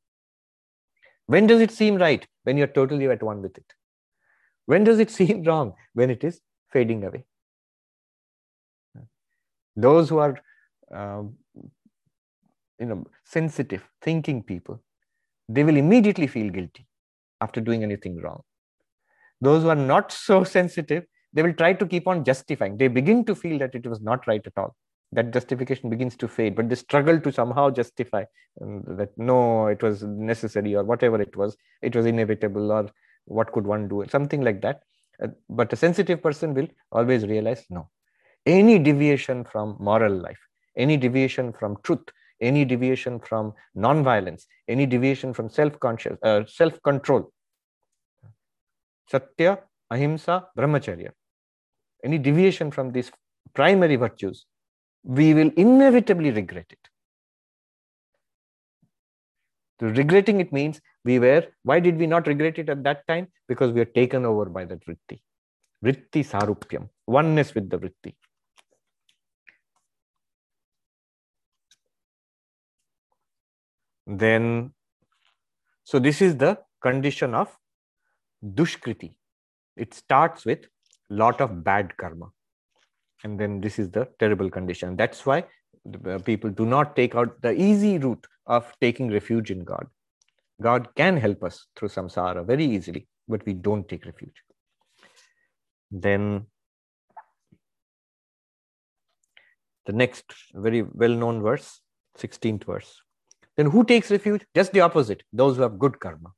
When 1.25 1.47
does 1.47 1.59
it 1.59 1.71
seem 1.71 1.95
right? 1.95 2.25
When 2.43 2.57
you're 2.57 2.67
totally 2.67 3.07
at 3.07 3.21
one 3.21 3.41
with 3.41 3.57
it. 3.57 3.73
When 4.65 4.83
does 4.83 4.99
it 4.99 5.11
seem 5.19 5.43
wrong? 5.43 5.73
When 5.93 6.09
it 6.09 6.23
is 6.23 6.39
fading 6.71 7.03
away. 7.03 7.25
Those 9.75 10.07
who 10.09 10.19
are 10.19 10.39
uh, 10.93 11.23
you 12.79 12.85
know, 12.85 13.03
sensitive, 13.23 13.83
thinking 14.01 14.41
people, 14.43 14.81
they 15.49 15.63
will 15.63 15.77
immediately 15.77 16.27
feel 16.27 16.49
guilty 16.49 16.87
after 17.41 17.61
doing 17.61 17.83
anything 17.83 18.21
wrong. 18.21 18.41
Those 19.41 19.63
who 19.63 19.69
are 19.69 19.75
not 19.75 20.11
so 20.11 20.43
sensitive, 20.57 21.05
they 21.35 21.43
will 21.43 21.53
try 21.53 21.73
to 21.73 21.85
keep 21.85 22.07
on 22.07 22.23
justifying. 22.23 22.77
They 22.77 22.87
begin 22.87 23.23
to 23.25 23.35
feel 23.35 23.59
that 23.59 23.75
it 23.75 23.85
was 23.85 24.01
not 24.01 24.25
right 24.25 24.41
at 24.45 24.53
all. 24.57 24.75
That 25.11 25.31
justification 25.31 25.89
begins 25.89 26.15
to 26.17 26.27
fade, 26.27 26.55
but 26.55 26.69
they 26.69 26.75
struggle 26.75 27.19
to 27.19 27.31
somehow 27.31 27.69
justify 27.69 28.23
um, 28.61 28.83
that 28.87 29.11
no, 29.17 29.67
it 29.67 29.83
was 29.83 30.01
necessary 30.03 30.75
or 30.75 30.83
whatever 30.83 31.21
it 31.21 31.35
was, 31.35 31.55
it 31.81 31.95
was 31.95 32.05
inevitable 32.05 32.71
or 32.71 32.89
what 33.25 33.51
could 33.51 33.67
one 33.67 33.87
do, 33.87 34.03
something 34.09 34.41
like 34.41 34.61
that. 34.61 34.81
Uh, 35.21 35.27
but 35.49 35.71
a 35.71 35.75
sensitive 35.75 36.23
person 36.23 36.53
will 36.53 36.67
always 36.91 37.25
realize 37.25 37.65
no. 37.69 37.89
Any 38.45 38.79
deviation 38.79 39.43
from 39.43 39.77
moral 39.79 40.13
life, 40.13 40.39
any 40.77 40.97
deviation 40.97 41.53
from 41.53 41.77
truth, 41.83 42.07
any 42.41 42.65
deviation 42.65 43.19
from 43.19 43.53
non-violence, 43.75 44.47
any 44.67 44.85
deviation 44.85 45.33
from 45.33 45.49
self-conscious, 45.49 46.17
uh, 46.23 46.43
self-control. 46.47 47.31
Satya, 49.09 49.59
ahimsa, 49.89 50.47
brahmacharya. 50.57 51.11
Any 52.05 52.17
deviation 52.17 52.71
from 52.71 52.91
these 52.91 53.11
primary 53.53 53.97
virtues, 53.97 54.45
we 55.03 55.33
will 55.33 55.51
inevitably 55.57 56.31
regret 56.31 56.67
it. 56.69 56.79
So 59.79 59.87
regretting 59.87 60.39
it 60.39 60.53
means 60.53 60.79
we 61.03 61.19
were, 61.19 61.47
why 61.63 61.79
did 61.81 61.97
we 61.97 62.07
not 62.07 62.27
regret 62.27 62.59
it 62.59 62.69
at 62.69 62.83
that 62.83 63.05
time? 63.07 63.27
Because 63.49 63.73
we 63.73 63.81
are 63.81 63.91
taken 63.99 64.25
over 64.25 64.45
by 64.45 64.63
that 64.65 64.85
vritti. 64.85 65.19
Vritti 65.83 66.23
sarupyam, 66.23 66.87
oneness 67.07 67.53
with 67.53 67.69
the 67.69 67.77
vritti. 67.77 68.15
then 74.05 74.71
so 75.83 75.99
this 75.99 76.21
is 76.21 76.37
the 76.37 76.57
condition 76.81 77.33
of 77.33 77.57
dushkriti 78.43 79.13
it 79.75 79.93
starts 79.93 80.45
with 80.45 80.67
lot 81.15 81.41
of 81.41 81.63
bad 81.63 81.95
karma. 81.97 82.27
And 83.23 83.39
then 83.39 83.61
this 83.61 83.79
is 83.79 83.89
the 83.89 84.07
terrible 84.19 84.49
condition. 84.49 84.95
That's 84.95 85.25
why 85.25 85.45
uh, 86.05 86.19
people 86.19 86.49
do 86.49 86.65
not 86.65 86.95
take 86.95 87.15
out 87.15 87.41
the 87.41 87.51
easy 87.51 87.97
route 87.97 88.25
of 88.45 88.71
taking 88.81 89.11
refuge 89.11 89.51
in 89.51 89.63
god. 89.63 89.87
God 90.61 90.87
can 90.95 91.17
help 91.17 91.43
us 91.43 91.67
through 91.75 91.89
samsara 91.89 92.45
very 92.45 92.65
easily 92.65 93.07
but 93.27 93.45
we 93.45 93.53
don't 93.53 93.87
take 93.87 94.05
refuge. 94.05 94.43
Then 95.91 96.47
the 99.85 99.93
next 99.93 100.25
very 100.53 100.81
well 100.81 101.13
known 101.13 101.41
verse 101.41 101.81
16th 102.17 102.65
verse. 102.65 103.01
Then 103.57 103.67
who 103.67 103.83
takes 103.83 104.11
refuge? 104.11 104.45
Just 104.53 104.73
the 104.73 104.81
opposite, 104.81 105.23
those 105.31 105.55
who 105.55 105.63
have 105.63 105.79
good 105.79 105.99
karma. 105.99 106.33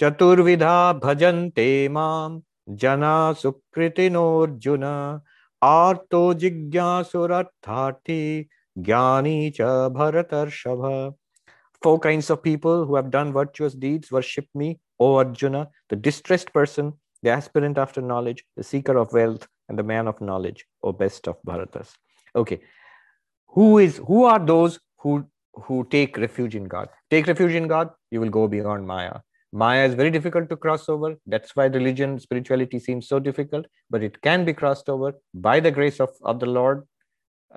Chaturvidha 0.00 1.00
bhajante 1.00 1.90
mam 1.90 2.44
jana 2.76 3.34
sukritinor 3.34 5.22
arto 5.62 6.34
jigyasurathati 6.34 8.48
jnani 8.78 9.54
cha 9.54 9.90
bharatarshava. 9.90 11.14
Four 11.82 11.98
kinds 11.98 12.30
of 12.30 12.42
people 12.42 12.84
who 12.84 12.94
have 12.94 13.10
done 13.10 13.32
virtuous 13.32 13.74
deeds 13.74 14.12
worship 14.12 14.46
me, 14.54 14.78
O 14.98 15.16
Arjuna, 15.16 15.70
the 15.88 15.96
distressed 15.96 16.52
person, 16.52 16.92
the 17.22 17.30
aspirant 17.30 17.78
after 17.78 18.02
knowledge, 18.02 18.44
the 18.56 18.62
seeker 18.62 18.98
of 18.98 19.12
wealth, 19.12 19.48
and 19.68 19.78
the 19.78 19.82
man 19.82 20.06
of 20.06 20.20
knowledge, 20.20 20.66
O 20.82 20.92
best 20.92 21.26
of 21.26 21.36
Bharatas. 21.46 21.92
Okay. 22.36 22.60
Who 23.48 23.78
is 23.78 23.96
who 23.96 24.24
are 24.24 24.38
those 24.38 24.78
who 24.98 25.24
who 25.54 25.86
take 25.90 26.16
refuge 26.16 26.54
in 26.54 26.64
God. 26.64 26.88
Take 27.10 27.26
refuge 27.26 27.52
in 27.52 27.68
God, 27.68 27.90
you 28.10 28.20
will 28.20 28.30
go 28.30 28.48
beyond 28.48 28.86
Maya. 28.86 29.20
Maya 29.52 29.84
is 29.86 29.94
very 29.94 30.10
difficult 30.10 30.48
to 30.50 30.56
cross 30.56 30.88
over. 30.88 31.16
That's 31.26 31.56
why 31.56 31.66
religion, 31.66 32.18
spirituality 32.20 32.78
seems 32.78 33.08
so 33.08 33.18
difficult, 33.18 33.66
but 33.90 34.02
it 34.02 34.20
can 34.22 34.44
be 34.44 34.52
crossed 34.52 34.88
over 34.88 35.14
by 35.34 35.58
the 35.58 35.70
grace 35.70 36.00
of, 36.00 36.10
of 36.22 36.38
the 36.38 36.46
Lord. 36.46 36.86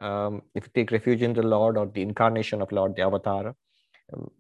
Um, 0.02 0.42
if 0.56 0.64
you 0.64 0.72
take 0.74 0.92
refuge 0.92 1.22
in 1.22 1.34
the 1.34 1.44
Lord 1.44 1.78
or 1.78 1.86
the 1.86 2.02
incarnation 2.02 2.62
of 2.62 2.72
Lord, 2.72 2.96
the 2.96 3.04
avatar. 3.04 3.56
Um, 4.12 4.32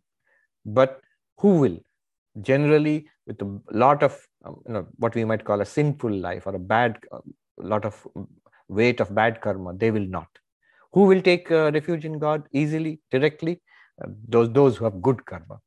but 0.65 0.99
who 1.37 1.59
will? 1.59 1.79
Generally, 2.41 3.07
with 3.27 3.39
a 3.41 3.59
lot 3.71 4.01
of 4.01 4.19
um, 4.43 4.61
you 4.67 4.73
know, 4.73 4.87
what 4.97 5.13
we 5.13 5.23
might 5.23 5.45
call 5.45 5.61
a 5.61 5.65
sinful 5.65 6.11
life 6.11 6.47
or 6.47 6.55
a 6.55 6.59
bad, 6.59 6.97
uh, 7.11 7.19
lot 7.57 7.85
of 7.85 8.07
weight 8.67 8.99
of 8.99 9.13
bad 9.13 9.41
karma, 9.41 9.73
they 9.73 9.91
will 9.91 10.07
not. 10.07 10.27
Who 10.93 11.03
will 11.03 11.21
take 11.21 11.51
uh, 11.51 11.71
refuge 11.71 12.05
in 12.05 12.17
God 12.17 12.47
easily, 12.51 12.99
directly? 13.11 13.61
Uh, 14.03 14.07
those, 14.27 14.51
those 14.51 14.77
who 14.77 14.85
have 14.85 15.01
good 15.01 15.23
karma. 15.25 15.59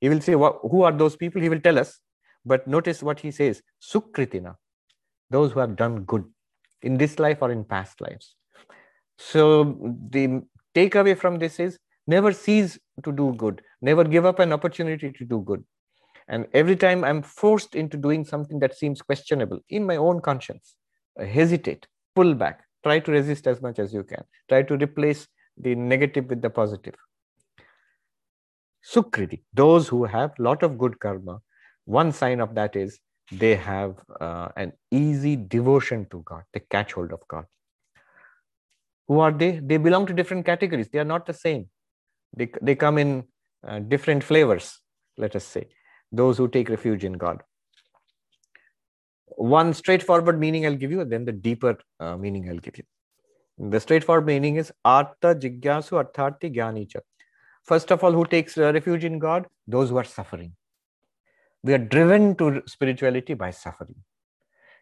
He 0.00 0.08
will 0.08 0.20
say, 0.20 0.32
who 0.32 0.82
are 0.82 0.92
those 0.92 1.16
people? 1.16 1.40
He 1.42 1.48
will 1.48 1.60
tell 1.60 1.78
us. 1.78 1.98
But 2.44 2.66
notice 2.66 3.02
what 3.02 3.20
he 3.20 3.30
says 3.30 3.62
Sukritina, 3.82 4.56
those 5.28 5.52
who 5.52 5.60
have 5.60 5.76
done 5.76 6.04
good 6.04 6.24
in 6.82 6.96
this 6.96 7.18
life 7.18 7.38
or 7.42 7.50
in 7.50 7.64
past 7.64 8.00
lives. 8.00 8.34
So 9.18 9.96
the 10.10 10.42
takeaway 10.74 11.16
from 11.16 11.38
this 11.38 11.60
is 11.60 11.78
never 12.06 12.32
cease 12.32 12.78
to 13.04 13.12
do 13.12 13.34
good, 13.36 13.60
never 13.82 14.04
give 14.04 14.24
up 14.24 14.38
an 14.38 14.52
opportunity 14.52 15.12
to 15.12 15.24
do 15.24 15.42
good. 15.46 15.62
And 16.28 16.46
every 16.54 16.76
time 16.76 17.04
I'm 17.04 17.22
forced 17.22 17.74
into 17.74 17.96
doing 17.98 18.24
something 18.24 18.58
that 18.60 18.76
seems 18.76 19.02
questionable 19.02 19.60
in 19.68 19.84
my 19.84 19.96
own 19.96 20.20
conscience, 20.20 20.76
I 21.18 21.24
hesitate, 21.24 21.86
pull 22.14 22.34
back, 22.34 22.62
try 22.82 23.00
to 23.00 23.10
resist 23.12 23.46
as 23.46 23.60
much 23.60 23.78
as 23.78 23.92
you 23.92 24.02
can 24.02 24.24
try 24.48 24.62
to 24.62 24.76
replace 24.76 25.28
the 25.56 25.74
negative 25.74 26.26
with 26.26 26.40
the 26.40 26.50
positive 26.50 26.94
sukriti. 28.84 29.42
Those 29.52 29.88
who 29.88 30.04
have 30.04 30.32
lot 30.38 30.62
of 30.62 30.78
good 30.78 30.98
karma 31.00 31.40
one 31.84 32.12
sign 32.12 32.40
of 32.40 32.54
that 32.54 32.76
is 32.76 33.00
they 33.32 33.54
have 33.54 33.96
uh, 34.20 34.48
an 34.56 34.72
easy 34.90 35.36
devotion 35.36 36.06
to 36.10 36.22
god. 36.24 36.42
They 36.52 36.60
catch 36.70 36.92
hold 36.92 37.12
of 37.12 37.20
god. 37.28 37.46
Who 39.08 39.18
are 39.20 39.32
they? 39.32 39.58
They 39.58 39.76
belong 39.76 40.06
to 40.06 40.12
different 40.12 40.46
categories. 40.46 40.88
They 40.88 40.98
are 40.98 41.04
not 41.04 41.26
the 41.26 41.34
same. 41.34 41.68
They, 42.36 42.50
they 42.62 42.76
come 42.76 42.98
in 42.98 43.24
uh, 43.66 43.80
different 43.80 44.22
flavors 44.22 44.78
let 45.20 45.36
us 45.36 45.44
say. 45.44 45.68
Those 46.10 46.38
who 46.38 46.48
take 46.48 46.68
refuge 46.68 47.04
in 47.04 47.12
god. 47.12 47.42
One 49.26 49.72
straightforward 49.74 50.40
meaning 50.40 50.66
I'll 50.66 50.74
give 50.74 50.90
you, 50.90 51.00
and 51.00 51.12
then 51.12 51.24
the 51.24 51.32
deeper 51.32 51.78
uh, 52.00 52.16
meaning 52.16 52.48
I'll 52.48 52.58
give 52.58 52.78
you. 52.78 52.84
The 53.58 53.80
straightforward 53.80 54.26
meaning 54.26 54.56
is 54.56 54.72
Artha 54.84 55.34
Jigyasu 55.34 56.02
Artharthi 56.02 56.54
Jnanicha. 56.54 57.00
First 57.70 57.92
of 57.92 58.02
all, 58.02 58.10
who 58.10 58.24
takes 58.24 58.56
refuge 58.56 59.04
in 59.04 59.20
God? 59.20 59.46
Those 59.68 59.90
who 59.90 59.96
are 59.96 60.08
suffering. 60.12 60.54
We 61.62 61.72
are 61.72 61.78
driven 61.78 62.34
to 62.38 62.64
spirituality 62.66 63.34
by 63.34 63.52
suffering. 63.52 63.94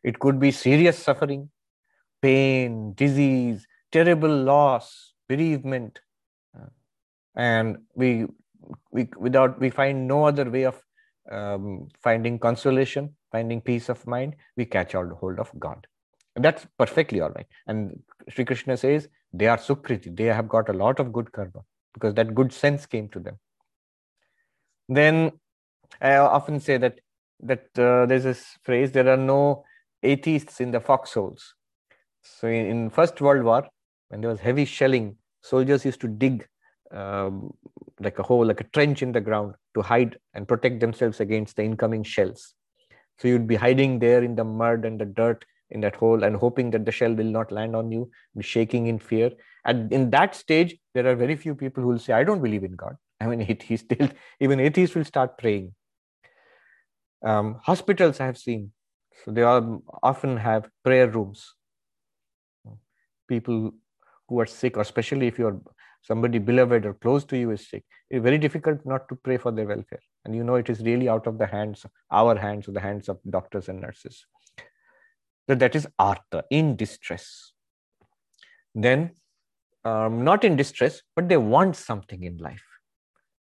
It 0.02 0.18
could 0.18 0.40
be 0.40 0.50
serious 0.52 0.98
suffering, 0.98 1.50
pain, 2.22 2.94
disease, 2.94 3.66
terrible 3.92 4.34
loss, 4.34 5.12
bereavement. 5.28 6.00
Uh, 6.58 6.70
and 7.36 7.76
we, 7.94 8.24
we, 8.90 9.10
without, 9.18 9.60
we 9.60 9.68
find 9.68 10.08
no 10.08 10.24
other 10.24 10.48
way 10.48 10.62
of 10.62 10.82
um, 11.30 11.88
finding 12.02 12.38
consolation, 12.38 13.14
finding 13.30 13.60
peace 13.60 13.90
of 13.90 14.06
mind, 14.06 14.34
we 14.56 14.64
catch 14.64 14.94
hold 14.94 15.38
of 15.38 15.50
God. 15.58 15.86
And 16.36 16.42
that's 16.42 16.66
perfectly 16.78 17.20
all 17.20 17.32
right. 17.32 17.48
And 17.66 18.02
Sri 18.30 18.46
Krishna 18.46 18.78
says 18.78 19.08
they 19.34 19.46
are 19.46 19.58
sukriti, 19.58 20.16
they 20.16 20.24
have 20.24 20.48
got 20.48 20.70
a 20.70 20.72
lot 20.72 21.00
of 21.00 21.12
good 21.12 21.30
karma 21.32 21.64
because 21.94 22.14
that 22.14 22.34
good 22.34 22.52
sense 22.52 22.86
came 22.86 23.08
to 23.10 23.20
them. 23.20 23.38
Then 24.88 25.32
I 26.00 26.16
often 26.16 26.60
say 26.60 26.78
that 26.78 27.00
that 27.40 27.66
uh, 27.78 28.06
there's 28.06 28.24
this 28.24 28.44
phrase: 28.62 28.92
there 28.92 29.08
are 29.08 29.16
no 29.16 29.64
atheists 30.02 30.60
in 30.60 30.70
the 30.70 30.80
foxholes. 30.80 31.54
So 32.22 32.48
in, 32.48 32.66
in 32.66 32.90
First 32.90 33.20
World 33.20 33.44
War, 33.44 33.68
when 34.08 34.20
there 34.20 34.30
was 34.30 34.40
heavy 34.40 34.64
shelling, 34.64 35.16
soldiers 35.42 35.84
used 35.84 36.00
to 36.00 36.08
dig 36.08 36.46
um, 36.90 37.52
like 38.00 38.18
a 38.18 38.22
hole, 38.22 38.46
like 38.46 38.60
a 38.60 38.64
trench 38.64 39.02
in 39.02 39.12
the 39.12 39.20
ground 39.20 39.54
to 39.74 39.82
hide 39.82 40.18
and 40.34 40.46
protect 40.46 40.80
themselves 40.80 41.20
against 41.20 41.56
the 41.56 41.62
incoming 41.62 42.02
shells. 42.02 42.54
So 43.18 43.28
you'd 43.28 43.46
be 43.46 43.56
hiding 43.56 43.98
there 43.98 44.22
in 44.22 44.36
the 44.36 44.44
mud 44.44 44.84
and 44.84 45.00
the 45.00 45.04
dirt 45.04 45.44
in 45.70 45.80
that 45.80 45.96
hole 45.96 46.22
and 46.24 46.36
hoping 46.36 46.70
that 46.70 46.84
the 46.84 46.92
shell 46.92 47.12
will 47.12 47.24
not 47.24 47.52
land 47.52 47.76
on 47.76 47.90
you, 47.90 48.10
be 48.36 48.42
shaking 48.42 48.86
in 48.86 48.98
fear. 48.98 49.30
And 49.68 49.92
in 49.92 50.08
that 50.10 50.34
stage, 50.34 50.78
there 50.94 51.06
are 51.06 51.14
very 51.14 51.36
few 51.36 51.54
people 51.54 51.82
who 51.82 51.90
will 51.90 51.98
say, 51.98 52.14
I 52.14 52.24
don't 52.24 52.40
believe 52.42 52.64
in 52.64 52.74
God. 52.74 52.96
I 53.20 53.26
mean, 53.26 53.42
even 54.40 54.60
atheists 54.60 54.96
will 54.96 55.04
start 55.04 55.36
praying. 55.36 55.74
Um, 57.22 57.60
hospitals 57.62 58.18
I 58.18 58.26
have 58.26 58.38
seen, 58.38 58.72
so 59.24 59.30
they 59.30 59.42
are, 59.42 59.78
often 60.02 60.38
have 60.38 60.70
prayer 60.82 61.08
rooms. 61.10 61.54
People 63.28 63.72
who 64.28 64.40
are 64.40 64.46
sick, 64.46 64.78
or 64.78 64.80
especially 64.80 65.26
if 65.26 65.38
you're 65.38 65.60
somebody 66.00 66.38
beloved 66.38 66.86
or 66.86 66.94
close 66.94 67.24
to 67.26 67.36
you 67.36 67.50
is 67.50 67.68
sick, 67.68 67.84
it's 68.08 68.22
very 68.22 68.38
difficult 68.38 68.86
not 68.86 69.06
to 69.10 69.16
pray 69.16 69.36
for 69.36 69.52
their 69.52 69.66
welfare. 69.66 70.00
And 70.24 70.34
you 70.34 70.44
know 70.44 70.54
it 70.54 70.70
is 70.70 70.80
really 70.80 71.10
out 71.10 71.26
of 71.26 71.36
the 71.36 71.46
hands, 71.46 71.84
our 72.10 72.38
hands, 72.38 72.68
or 72.68 72.72
the 72.72 72.80
hands 72.80 73.10
of 73.10 73.18
doctors 73.28 73.68
and 73.68 73.82
nurses. 73.82 74.24
So 75.46 75.56
that 75.56 75.76
is 75.76 75.86
artha, 75.98 76.44
in 76.50 76.76
distress. 76.76 77.52
Then, 78.74 79.10
um, 79.88 80.24
not 80.28 80.44
in 80.48 80.56
distress, 80.62 81.02
but 81.16 81.28
they 81.28 81.40
want 81.54 81.76
something 81.76 82.22
in 82.30 82.36
life. 82.48 82.66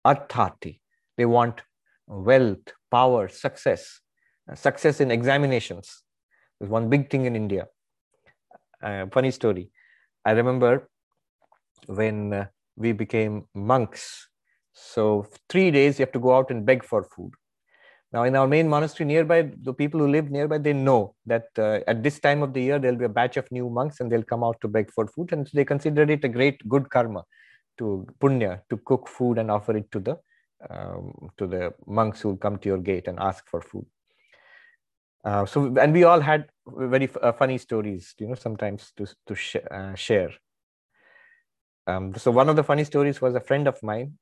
Arthati, 0.06 0.74
they 1.18 1.26
want 1.26 1.62
wealth, 2.08 2.68
power, 2.92 3.28
success, 3.28 3.84
uh, 4.52 4.56
success 4.56 5.00
in 5.00 5.12
examinations. 5.12 6.04
There's 6.60 6.72
one 6.78 6.90
big 6.90 7.10
thing 7.10 7.26
in 7.26 7.36
India. 7.36 7.68
Uh, 8.82 9.06
funny 9.18 9.32
story. 9.32 9.70
I 10.26 10.32
remember 10.32 10.90
when 11.88 12.34
uh, 12.34 12.46
we 12.76 12.92
became 12.92 13.46
monks. 13.54 14.28
So 14.74 15.28
three 15.50 15.70
days 15.72 16.00
you 16.00 16.04
have 16.06 16.14
to 16.14 16.20
go 16.28 16.36
out 16.38 16.52
and 16.52 16.66
beg 16.66 16.84
for 16.84 17.04
food. 17.16 17.32
Now 18.14 18.24
in 18.24 18.36
our 18.36 18.48
main 18.48 18.70
monastery 18.70 19.08
nearby, 19.08 19.50
the 19.64 19.74
people 19.74 20.00
who 20.00 20.08
live 20.08 20.30
nearby, 20.30 20.60
they 20.60 20.74
know 20.74 21.16
that 21.26 21.48
uh, 21.58 21.80
at 21.88 22.04
this 22.04 22.20
time 22.20 22.44
of 22.44 22.54
the 22.54 22.62
year, 22.62 22.78
there'll 22.78 22.98
be 22.98 23.06
a 23.06 23.10
batch 23.10 23.38
of 23.38 23.52
new 23.52 23.70
monks 23.70 24.00
and 24.00 24.12
they'll 24.12 24.22
come 24.24 24.44
out 24.44 24.62
to 24.62 24.68
beg 24.68 24.92
for 24.92 25.08
food. 25.08 25.34
And 25.34 25.50
they 25.54 25.66
consider 25.66 26.04
it 26.04 26.24
a 26.24 26.30
great 26.30 26.68
good 26.70 26.92
karma 26.92 27.24
to 27.80 28.06
punya, 28.22 28.62
to 28.70 28.78
cook 28.78 29.08
food 29.08 29.40
and 29.40 29.50
offer 29.50 29.76
it 29.76 29.92
to 29.92 30.00
the, 30.00 30.20
um, 30.70 31.32
to 31.38 31.48
the 31.48 31.74
monks 31.88 32.22
who 32.22 32.38
come 32.38 32.60
to 32.60 32.70
your 32.70 32.78
gate 32.78 33.08
and 33.08 33.18
ask 33.20 33.48
for 33.50 33.62
food. 33.62 33.86
Uh, 35.26 35.46
so, 35.48 35.76
and 35.78 35.92
we 35.92 36.04
all 36.04 36.20
had 36.20 36.50
very 36.68 37.10
uh, 37.22 37.32
funny 37.32 37.58
stories, 37.58 38.14
you 38.20 38.28
know, 38.28 38.36
sometimes 38.36 38.92
to, 38.96 39.08
to 39.26 39.34
sh- 39.34 39.56
uh, 39.72 39.96
share. 39.96 40.32
Um, 41.88 42.14
so 42.16 42.30
one 42.30 42.48
of 42.48 42.56
the 42.56 42.64
funny 42.64 42.84
stories 42.84 43.22
was 43.22 43.34
a 43.34 43.40
friend 43.40 43.68
of 43.68 43.82
mine. 43.82 44.20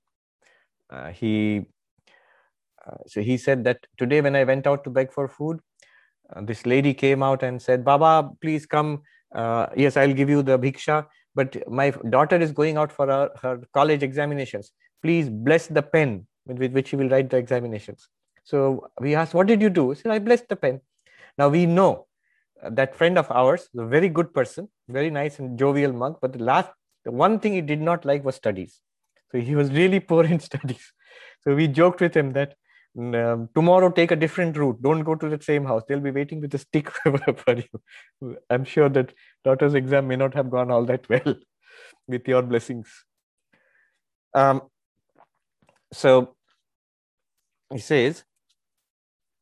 Uh, 0.89 1.09
he 1.09 1.65
so 3.07 3.21
he 3.21 3.37
said 3.37 3.63
that 3.63 3.85
today 3.97 4.21
when 4.21 4.35
I 4.35 4.43
went 4.43 4.67
out 4.67 4.83
to 4.83 4.89
beg 4.89 5.11
for 5.11 5.27
food, 5.27 5.59
uh, 6.33 6.41
this 6.41 6.65
lady 6.65 6.93
came 6.93 7.23
out 7.23 7.43
and 7.43 7.61
said, 7.61 7.83
"Baba, 7.83 8.29
please 8.41 8.65
come. 8.65 9.03
Uh, 9.33 9.67
yes, 9.75 9.97
I'll 9.97 10.13
give 10.13 10.29
you 10.29 10.41
the 10.43 10.57
bhiksha, 10.57 11.05
but 11.35 11.55
my 11.69 11.91
daughter 12.09 12.37
is 12.37 12.51
going 12.51 12.77
out 12.77 12.91
for 12.91 13.07
her, 13.07 13.29
her 13.41 13.61
college 13.73 14.03
examinations. 14.03 14.71
Please 15.01 15.29
bless 15.29 15.67
the 15.67 15.81
pen 15.81 16.27
with, 16.45 16.59
with 16.59 16.73
which 16.73 16.89
she 16.89 16.95
will 16.95 17.09
write 17.09 17.29
the 17.29 17.37
examinations." 17.37 18.07
So 18.43 18.87
we 18.99 19.15
asked, 19.15 19.33
"What 19.33 19.47
did 19.47 19.61
you 19.61 19.69
do?" 19.69 19.89
He 19.91 19.95
said, 19.95 20.11
"I 20.11 20.19
blessed 20.19 20.49
the 20.49 20.55
pen." 20.55 20.81
Now 21.37 21.49
we 21.49 21.65
know 21.65 22.07
that 22.63 22.95
friend 22.95 23.17
of 23.17 23.31
ours, 23.31 23.69
a 23.77 23.85
very 23.85 24.09
good 24.09 24.33
person, 24.33 24.69
very 24.87 25.09
nice 25.09 25.39
and 25.39 25.57
jovial 25.57 25.93
monk, 25.93 26.17
but 26.21 26.33
the 26.33 26.43
last 26.43 26.69
the 27.03 27.11
one 27.11 27.39
thing 27.39 27.53
he 27.53 27.61
did 27.61 27.81
not 27.81 28.05
like 28.05 28.23
was 28.23 28.35
studies. 28.35 28.79
So 29.31 29.39
he 29.39 29.55
was 29.55 29.71
really 29.71 29.99
poor 30.11 30.23
in 30.23 30.39
studies. 30.39 30.93
So 31.43 31.55
we 31.55 31.67
joked 31.67 32.01
with 32.01 32.15
him 32.15 32.33
that 32.33 32.55
um, 32.97 33.49
tomorrow 33.55 33.89
take 33.89 34.11
a 34.11 34.15
different 34.15 34.57
route. 34.57 34.81
Don't 34.81 35.03
go 35.03 35.15
to 35.15 35.29
the 35.29 35.41
same 35.41 35.65
house. 35.65 35.83
They'll 35.87 35.99
be 35.99 36.11
waiting 36.11 36.41
with 36.41 36.53
a 36.53 36.57
stick 36.57 36.89
for 37.03 37.55
you. 37.55 38.35
I'm 38.49 38.65
sure 38.65 38.89
that 38.89 39.13
daughter's 39.43 39.73
exam 39.73 40.07
may 40.07 40.15
not 40.15 40.33
have 40.33 40.49
gone 40.49 40.71
all 40.71 40.85
that 40.85 41.07
well 41.09 41.35
with 42.07 42.27
your 42.27 42.41
blessings. 42.41 42.87
Um, 44.33 44.63
so 45.93 46.35
he 47.71 47.79
says, 47.79 48.23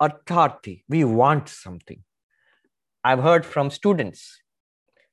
Artharthi, 0.02 0.84
we 0.88 1.04
want 1.04 1.50
something. 1.50 2.04
I've 3.04 3.20
heard 3.20 3.46
from 3.46 3.72
students 3.72 4.40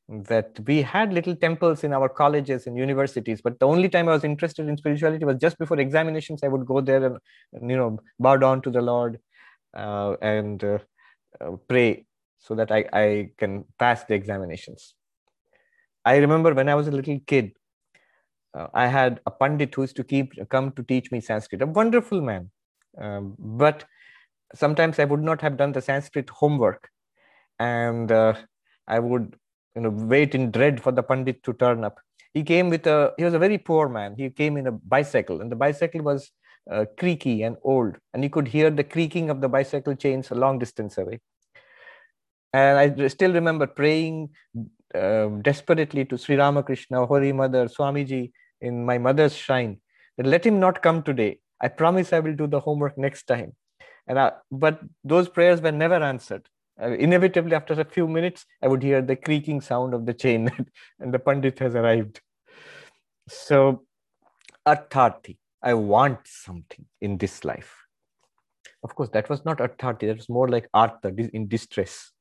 that 0.09 0.59
we 0.66 0.82
had 0.82 1.12
little 1.12 1.34
temples 1.34 1.82
in 1.82 1.92
our 1.92 2.09
colleges 2.09 2.66
and 2.66 2.76
universities 2.76 3.40
but 3.42 3.59
the 3.59 3.66
only 3.66 3.88
time 3.88 4.09
i 4.09 4.12
was 4.12 4.22
interested 4.22 4.68
in 4.68 4.76
spirituality 4.76 5.24
was 5.24 5.36
just 5.36 5.59
before 5.59 5.80
examinations 5.80 6.44
i 6.44 6.48
would 6.48 6.64
go 6.64 6.80
there 6.80 7.04
and, 7.52 7.70
you 7.70 7.76
know 7.76 7.98
bow 8.20 8.36
down 8.36 8.62
to 8.62 8.70
the 8.70 8.80
lord 8.80 9.18
uh, 9.76 10.14
and 10.22 10.62
uh, 10.62 10.78
uh, 11.40 11.50
pray 11.68 12.07
so 12.38 12.54
that 12.54 12.70
I, 12.70 12.84
I 12.92 13.30
can 13.38 13.64
pass 13.78 14.04
the 14.04 14.14
examinations. 14.14 14.94
I 16.04 16.16
remember 16.18 16.54
when 16.54 16.68
i 16.68 16.74
was 16.76 16.86
a 16.86 16.92
little 16.92 17.18
kid 17.26 17.52
uh, 18.54 18.68
i 18.72 18.86
had 18.86 19.20
a 19.26 19.30
pandit 19.30 19.74
who 19.74 19.82
used 19.82 19.96
to 19.96 20.04
keep 20.04 20.32
come 20.50 20.70
to 20.72 20.84
teach 20.84 21.11
me 21.11 21.20
sanskrit 21.20 21.62
a 21.62 21.66
wonderful 21.66 22.20
man 22.20 22.48
um, 22.98 23.34
but 23.38 23.84
sometimes 24.54 25.00
i 25.00 25.04
would 25.04 25.22
not 25.22 25.40
have 25.40 25.57
done 25.57 25.72
the 25.72 25.82
sanskrit 25.82 26.30
homework 26.30 26.88
and 27.59 28.12
uh, 28.12 28.34
i 28.86 29.00
would 29.00 29.36
you 29.77 29.83
know 29.83 29.91
wait 29.91 30.35
in 30.35 30.51
dread 30.51 30.83
for 30.83 30.91
the 30.91 31.03
pandit 31.03 31.43
to 31.45 31.53
turn 31.53 31.85
up. 31.85 32.01
He 32.33 32.43
came 32.43 32.70
with 32.70 32.87
a 32.87 33.12
he 33.18 33.24
was 33.24 33.35
a 33.35 33.39
very 33.39 33.59
poor 33.59 33.89
man. 33.89 34.14
He 34.16 34.31
came 34.31 34.57
in 34.57 34.66
a 34.66 34.72
bicycle 34.72 35.41
and 35.41 35.53
the 35.53 35.57
bicycle 35.57 36.03
was 36.03 36.33
uh, 36.70 36.87
creaky 36.99 37.43
and 37.43 37.57
old 37.62 37.97
and 38.12 38.24
he 38.24 38.31
could 38.31 38.49
hear 38.49 38.70
the 38.70 38.85
creaking 38.85 39.31
of 39.31 39.41
the 39.41 39.49
bicycle 39.49 39.95
chains 39.95 40.31
a 40.31 40.35
long 40.35 40.59
distance 40.59 40.99
away. 40.99 41.20
And 42.53 42.79
i 42.79 43.09
still 43.09 43.33
remember 43.33 43.66
praying 43.66 44.31
uh, 44.95 45.27
desperately 45.49 46.05
to 46.07 46.16
sri 46.16 46.37
ramakrishna 46.37 47.05
Holy 47.07 47.33
mother 47.33 47.66
swamiji 47.66 48.33
in 48.61 48.85
my 48.85 48.99
mother's 48.99 49.37
shrine 49.37 49.79
that 50.16 50.27
let 50.27 50.45
him 50.47 50.59
not 50.59 50.83
come 50.83 51.03
today. 51.03 51.39
I 51.61 51.68
promise 51.68 52.12
i 52.12 52.20
will 52.20 52.35
do 52.35 52.47
the 52.47 52.61
homework 52.61 52.97
next 52.97 53.27
time. 53.27 53.55
And 54.09 54.18
I, 54.18 54.33
but 54.51 54.81
those 55.05 55.29
prayers 55.29 55.61
were 55.61 55.72
never 55.72 55.97
answered 55.97 56.49
uh, 56.83 56.91
inevitably 56.91 57.55
after 57.55 57.74
a 57.74 57.85
few 57.85 58.07
minutes 58.07 58.45
i 58.62 58.68
would 58.68 58.83
hear 58.83 59.01
the 59.03 59.16
creaking 59.16 59.61
sound 59.61 59.95
of 59.95 60.07
the 60.07 60.14
chain 60.14 60.51
and 61.01 61.12
the 61.12 61.18
pandit 61.18 61.59
has 61.59 61.74
arrived. 61.74 62.20
So 63.29 63.85
artharthi 64.66 65.39
i 65.62 65.74
want 65.74 66.20
something 66.24 66.85
in 67.01 67.18
this 67.18 67.45
life. 67.45 67.74
Of 68.83 68.95
course 68.95 69.11
that 69.11 69.29
was 69.29 69.45
not 69.45 69.59
artharthi 69.59 70.07
that 70.09 70.16
was 70.16 70.29
more 70.29 70.49
like 70.49 70.68
artha 70.72 71.09
in 71.33 71.49
distress. 71.49 72.12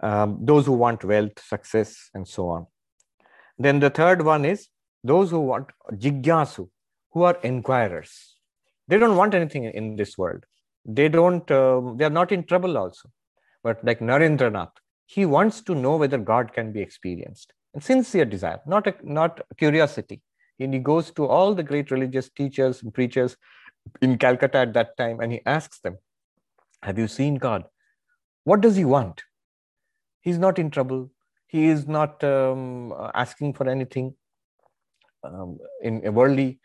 Um, 0.00 0.38
those 0.42 0.66
who 0.66 0.72
want 0.72 1.04
wealth 1.04 1.38
success 1.38 2.10
and 2.12 2.26
so 2.26 2.48
on. 2.48 2.66
Then 3.56 3.78
the 3.78 3.90
third 3.90 4.24
one 4.24 4.44
is 4.44 4.68
those 5.04 5.30
who 5.30 5.40
want 5.40 5.68
jigyasu 5.92 6.68
who 7.12 7.22
are 7.22 7.38
inquirers 7.42 8.36
they 8.88 8.98
don't 8.98 9.16
want 9.16 9.34
anything 9.34 9.64
in 9.64 9.96
this 9.96 10.16
world 10.16 10.44
they 10.84 11.08
don't 11.08 11.50
um, 11.50 11.96
they 11.96 12.04
are 12.04 12.16
not 12.20 12.32
in 12.32 12.44
trouble 12.44 12.76
also 12.76 13.08
but 13.62 13.84
like 13.84 14.00
narendranath 14.00 14.76
he 15.06 15.24
wants 15.24 15.60
to 15.60 15.74
know 15.74 15.96
whether 15.96 16.18
god 16.18 16.52
can 16.52 16.72
be 16.72 16.80
experienced 16.80 17.52
and 17.74 17.82
sincere 17.82 18.24
desire 18.24 18.60
not 18.66 18.86
a, 18.86 18.94
not 19.02 19.40
curiosity 19.56 20.20
and 20.58 20.74
he 20.74 20.80
goes 20.80 21.10
to 21.10 21.26
all 21.26 21.54
the 21.54 21.62
great 21.62 21.90
religious 21.90 22.28
teachers 22.30 22.82
and 22.82 22.94
preachers 22.94 23.36
in 24.00 24.16
calcutta 24.16 24.58
at 24.58 24.72
that 24.72 24.96
time 24.96 25.20
and 25.20 25.32
he 25.32 25.40
asks 25.46 25.80
them 25.80 25.96
have 26.82 26.98
you 26.98 27.08
seen 27.08 27.36
god 27.36 27.64
what 28.44 28.60
does 28.60 28.76
he 28.76 28.84
want? 28.84 29.22
He's 30.20 30.38
not 30.38 30.58
in 30.58 30.70
trouble. 30.70 31.10
He 31.46 31.66
is 31.66 31.86
not 31.86 32.22
um, 32.24 32.92
asking 33.14 33.54
for 33.54 33.68
anything 33.68 34.14
um, 35.22 35.58
in 35.82 36.04
a 36.06 36.12
worldly. 36.12 36.60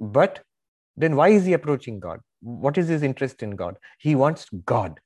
But 0.00 0.40
then 0.96 1.16
why 1.16 1.28
is 1.28 1.44
he 1.44 1.52
approaching 1.52 2.00
God? 2.00 2.20
What 2.44 2.78
is 2.78 2.88
his 2.88 3.02
interest 3.02 3.42
in 3.42 3.56
God? 3.56 3.76
He 3.98 4.14
wants 4.14 4.46
God. 4.64 5.00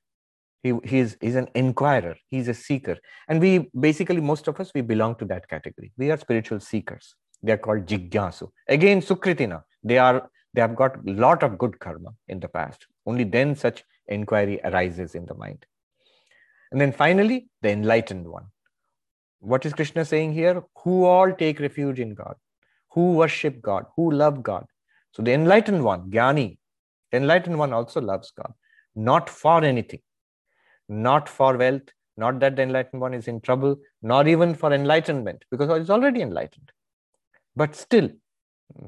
He, 0.61 0.73
he's, 0.83 1.15
he's 1.21 1.35
an 1.35 1.47
inquirer. 1.55 2.15
He's 2.27 2.49
a 2.49 2.53
seeker. 2.53 2.97
And 3.29 3.39
we 3.39 3.69
basically, 3.79 4.19
most 4.19 4.47
of 4.47 4.59
us, 4.59 4.71
we 4.75 4.81
belong 4.81 5.15
to 5.15 5.25
that 5.25 5.47
category. 5.47 5.93
We 5.97 6.11
are 6.11 6.17
spiritual 6.17 6.59
seekers. 6.59 7.15
They 7.41 7.53
are 7.53 7.57
called 7.57 7.85
jigyasu. 7.85 8.49
Again, 8.67 9.01
sukritina. 9.01 9.63
They 9.83 9.97
are 9.97 10.29
they 10.53 10.61
have 10.61 10.75
got 10.75 10.95
a 11.07 11.11
lot 11.11 11.43
of 11.43 11.57
good 11.57 11.79
karma 11.79 12.09
in 12.27 12.39
the 12.39 12.47
past. 12.47 12.87
Only 13.05 13.23
then 13.23 13.55
such 13.55 13.83
inquiry 14.07 14.59
arises 14.63 15.15
in 15.15 15.25
the 15.25 15.35
mind. 15.35 15.65
And 16.71 16.81
then 16.81 16.91
finally, 16.91 17.47
the 17.61 17.69
enlightened 17.69 18.27
one. 18.27 18.47
What 19.39 19.65
is 19.65 19.73
Krishna 19.73 20.05
saying 20.05 20.33
here? 20.33 20.63
Who 20.83 21.05
all 21.05 21.31
take 21.31 21.59
refuge 21.59 21.99
in 21.99 22.13
God, 22.13 22.35
who 22.91 23.13
worship 23.13 23.61
God, 23.61 23.85
who 23.95 24.11
love 24.11 24.43
God. 24.43 24.65
So 25.11 25.23
the 25.23 25.33
enlightened 25.33 25.83
one, 25.83 26.09
the 26.09 26.19
enlightened 27.17 27.57
one 27.57 27.73
also 27.73 28.01
loves 28.01 28.31
God, 28.31 28.53
not 28.95 29.29
for 29.29 29.63
anything, 29.63 30.01
not 30.87 31.27
for 31.27 31.57
wealth, 31.57 31.89
not 32.17 32.39
that 32.39 32.55
the 32.55 32.63
enlightened 32.63 33.01
one 33.01 33.13
is 33.13 33.27
in 33.27 33.41
trouble, 33.41 33.77
nor 34.01 34.27
even 34.27 34.53
for 34.53 34.73
enlightenment, 34.73 35.43
because 35.51 35.75
he's 35.77 35.89
already 35.89 36.21
enlightened. 36.21 36.71
But 37.55 37.75
still, 37.75 38.09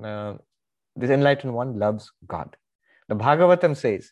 uh, 0.03 0.35
this 0.95 1.09
enlightened 1.09 1.53
one 1.53 1.79
loves 1.79 2.11
God. 2.27 2.55
The 3.07 3.15
Bhagavatam 3.15 3.75
says 3.75 4.11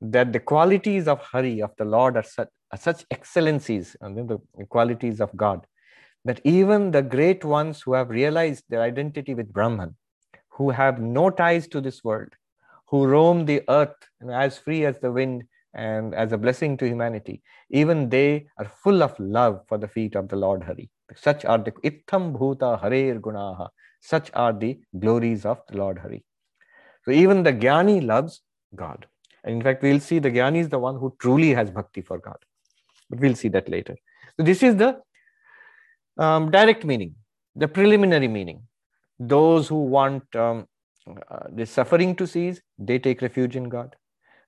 that 0.00 0.32
the 0.32 0.40
qualities 0.40 1.08
of 1.08 1.20
Hari, 1.20 1.60
of 1.60 1.72
the 1.76 1.84
Lord, 1.84 2.16
are 2.16 2.22
such, 2.22 2.48
are 2.70 2.78
such 2.78 3.04
excellencies, 3.10 3.96
and 4.00 4.16
then 4.16 4.26
the 4.26 4.38
qualities 4.66 5.20
of 5.20 5.34
God, 5.36 5.66
that 6.24 6.40
even 6.44 6.90
the 6.90 7.02
great 7.02 7.44
ones 7.44 7.82
who 7.82 7.94
have 7.94 8.10
realized 8.10 8.64
their 8.68 8.82
identity 8.82 9.34
with 9.34 9.52
Brahman, 9.52 9.96
who 10.50 10.70
have 10.70 11.00
no 11.00 11.30
ties 11.30 11.66
to 11.68 11.80
this 11.80 12.04
world, 12.04 12.28
who 12.90 13.06
roam 13.06 13.44
the 13.46 13.62
earth 13.68 13.96
as 14.30 14.58
free 14.58 14.84
as 14.84 14.98
the 14.98 15.12
wind 15.12 15.44
and 15.74 16.14
as 16.14 16.32
a 16.32 16.38
blessing 16.38 16.76
to 16.76 16.86
humanity, 16.86 17.42
even 17.70 18.08
they 18.08 18.46
are 18.58 18.70
full 18.82 19.02
of 19.02 19.18
love 19.18 19.60
for 19.68 19.78
the 19.78 19.86
feet 19.86 20.16
of 20.16 20.28
the 20.28 20.36
Lord 20.36 20.64
Hari. 20.64 20.90
Such 21.14 21.44
are 21.44 21.58
the 21.58 21.72
Itham 21.72 22.36
Bhuta 22.36 22.80
Harer 22.82 23.20
Gunaha. 23.20 23.68
Such 24.00 24.30
are 24.34 24.52
the 24.52 24.78
glories 24.98 25.44
of 25.44 25.60
the 25.68 25.76
Lord 25.76 25.98
Hari. 25.98 26.24
So 27.04 27.12
even 27.12 27.42
the 27.42 27.52
Jnani 27.52 28.04
loves 28.04 28.42
God. 28.74 29.06
And 29.44 29.54
in 29.54 29.62
fact, 29.62 29.82
we'll 29.82 30.00
see 30.00 30.18
the 30.18 30.30
Jnani 30.30 30.58
is 30.58 30.68
the 30.68 30.78
one 30.78 30.96
who 30.96 31.14
truly 31.20 31.54
has 31.54 31.70
bhakti 31.70 32.02
for 32.02 32.18
God. 32.18 32.36
But 33.08 33.20
we'll 33.20 33.34
see 33.34 33.48
that 33.48 33.68
later. 33.68 33.96
So 34.36 34.42
this 34.42 34.62
is 34.62 34.76
the 34.76 35.00
um, 36.18 36.50
direct 36.50 36.84
meaning, 36.84 37.14
the 37.54 37.68
preliminary 37.68 38.28
meaning. 38.28 38.62
Those 39.18 39.68
who 39.68 39.84
want 39.84 40.34
um, 40.34 40.66
uh, 41.30 41.46
the 41.52 41.66
suffering 41.66 42.14
to 42.16 42.26
cease, 42.26 42.60
they 42.78 42.98
take 42.98 43.22
refuge 43.22 43.56
in 43.56 43.68
God. 43.68 43.96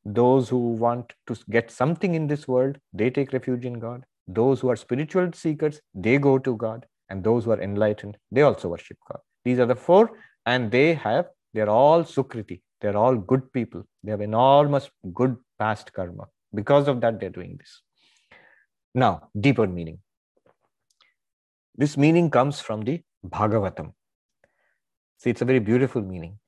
Those 0.05 0.49
who 0.49 0.59
want 0.73 1.13
to 1.29 1.37
get 1.51 1.71
something 1.71 2.15
in 2.15 2.27
this 2.27 2.49
world, 2.49 2.79
they 2.93 3.11
take 3.11 3.33
refuge 3.33 3.65
in 3.65 3.79
God. 3.79 4.05
Those 4.27 4.61
who 4.61 4.69
are 4.69 4.77
spiritual 4.77 5.33
seekers, 5.33 5.81
they 5.95 6.19
go 6.19 6.39
to 6.39 6.57
God. 6.57 6.87
And 7.09 7.23
those 7.23 7.45
who 7.45 7.53
are 7.53 7.61
enlightened, 7.61 8.17
they 8.31 8.43
also 8.43 8.69
worship 8.69 8.97
God. 9.11 9.21
These 9.45 9.59
are 9.59 9.67
the 9.67 9.77
four, 9.77 10.19
and 10.47 10.71
they 10.71 10.95
have, 10.95 11.27
they're 11.53 11.69
all 11.69 12.05
Sukriti. 12.05 12.63
They're 12.81 12.97
all 12.97 13.17
good 13.17 13.53
people. 13.53 13.85
They 14.03 14.11
have 14.11 14.21
enormous 14.21 14.91
good 15.13 15.37
past 15.59 15.93
karma. 15.93 16.27
Because 16.55 16.89
of 16.89 17.01
that, 17.03 17.21
they're 17.21 17.31
doing 17.31 17.57
this. 17.59 17.83
Now, 18.95 19.29
deeper 19.39 19.67
meaning. 19.67 19.99
This 21.77 21.97
meaning 21.97 22.31
comes 22.31 22.61
from 22.61 22.83
the 22.83 23.03
Bhagavatam. 23.27 23.93
See, 25.19 25.31
it's 25.31 25.43
a 25.43 25.45
very 25.45 25.61
beautiful 25.61 26.03
meaning. 26.03 26.39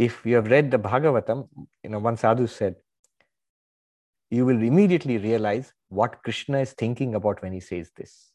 If 0.00 0.24
you 0.24 0.36
have 0.36 0.50
read 0.50 0.70
the 0.70 0.78
Bhagavatam, 0.78 1.46
you 1.84 1.90
know, 1.90 1.98
one 1.98 2.16
sadhu 2.16 2.46
said, 2.46 2.76
you 4.30 4.46
will 4.46 4.62
immediately 4.62 5.18
realize 5.18 5.74
what 5.88 6.22
Krishna 6.22 6.60
is 6.60 6.72
thinking 6.72 7.14
about 7.16 7.42
when 7.42 7.52
he 7.52 7.60
says 7.60 7.90
this. 7.96 8.30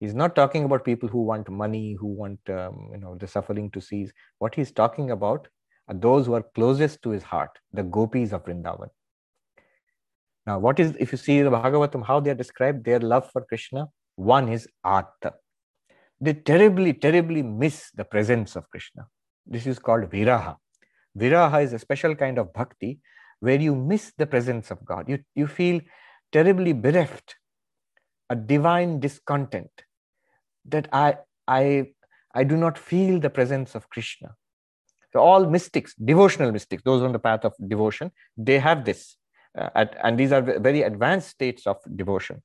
He's 0.00 0.12
not 0.14 0.34
talking 0.34 0.64
about 0.64 0.84
people 0.84 1.08
who 1.08 1.22
want 1.22 1.48
money, 1.48 1.96
who 1.98 2.08
want 2.08 2.40
um, 2.50 2.90
you 2.92 2.98
know 2.98 3.14
the 3.16 3.26
suffering 3.26 3.70
to 3.70 3.80
cease. 3.80 4.12
What 4.40 4.54
he's 4.54 4.72
talking 4.72 5.12
about 5.12 5.48
are 5.88 5.94
those 5.94 6.26
who 6.26 6.34
are 6.34 6.42
closest 6.54 7.00
to 7.04 7.10
his 7.10 7.22
heart, 7.22 7.58
the 7.72 7.84
gopis 7.84 8.32
of 8.32 8.44
Vrindavan. 8.44 8.88
Now, 10.46 10.58
what 10.58 10.80
is 10.80 10.94
if 10.98 11.12
you 11.12 11.18
see 11.18 11.40
the 11.40 11.50
Bhagavatam, 11.50 12.04
how 12.04 12.20
they 12.20 12.30
are 12.30 12.40
described, 12.42 12.84
their 12.84 13.00
love 13.00 13.30
for 13.30 13.42
Krishna? 13.46 13.86
One 14.16 14.50
is 14.50 14.68
Artha. 14.82 15.32
They 16.20 16.34
terribly, 16.34 16.92
terribly 16.92 17.42
miss 17.42 17.90
the 17.94 18.04
presence 18.04 18.56
of 18.56 18.68
Krishna. 18.68 19.06
This 19.46 19.66
is 19.66 19.78
called 19.78 20.10
Viraha. 20.10 20.56
Viraha 21.18 21.62
is 21.62 21.72
a 21.72 21.78
special 21.78 22.14
kind 22.14 22.38
of 22.38 22.52
bhakti 22.52 23.00
where 23.40 23.60
you 23.60 23.74
miss 23.74 24.12
the 24.16 24.26
presence 24.26 24.70
of 24.70 24.84
God. 24.84 25.08
You, 25.08 25.18
you 25.34 25.46
feel 25.46 25.80
terribly 26.32 26.72
bereft 26.72 27.36
a 28.30 28.36
divine 28.36 29.00
discontent 29.00 29.70
that 30.66 30.88
I, 30.92 31.18
I, 31.46 31.88
I 32.34 32.44
do 32.44 32.56
not 32.56 32.78
feel 32.78 33.20
the 33.20 33.30
presence 33.30 33.74
of 33.74 33.88
Krishna. 33.90 34.34
So 35.12 35.20
all 35.20 35.46
mystics, 35.46 35.94
devotional 35.94 36.50
mystics, 36.50 36.82
those 36.82 37.02
on 37.02 37.12
the 37.12 37.18
path 37.18 37.44
of 37.44 37.52
devotion, 37.68 38.10
they 38.36 38.58
have 38.58 38.84
this. 38.84 39.16
Uh, 39.56 39.70
at, 39.76 39.96
and 40.02 40.18
these 40.18 40.32
are 40.32 40.42
very 40.42 40.82
advanced 40.82 41.28
states 41.28 41.66
of 41.66 41.76
devotion. 41.94 42.42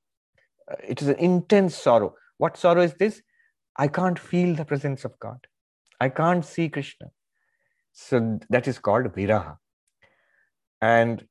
Uh, 0.70 0.76
it 0.86 1.02
is 1.02 1.08
an 1.08 1.16
intense 1.16 1.74
sorrow. 1.74 2.14
What 2.38 2.56
sorrow 2.56 2.82
is 2.82 2.94
this? 2.94 3.22
I 3.76 3.88
can't 3.88 4.18
feel 4.18 4.54
the 4.54 4.64
presence 4.64 5.04
of 5.04 5.18
God. 5.18 5.46
I 6.00 6.10
can't 6.10 6.44
see 6.44 6.68
Krishna. 6.68 7.10
So 7.92 8.38
that 8.48 8.68
is 8.68 8.78
called 8.78 9.06
viraha. 9.06 9.56
And 10.80 11.26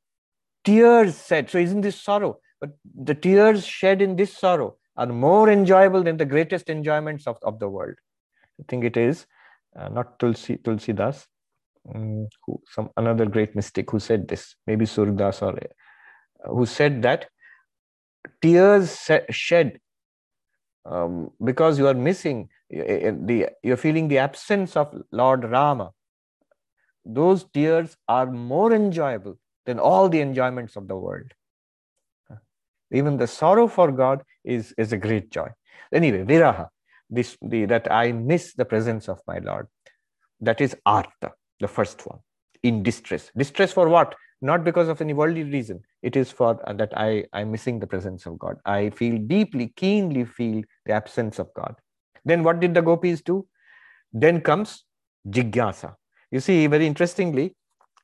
tears 0.63 1.15
said, 1.15 1.49
so 1.49 1.57
isn't 1.57 1.81
this 1.81 1.99
sorrow? 1.99 2.39
But 2.61 2.71
the 2.93 3.15
tears 3.15 3.65
shed 3.65 4.01
in 4.01 4.15
this 4.15 4.37
sorrow 4.37 4.77
are 4.97 5.07
more 5.07 5.49
enjoyable 5.49 6.03
than 6.03 6.17
the 6.17 6.25
greatest 6.25 6.69
enjoyments 6.69 7.25
of, 7.25 7.37
of 7.43 7.59
the 7.59 7.69
world. 7.69 7.95
I 8.59 8.63
think 8.67 8.83
it 8.83 8.97
is 8.97 9.25
uh, 9.75 9.89
not 9.89 10.19
Tulsi, 10.19 10.57
Tulsi 10.57 10.93
Das, 10.93 11.25
um, 11.93 12.27
who, 12.45 12.61
some 12.69 12.89
another 12.97 13.25
great 13.25 13.55
mystic 13.55 13.89
who 13.89 13.99
said 13.99 14.27
this, 14.27 14.55
maybe 14.67 14.85
Surdas 14.85 15.41
or 15.41 15.57
uh, 15.57 16.53
who 16.53 16.65
said 16.65 17.01
that 17.03 17.27
tears 18.41 19.09
shed 19.29 19.79
um, 20.85 21.29
because 21.43 21.79
you 21.79 21.87
are 21.87 21.93
missing 21.93 22.49
the 22.69 23.49
you're 23.63 23.77
feeling 23.77 24.07
the 24.07 24.17
absence 24.17 24.75
of 24.75 24.93
Lord 25.11 25.43
Rama. 25.45 25.91
Those 27.05 27.45
tears 27.53 27.95
are 28.07 28.25
more 28.25 28.73
enjoyable 28.73 29.37
than 29.65 29.79
all 29.79 30.09
the 30.09 30.21
enjoyments 30.21 30.75
of 30.75 30.87
the 30.87 30.95
world. 30.95 31.31
Even 32.91 33.17
the 33.17 33.27
sorrow 33.27 33.67
for 33.67 33.91
God 33.91 34.23
is, 34.43 34.73
is 34.77 34.93
a 34.93 34.97
great 34.97 35.31
joy. 35.31 35.47
Anyway, 35.93 36.23
viraha, 36.23 36.69
this, 37.09 37.37
the, 37.41 37.65
that 37.65 37.91
I 37.91 38.11
miss 38.11 38.53
the 38.53 38.65
presence 38.65 39.07
of 39.07 39.19
my 39.27 39.39
Lord. 39.39 39.67
That 40.41 40.61
is 40.61 40.75
artha, 40.85 41.33
the 41.59 41.67
first 41.67 42.05
one, 42.05 42.19
in 42.63 42.81
distress. 42.81 43.29
Distress 43.35 43.73
for 43.73 43.89
what? 43.89 44.15
Not 44.41 44.63
because 44.63 44.87
of 44.87 45.01
any 45.01 45.13
worldly 45.13 45.43
reason. 45.43 45.81
It 46.01 46.15
is 46.15 46.31
for 46.31 46.59
uh, 46.67 46.73
that 46.73 46.93
I, 46.97 47.25
I'm 47.33 47.51
missing 47.51 47.79
the 47.79 47.87
presence 47.87 48.25
of 48.25 48.39
God. 48.39 48.57
I 48.65 48.89
feel 48.89 49.17
deeply, 49.17 49.73
keenly 49.75 50.23
feel 50.23 50.63
the 50.85 50.93
absence 50.93 51.39
of 51.39 51.53
God. 51.53 51.75
Then 52.23 52.43
what 52.43 52.59
did 52.59 52.73
the 52.73 52.81
gopis 52.81 53.21
do? 53.21 53.47
Then 54.13 54.41
comes 54.41 54.85
jigyasa. 55.27 55.95
You 56.31 56.39
see, 56.39 56.67
very 56.67 56.85
interestingly, 56.85 57.55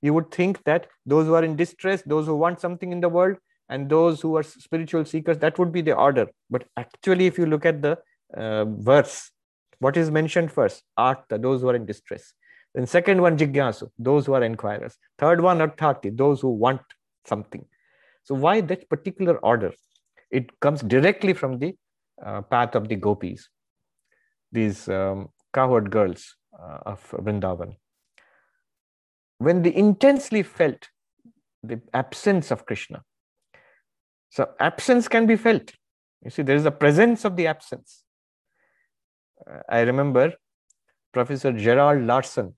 you 0.01 0.13
would 0.13 0.31
think 0.31 0.63
that 0.63 0.87
those 1.05 1.25
who 1.27 1.33
are 1.33 1.43
in 1.43 1.55
distress, 1.55 2.01
those 2.05 2.25
who 2.25 2.35
want 2.35 2.59
something 2.59 2.91
in 2.91 3.01
the 3.01 3.09
world, 3.09 3.37
and 3.69 3.89
those 3.89 4.21
who 4.21 4.35
are 4.37 4.43
spiritual 4.43 5.05
seekers 5.05 5.39
that 5.39 5.57
would 5.57 5.71
be 5.71 5.81
the 5.81 5.93
order. 5.93 6.27
But 6.49 6.65
actually 6.77 7.25
if 7.25 7.37
you 7.37 7.45
look 7.45 7.65
at 7.65 7.81
the 7.81 7.97
uh, 8.35 8.65
verse 8.65 9.31
what 9.79 9.97
is 9.97 10.09
mentioned 10.09 10.51
first? 10.51 10.83
Artha 10.97 11.37
those 11.37 11.61
who 11.61 11.69
are 11.69 11.75
in 11.75 11.85
distress. 11.85 12.33
Then 12.73 12.85
second 12.85 13.21
one 13.21 13.37
jigyasu 13.37 13.89
those 13.97 14.25
who 14.25 14.33
are 14.33 14.43
inquirers. 14.43 14.97
Third 15.17 15.41
one 15.41 15.59
arthati 15.59 16.15
those 16.15 16.41
who 16.41 16.49
want 16.49 16.81
something. 17.25 17.65
So 18.23 18.35
why 18.35 18.61
that 18.61 18.89
particular 18.89 19.37
order? 19.37 19.73
It 20.31 20.59
comes 20.59 20.81
directly 20.81 21.33
from 21.33 21.59
the 21.59 21.75
uh, 22.23 22.41
path 22.41 22.75
of 22.75 22.87
the 22.87 22.95
gopis 22.95 23.49
these 24.51 24.87
um, 24.87 25.29
girls 25.53 26.35
uh, 26.57 26.79
of 26.85 27.01
vrindavan 27.11 27.75
when 29.37 29.61
they 29.61 29.73
intensely 29.75 30.43
felt 30.43 30.89
the 31.63 31.81
absence 31.93 32.51
of 32.51 32.65
krishna 32.65 33.03
so 34.35 34.49
absence 34.59 35.07
can 35.07 35.25
be 35.27 35.37
felt. 35.37 35.71
You 36.21 36.29
see, 36.29 36.41
there 36.41 36.57
is 36.57 36.65
a 36.65 36.71
presence 36.71 37.23
of 37.23 37.37
the 37.37 37.47
absence. 37.47 38.03
Uh, 39.49 39.59
I 39.69 39.79
remember 39.81 40.33
Professor 41.13 41.53
Gerald 41.53 42.03
Larson, 42.03 42.53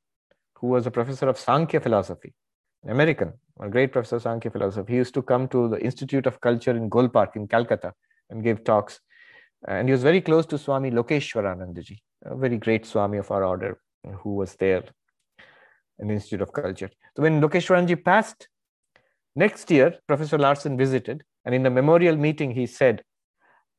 who 0.56 0.68
was 0.68 0.88
a 0.88 0.92
professor 0.92 1.28
of 1.28 1.38
Sankhya 1.38 1.80
philosophy, 1.80 2.34
an 2.84 2.90
American, 2.90 3.34
a 3.60 3.70
great 3.70 3.92
professor 3.92 4.16
of 4.16 4.24
Sankhya 4.24 4.50
philosophy. 4.50 4.94
He 4.94 4.98
used 4.98 5.14
to 5.14 5.22
come 5.22 5.48
to 5.50 5.70
the 5.70 5.80
Institute 5.80 6.26
of 6.26 6.42
Culture 6.42 6.76
in 6.76 6.90
Gol 6.90 7.10
Park 7.10 7.36
in 7.36 7.48
Calcutta 7.48 7.94
and 8.32 8.44
give 8.44 8.64
talks. 8.64 9.00
And 9.68 9.88
he 9.88 9.92
was 9.92 10.02
very 10.02 10.22
close 10.22 10.48
to 10.48 10.58
Swami 10.58 10.90
Lokeshwaranandaji, 10.90 12.00
a 12.26 12.36
very 12.36 12.58
great 12.58 12.88
Swami 12.88 13.20
of 13.20 13.30
our 13.30 13.44
order 13.44 13.80
who 14.24 14.34
was 14.34 14.56
there 14.56 14.84
the 16.06 16.14
Institute 16.14 16.42
of 16.42 16.54
Culture. 16.54 16.90
So 17.16 17.24
when 17.24 17.42
Lokeshwaranji 17.42 18.04
passed, 18.04 18.48
next 19.36 19.72
year, 19.72 19.96
Professor 20.08 20.38
Larson 20.38 20.78
visited, 20.78 21.24
and 21.46 21.56
in 21.56 21.64
the 21.64 21.70
memorial 21.70 22.16
meeting, 22.16 22.52
he 22.52 22.68
said, 22.68 23.04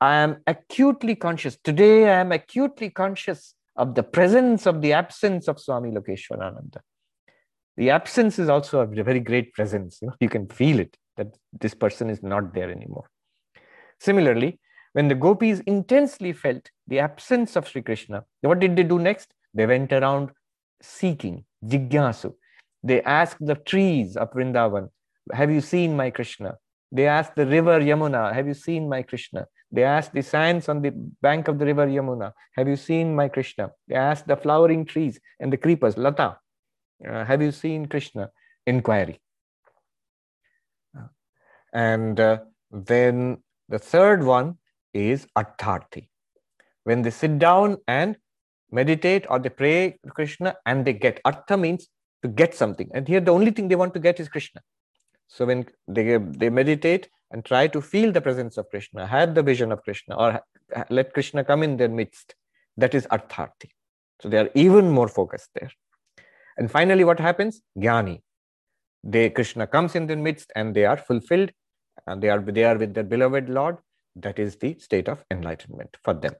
I 0.01 0.17
am 0.17 0.39
acutely 0.47 1.15
conscious. 1.15 1.57
Today, 1.63 2.09
I 2.09 2.21
am 2.21 2.33
acutely 2.33 2.91
conscious 2.91 3.55
of 3.77 3.95
the 3.95 4.03
presence 4.03 4.67
of 4.67 4.81
the 4.81 4.93
absence 4.93 5.49
of 5.49 5.61
Swami 5.61 5.91
Lokeshwarananda. 5.91 6.81
The 7.77 7.91
absence 7.91 8.41
is 8.41 8.49
also 8.49 8.81
a 8.81 8.87
very 8.87 9.21
great 9.21 9.53
presence. 9.55 9.99
You, 10.03 10.09
know, 10.09 10.15
you 10.19 10.29
can 10.29 10.49
feel 10.49 10.81
it 10.81 10.97
that 11.17 11.37
this 11.61 11.75
person 11.75 12.11
is 12.11 12.23
not 12.23 12.55
there 12.55 12.71
anymore. 12.71 13.09
Similarly, 14.01 14.59
when 14.95 15.09
the 15.09 15.15
gopis 15.15 15.61
intensely 15.61 16.33
felt 16.33 16.71
the 16.87 16.99
absence 16.99 17.55
of 17.57 17.69
Sri 17.69 17.83
Krishna, 17.83 18.25
what 18.41 18.59
did 18.59 18.75
they 18.75 18.83
do 18.83 18.99
next? 18.99 19.33
They 19.55 19.67
went 19.67 19.93
around 19.93 20.31
seeking, 20.83 21.45
jigyasu. 21.65 22.35
They 22.83 23.03
asked 23.03 23.45
the 23.45 23.55
trees 23.55 24.17
of 24.17 24.33
Vrindavan, 24.33 24.89
Have 25.33 25.51
you 25.51 25.61
seen 25.61 25.97
my 25.97 26.11
Krishna? 26.11 26.57
They 26.91 27.07
asked 27.07 27.37
the 27.37 27.47
river 27.47 27.81
Yamuna, 27.81 28.33
Have 28.33 28.47
you 28.47 28.55
seen 28.55 28.89
my 28.89 29.03
Krishna? 29.03 29.47
They 29.71 29.85
asked 29.85 30.15
the 30.15 30.23
sands 30.23 30.69
on 30.69 30.81
the 30.81 30.91
bank 31.21 31.49
of 31.49 31.59
the 31.59 31.67
river 31.67 31.87
Yamuna, 31.87 32.33
Have 32.57 32.69
you 32.69 32.77
seen 32.77 33.15
my 33.15 33.29
Krishna? 33.29 33.71
They 33.89 33.97
asked 33.97 34.27
the 34.27 34.37
flowering 34.37 34.85
trees 34.85 35.21
and 35.41 35.53
the 35.53 35.57
creepers, 35.57 35.97
Lata, 35.99 36.39
uh, 37.07 37.25
Have 37.25 37.43
you 37.43 37.53
seen 37.53 37.87
Krishna? 37.87 38.31
Inquiry. 38.67 39.21
And 41.73 42.19
uh, 42.19 42.39
then 42.71 43.43
the 43.69 43.79
third 43.79 44.25
one 44.25 44.59
is 44.95 45.27
Artharthi. 45.37 46.09
When 46.85 47.03
they 47.03 47.11
sit 47.11 47.39
down 47.39 47.79
and 47.87 48.17
meditate 48.71 49.27
or 49.29 49.39
they 49.39 49.49
pray 49.49 49.99
Krishna 50.11 50.57
and 50.67 50.85
they 50.85 50.93
get. 50.93 51.21
Artha 51.25 51.57
means 51.57 51.89
to 52.23 52.29
get 52.29 52.55
something. 52.55 52.91
And 52.95 53.07
here 53.07 53.21
the 53.21 53.33
only 53.33 53.51
thing 53.51 53.69
they 53.69 53.77
want 53.77 53.95
to 53.95 54.01
get 54.01 54.21
is 54.21 54.29
Krishna. 54.29 54.61
So 55.29 55.47
when 55.47 55.67
they, 55.87 56.17
they 56.17 56.51
meditate 56.51 57.09
and 57.31 57.45
try 57.45 57.67
to 57.69 57.81
feel 57.81 58.13
the 58.13 58.21
presence 58.21 58.57
of 58.57 58.69
Krishna, 58.71 59.07
have 59.07 59.35
the 59.35 59.43
vision 59.43 59.71
of 59.73 59.83
Krishna, 59.83 60.17
or 60.17 60.41
let 60.91 61.13
Krishna 61.13 61.45
come 61.45 61.63
in 61.63 61.77
their 61.77 61.89
midst, 61.89 62.35
that 62.77 62.95
is 62.95 63.07
Artharthi. 63.09 63.71
So 64.21 64.29
they 64.29 64.39
are 64.39 64.51
even 64.55 64.91
more 64.91 65.09
focused 65.09 65.51
there. 65.55 65.71
And 66.57 66.71
finally, 66.71 67.05
what 67.05 67.21
happens? 67.21 67.61
Jnani. 67.77 68.21
They 69.05 69.31
Krishna 69.31 69.67
comes 69.67 69.95
in 69.95 70.07
their 70.07 70.17
midst 70.17 70.51
and 70.57 70.75
they 70.75 70.85
are 70.85 70.97
fulfilled 70.97 71.53
and 72.07 72.21
they 72.21 72.31
are 72.31 72.41
they 72.41 72.65
are 72.65 72.77
with 72.77 72.95
their 72.95 73.05
beloved 73.05 73.49
Lord. 73.49 73.77
That 74.17 74.41
is 74.41 74.57
the 74.57 74.77
state 74.81 75.09
of 75.09 75.25
enlightenment 75.31 75.97
for 76.03 76.15
them. 76.15 76.35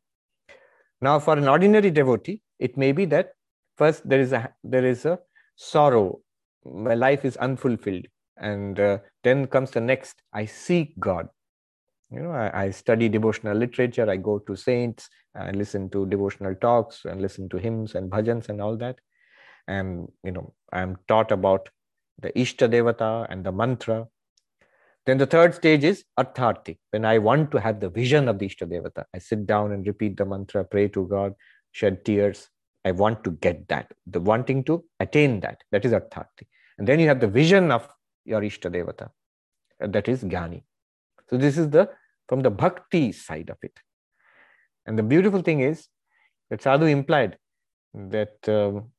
Now, 1.01 1.19
for 1.19 1.37
an 1.37 1.49
ordinary 1.49 1.91
devotee, 1.91 2.43
it 2.59 2.77
may 2.77 2.93
be 2.93 3.05
that 3.07 3.33
first 3.77 4.09
there 4.09 4.21
is 4.21 4.33
a 4.33 4.53
there 4.65 4.85
is 4.85 5.05
a 5.05 5.19
sorrow, 5.57 6.21
my 6.65 6.95
life 6.95 7.25
is 7.25 7.37
unfulfilled, 7.37 8.07
and 8.37 8.79
uh, 8.79 8.99
then 9.23 9.47
comes 9.47 9.71
the 9.71 9.81
next. 9.81 10.23
I 10.33 10.47
seek 10.47 10.99
God. 10.99 11.29
You 12.11 12.21
know, 12.21 12.31
I, 12.31 12.65
I, 12.65 12.71
study 12.71 13.09
devotional 13.09 13.57
literature. 13.57 14.09
I 14.09 14.17
go 14.17 14.39
to 14.39 14.57
saints. 14.57 15.11
I 15.37 15.51
listen 15.51 15.91
to 15.91 16.07
devotional 16.07 16.55
talks 16.55 17.05
and 17.05 17.21
listen 17.21 17.51
to 17.51 17.59
hymns 17.59 17.95
and 17.95 18.11
bhajans 18.11 18.49
and 18.49 18.63
all 18.63 18.77
that. 18.79 18.99
And 19.67 20.09
you 20.25 20.33
know, 20.33 20.55
I 20.73 20.81
am 20.81 20.97
taught 21.07 21.31
about 21.31 21.69
the 22.19 22.33
Ishta 22.33 22.69
Devata 22.69 23.27
and 23.29 23.45
the 23.45 23.53
mantra 23.53 24.09
then 25.09 25.17
the 25.17 25.25
third 25.25 25.55
stage 25.55 25.85
is 25.85 26.05
Artharthi, 26.19 26.77
when 26.91 27.07
I 27.07 27.17
want 27.17 27.51
to 27.53 27.61
have 27.61 27.81
the 27.81 27.89
vision 27.89 28.29
of 28.29 28.39
the 28.39 28.47
Ishtadevata. 28.47 29.05
I 29.15 29.19
sit 29.19 29.47
down 29.47 29.73
and 29.73 29.87
repeat 29.87 30.19
the 30.19 30.27
mantra, 30.27 30.65
pray 30.65 30.89
to 30.89 31.07
God, 31.07 31.33
shed 31.73 32.05
tears. 32.05 32.51
I 32.85 32.91
want 32.91 33.25
to 33.25 33.31
get 33.31 33.69
that, 33.69 33.91
the 34.07 34.21
wanting 34.21 34.65
to 34.65 34.85
attain 35.01 35.41
that. 35.41 35.63
That 35.73 35.87
is 35.87 35.93
Artharthi. 35.93 36.45
And 36.77 36.87
then 36.87 37.01
you 37.01 37.09
have 37.09 37.21
the 37.21 37.27
vision 37.27 37.71
of 37.73 37.89
your 38.27 38.43
Ishtadevata. 38.43 39.09
That 39.81 40.09
is 40.09 40.25
Jnani. 40.25 40.65
So 41.31 41.39
this 41.39 41.57
is 41.57 41.71
the 41.71 41.89
from 42.29 42.43
the 42.43 42.51
bhakti 42.51 43.13
side 43.13 43.49
of 43.49 43.57
it. 43.63 43.79
And 44.85 44.99
the 44.99 45.03
beautiful 45.03 45.41
thing 45.41 45.61
is 45.61 45.89
that 46.51 46.61
Sadhu 46.61 46.85
implied 46.85 47.39
that 47.95 48.47
um, 48.47 48.91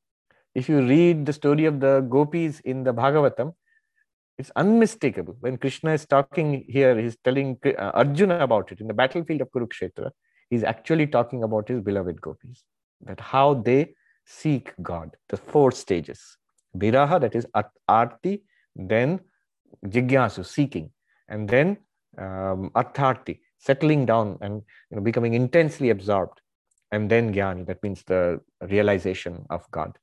if 0.56 0.68
you 0.68 0.84
read 0.84 1.24
the 1.24 1.32
story 1.32 1.66
of 1.66 1.78
the 1.78 2.00
gopis 2.00 2.58
in 2.60 2.82
the 2.82 2.92
Bhagavatam, 2.92 3.54
it's 4.38 4.50
unmistakable. 4.56 5.36
When 5.40 5.58
Krishna 5.58 5.92
is 5.92 6.06
talking 6.06 6.64
here, 6.68 6.98
he's 6.98 7.16
telling 7.22 7.58
uh, 7.64 7.90
Arjuna 7.94 8.40
about 8.40 8.72
it 8.72 8.80
in 8.80 8.86
the 8.86 8.94
battlefield 8.94 9.42
of 9.42 9.50
Kurukshetra. 9.50 10.10
He's 10.48 10.64
actually 10.64 11.06
talking 11.06 11.42
about 11.44 11.68
his 11.68 11.80
beloved 11.80 12.20
gopis, 12.20 12.64
that 13.02 13.20
how 13.20 13.54
they 13.54 13.94
seek 14.24 14.72
God, 14.82 15.16
the 15.28 15.36
four 15.36 15.72
stages. 15.72 16.36
Viraha, 16.76 17.20
that 17.20 17.34
is 17.34 17.46
arti, 17.88 18.42
then 18.74 19.20
jigyasu, 19.86 20.44
seeking, 20.44 20.90
and 21.28 21.48
then 21.48 21.76
um, 22.18 22.70
artharthi, 22.74 23.40
settling 23.58 24.06
down 24.06 24.38
and 24.40 24.62
you 24.90 24.96
know, 24.96 25.02
becoming 25.02 25.34
intensely 25.34 25.90
absorbed, 25.90 26.40
and 26.92 27.10
then 27.10 27.32
jnani, 27.32 27.66
that 27.66 27.82
means 27.82 28.02
the 28.04 28.40
realization 28.62 29.44
of 29.50 29.68
God. 29.70 29.96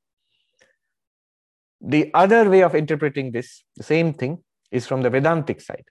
The 1.80 2.10
other 2.14 2.48
way 2.48 2.62
of 2.62 2.74
interpreting 2.74 3.32
this, 3.32 3.62
the 3.76 3.82
same 3.82 4.12
thing, 4.12 4.42
is 4.70 4.86
from 4.86 5.02
the 5.02 5.10
Vedantic 5.10 5.60
side, 5.60 5.84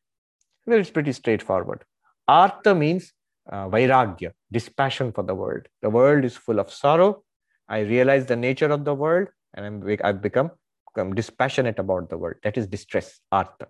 where 0.66 0.80
it's 0.80 0.90
pretty 0.90 1.14
straightforward. 1.14 1.84
Artha 2.28 2.76
means 2.76 3.14
uh, 3.50 3.68
vairagya, 3.70 4.32
dispassion 4.52 5.12
for 5.12 5.24
the 5.24 5.34
world. 5.34 5.68
The 5.82 5.90
world 5.90 6.26
is 6.26 6.36
full 6.36 6.60
of 6.60 6.72
sorrow. 6.72 7.24
I 7.70 7.80
realize 7.80 8.26
the 8.26 8.36
nature 8.36 8.68
of 8.68 8.86
the 8.86 8.94
world 8.94 9.30
and 9.54 9.66
I'm, 9.66 9.98
I've 10.04 10.22
become, 10.22 10.52
become 10.94 11.16
dispassionate 11.16 11.80
about 11.80 12.10
the 12.10 12.18
world. 12.18 12.36
That 12.44 12.58
is 12.58 12.68
distress, 12.68 13.20
artha. 13.32 13.68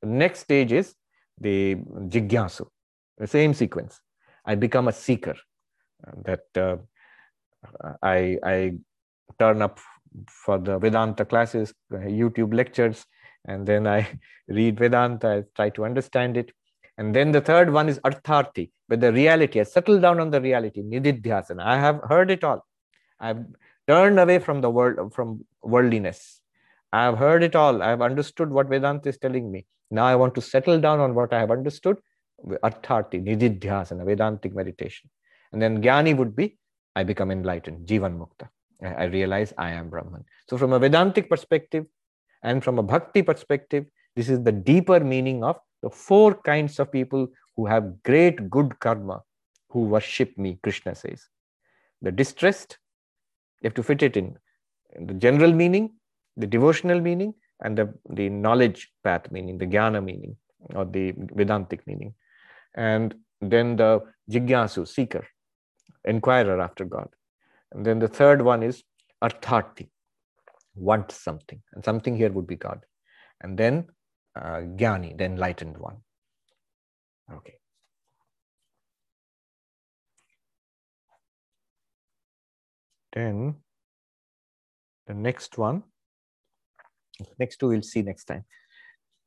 The 0.00 0.08
next 0.08 0.40
stage 0.40 0.72
is 0.72 0.94
the 1.40 1.76
jigyasu, 1.76 2.66
the 3.18 3.26
same 3.26 3.54
sequence. 3.54 4.00
I 4.44 4.54
become 4.54 4.88
a 4.88 4.92
seeker. 4.92 5.36
That 6.24 6.44
uh, 6.56 6.76
I, 8.02 8.38
I 8.44 8.72
turn 9.38 9.62
up 9.62 9.78
for 10.28 10.58
the 10.58 10.78
Vedanta 10.78 11.24
classes, 11.24 11.72
YouTube 11.92 12.54
lectures, 12.54 13.04
and 13.46 13.66
then 13.66 13.86
I 13.86 14.08
read 14.48 14.78
Vedanta, 14.78 15.28
I 15.28 15.44
try 15.54 15.70
to 15.70 15.84
understand 15.84 16.36
it. 16.36 16.52
And 16.98 17.14
then 17.14 17.32
the 17.32 17.40
third 17.40 17.72
one 17.72 17.88
is 17.88 17.98
Artharthi, 18.00 18.70
but 18.88 19.00
the 19.00 19.12
reality, 19.12 19.60
I 19.60 19.62
settle 19.64 19.98
down 20.00 20.20
on 20.20 20.30
the 20.30 20.40
reality, 20.40 20.82
Nididhyasana. 20.82 21.62
I 21.62 21.78
have 21.78 22.00
heard 22.08 22.30
it 22.30 22.44
all. 22.44 22.64
I've 23.18 23.44
turned 23.88 24.18
away 24.18 24.38
from 24.38 24.60
the 24.60 24.70
world, 24.70 25.14
from 25.14 25.44
worldliness. 25.62 26.40
I 26.92 27.04
have 27.04 27.18
heard 27.18 27.42
it 27.42 27.56
all. 27.56 27.82
I 27.82 27.88
have 27.88 28.02
understood 28.02 28.50
what 28.50 28.68
Vedanta 28.68 29.08
is 29.08 29.18
telling 29.18 29.50
me. 29.50 29.66
Now 29.90 30.04
I 30.04 30.16
want 30.16 30.34
to 30.34 30.42
settle 30.42 30.80
down 30.80 31.00
on 31.00 31.14
what 31.14 31.32
I 31.32 31.40
have 31.40 31.50
understood. 31.50 31.96
Artharthi, 32.44 33.24
Nididhyasana, 33.24 34.04
Vedantic 34.04 34.54
meditation. 34.54 35.08
And 35.52 35.62
then 35.62 35.82
Jnani 35.82 36.16
would 36.16 36.34
be, 36.34 36.58
I 36.94 37.04
become 37.04 37.30
enlightened, 37.30 37.86
Jivan 37.86 38.18
Mukta. 38.18 38.48
I 38.84 39.04
realize 39.04 39.52
I 39.58 39.70
am 39.70 39.88
Brahman. 39.88 40.24
So, 40.48 40.58
from 40.58 40.72
a 40.72 40.78
Vedantic 40.78 41.28
perspective 41.28 41.86
and 42.42 42.62
from 42.62 42.78
a 42.78 42.82
Bhakti 42.82 43.22
perspective, 43.22 43.86
this 44.16 44.28
is 44.28 44.42
the 44.42 44.52
deeper 44.52 45.00
meaning 45.00 45.44
of 45.44 45.58
the 45.82 45.90
four 45.90 46.34
kinds 46.34 46.78
of 46.78 46.92
people 46.92 47.28
who 47.56 47.66
have 47.66 48.02
great 48.02 48.50
good 48.50 48.78
karma 48.80 49.22
who 49.70 49.80
worship 49.84 50.36
me, 50.36 50.58
Krishna 50.62 50.94
says. 50.94 51.28
The 52.02 52.12
distressed, 52.12 52.78
you 53.60 53.68
have 53.68 53.74
to 53.74 53.82
fit 53.82 54.02
it 54.02 54.16
in 54.16 54.36
the 55.00 55.14
general 55.14 55.52
meaning, 55.52 55.92
the 56.36 56.46
devotional 56.46 57.00
meaning, 57.00 57.34
and 57.62 57.78
the, 57.78 57.94
the 58.10 58.28
knowledge 58.28 58.90
path 59.04 59.30
meaning, 59.30 59.58
the 59.58 59.66
jnana 59.66 60.04
meaning, 60.04 60.36
or 60.74 60.84
the 60.84 61.12
Vedantic 61.12 61.86
meaning. 61.86 62.14
And 62.74 63.14
then 63.40 63.76
the 63.76 64.00
jigyasu, 64.30 64.86
seeker, 64.86 65.26
inquirer 66.04 66.60
after 66.60 66.84
God. 66.84 67.08
And 67.72 67.84
then 67.86 67.98
the 67.98 68.08
third 68.08 68.42
one 68.42 68.62
is 68.62 68.82
artharthi, 69.22 69.88
want 70.74 71.10
something. 71.10 71.62
And 71.72 71.84
something 71.84 72.16
here 72.16 72.30
would 72.30 72.46
be 72.46 72.56
God. 72.56 72.80
And 73.40 73.58
then 73.58 73.86
uh, 74.36 74.60
jnani, 74.76 75.16
the 75.16 75.24
enlightened 75.24 75.76
one. 75.78 75.96
Okay. 77.32 77.54
Then 83.12 83.56
the 85.06 85.14
next 85.14 85.58
one, 85.58 85.82
next 87.38 87.58
two 87.58 87.68
we'll 87.68 87.82
see 87.82 88.02
next 88.02 88.24
time. 88.24 88.44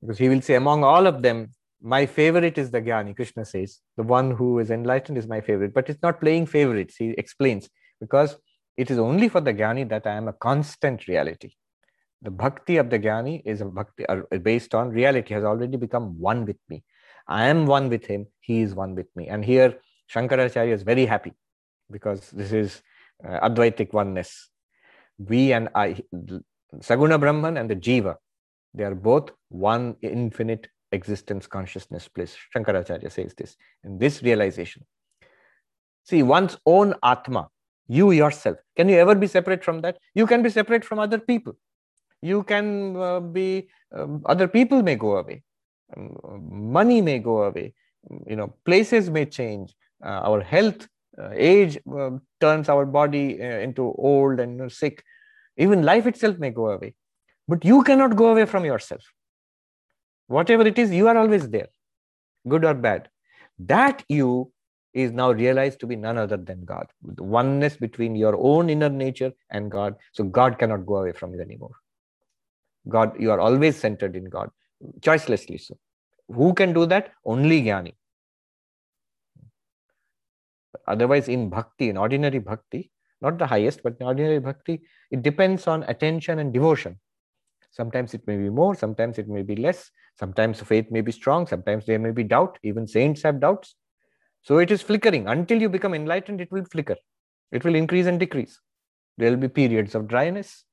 Because 0.01 0.17
he 0.17 0.29
will 0.29 0.41
say, 0.41 0.55
among 0.55 0.83
all 0.83 1.07
of 1.07 1.21
them, 1.21 1.51
my 1.81 2.05
favorite 2.05 2.57
is 2.57 2.71
the 2.71 2.81
Jnani, 2.81 3.15
Krishna 3.15 3.45
says. 3.45 3.79
The 3.97 4.03
one 4.03 4.31
who 4.31 4.59
is 4.59 4.71
enlightened 4.71 5.17
is 5.17 5.27
my 5.27 5.41
favorite. 5.41 5.73
But 5.73 5.89
it's 5.89 6.01
not 6.01 6.19
playing 6.19 6.47
favorites. 6.47 6.95
He 6.97 7.11
explains 7.17 7.69
because 7.99 8.37
it 8.77 8.91
is 8.91 8.97
only 8.97 9.29
for 9.29 9.41
the 9.41 9.53
Jnani 9.53 9.87
that 9.89 10.05
I 10.05 10.13
am 10.15 10.27
a 10.27 10.33
constant 10.33 11.07
reality. 11.07 11.53
The 12.21 12.31
bhakti 12.31 12.77
of 12.77 12.89
the 12.89 12.99
Jnani 12.99 13.41
is 13.45 13.61
a 13.61 13.65
bhakti 13.65 14.05
uh, 14.07 14.21
based 14.41 14.73
on 14.73 14.89
reality, 14.89 15.33
has 15.33 15.43
already 15.43 15.77
become 15.77 16.19
one 16.19 16.45
with 16.45 16.57
me. 16.69 16.83
I 17.27 17.45
am 17.47 17.65
one 17.65 17.89
with 17.89 18.05
him, 18.05 18.27
he 18.39 18.61
is 18.61 18.75
one 18.75 18.95
with 18.95 19.07
me. 19.15 19.27
And 19.27 19.43
here 19.43 19.79
Shankaracharya 20.13 20.73
is 20.73 20.83
very 20.83 21.05
happy 21.05 21.33
because 21.91 22.29
this 22.31 22.51
is 22.51 22.81
uh, 23.23 23.47
Advaitic 23.47 23.93
oneness. 23.93 24.49
We 25.17 25.53
and 25.53 25.69
I, 25.75 26.03
Saguna 26.75 27.19
Brahman 27.19 27.57
and 27.57 27.69
the 27.69 27.75
Jiva, 27.75 28.15
they 28.73 28.83
are 28.83 28.95
both 28.95 29.31
one 29.49 29.95
infinite 30.01 30.67
existence 30.91 31.47
consciousness 31.47 32.07
bliss. 32.07 32.35
Shankaracharya 32.55 33.11
says 33.11 33.33
this. 33.35 33.55
In 33.83 33.97
this 33.97 34.21
realization, 34.21 34.85
see 36.03 36.23
one's 36.23 36.57
own 36.65 36.95
Atma, 37.03 37.49
you 37.87 38.11
yourself, 38.11 38.57
can 38.75 38.89
you 38.89 38.97
ever 38.97 39.15
be 39.15 39.27
separate 39.27 39.63
from 39.63 39.81
that? 39.81 39.97
You 40.13 40.27
can 40.27 40.41
be 40.41 40.49
separate 40.49 40.83
from 40.83 40.99
other 40.99 41.19
people. 41.19 41.55
You 42.21 42.43
can 42.43 42.95
uh, 42.95 43.19
be, 43.19 43.69
um, 43.95 44.23
other 44.25 44.47
people 44.47 44.81
may 44.81 44.95
go 44.95 45.17
away, 45.17 45.43
um, 45.95 46.71
money 46.71 47.01
may 47.01 47.19
go 47.19 47.43
away, 47.43 47.73
you 48.27 48.35
know, 48.35 48.53
places 48.65 49.09
may 49.09 49.25
change, 49.25 49.75
uh, 50.03 50.21
our 50.23 50.41
health, 50.41 50.87
uh, 51.17 51.29
age 51.33 51.77
um, 51.91 52.21
turns 52.41 52.67
our 52.67 52.85
body 52.85 53.41
uh, 53.41 53.59
into 53.59 53.83
old 53.97 54.39
and 54.39 54.71
sick. 54.71 55.03
Even 55.57 55.83
life 55.83 56.05
itself 56.05 56.37
may 56.37 56.49
go 56.49 56.69
away. 56.71 56.93
But 57.47 57.63
you 57.63 57.83
cannot 57.83 58.15
go 58.15 58.31
away 58.31 58.45
from 58.45 58.65
yourself. 58.65 59.01
Whatever 60.27 60.65
it 60.65 60.77
is, 60.79 60.91
you 60.91 61.07
are 61.07 61.15
always 61.15 61.47
there, 61.49 61.67
good 62.47 62.65
or 62.65 62.73
bad. 62.73 63.09
That 63.59 64.03
you 64.09 64.51
is 64.95 65.11
now 65.11 65.29
realized 65.31 65.79
to 65.81 65.87
be 65.87 65.95
none 65.95 66.17
other 66.17 66.37
than 66.37 66.63
God. 66.63 66.87
The 67.03 67.23
oneness 67.23 67.75
between 67.75 68.15
your 68.15 68.35
own 68.37 68.69
inner 68.69 68.89
nature 68.89 69.33
and 69.51 69.69
God. 69.69 69.95
So 70.13 70.23
God 70.23 70.57
cannot 70.57 70.85
go 70.85 70.95
away 70.97 71.11
from 71.11 71.33
you 71.33 71.41
anymore. 71.41 71.75
God, 72.87 73.19
you 73.19 73.29
are 73.31 73.39
always 73.39 73.77
centered 73.77 74.15
in 74.15 74.25
God, 74.25 74.49
choicelessly 75.01 75.59
so. 75.59 75.77
Who 76.29 76.53
can 76.53 76.73
do 76.73 76.85
that? 76.85 77.11
Only 77.25 77.61
Jnani. 77.61 77.93
Otherwise, 80.87 81.27
in 81.27 81.49
bhakti, 81.49 81.89
in 81.89 81.97
ordinary 81.97 82.39
bhakti, 82.39 82.91
not 83.21 83.37
the 83.37 83.47
highest, 83.47 83.81
but 83.83 83.97
in 83.99 84.05
ordinary 84.05 84.39
bhakti, 84.39 84.81
it 85.11 85.23
depends 85.23 85.67
on 85.67 85.83
attention 85.83 86.39
and 86.39 86.53
devotion. 86.53 86.99
Sometimes 87.71 88.13
it 88.13 88.25
may 88.27 88.37
be 88.37 88.49
more, 88.49 88.75
sometimes 88.75 89.17
it 89.17 89.27
may 89.27 89.41
be 89.41 89.55
less. 89.55 89.91
Sometimes 90.17 90.61
faith 90.61 90.89
may 90.89 91.01
be 91.01 91.11
strong, 91.11 91.45
sometimes 91.47 91.85
there 91.85 91.99
may 91.99 92.11
be 92.11 92.23
doubt. 92.23 92.57
Even 92.63 92.87
saints 92.87 93.23
have 93.23 93.41
doubts. 93.41 93.75
So 94.45 94.59
it 94.59 94.69
is 94.69 94.83
flickering. 94.83 95.27
Until 95.27 95.59
you 95.59 95.69
become 95.69 95.95
enlightened, 95.95 96.39
it 96.39 96.51
will 96.51 96.65
flicker. 96.65 96.95
It 97.51 97.63
will 97.63 97.73
increase 97.73 98.05
and 98.05 98.19
decrease. 98.19 98.59
There 99.17 99.31
will 99.31 99.37
be 99.37 99.47
periods 99.47 99.95
of 99.95 100.07
dryness. 100.07 100.63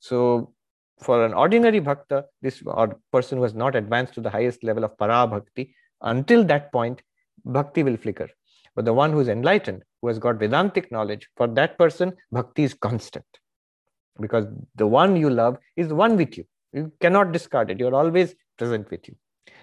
So 0.00 0.54
for 0.98 1.24
an 1.26 1.34
ordinary 1.34 1.80
bhakta, 1.80 2.24
this 2.40 2.62
or 2.64 2.98
person 3.12 3.36
who 3.36 3.44
has 3.44 3.54
not 3.54 3.76
advanced 3.76 4.14
to 4.14 4.22
the 4.22 4.30
highest 4.30 4.64
level 4.64 4.84
of 4.84 4.96
para 4.96 5.26
bhakti, 5.26 5.74
until 6.00 6.44
that 6.44 6.72
point, 6.72 7.02
bhakti 7.44 7.82
will 7.82 7.98
flicker. 7.98 8.30
But 8.74 8.86
the 8.86 8.94
one 8.94 9.12
who 9.12 9.20
is 9.20 9.28
enlightened, 9.28 9.82
who 10.00 10.08
has 10.08 10.18
got 10.18 10.38
Vedantic 10.38 10.90
knowledge, 10.90 11.28
for 11.36 11.46
that 11.48 11.76
person, 11.76 12.14
bhakti 12.30 12.62
is 12.62 12.72
constant. 12.72 13.26
Because 14.18 14.46
the 14.76 14.86
one 14.86 15.14
you 15.16 15.28
love 15.28 15.58
is 15.76 15.92
one 15.92 16.16
with 16.16 16.38
you. 16.38 16.46
You 16.72 16.90
cannot 17.00 17.32
discard 17.32 17.70
it. 17.70 17.78
You're 17.78 17.94
always 17.94 18.34
present 18.56 18.90
with 18.90 19.08
you. 19.08 19.16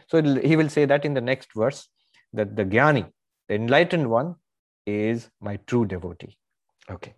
So 0.09 0.21
he 0.21 0.55
will 0.55 0.69
say 0.69 0.85
that 0.85 1.05
in 1.05 1.15
the 1.15 1.21
next 1.21 1.49
verse, 1.55 1.87
that 2.33 2.55
the 2.55 2.65
Jnani, 2.65 3.11
the 3.47 3.55
enlightened 3.55 4.09
one, 4.09 4.35
is 4.85 5.29
my 5.41 5.57
true 5.67 5.85
devotee. 5.85 6.37
Okay. 6.89 7.15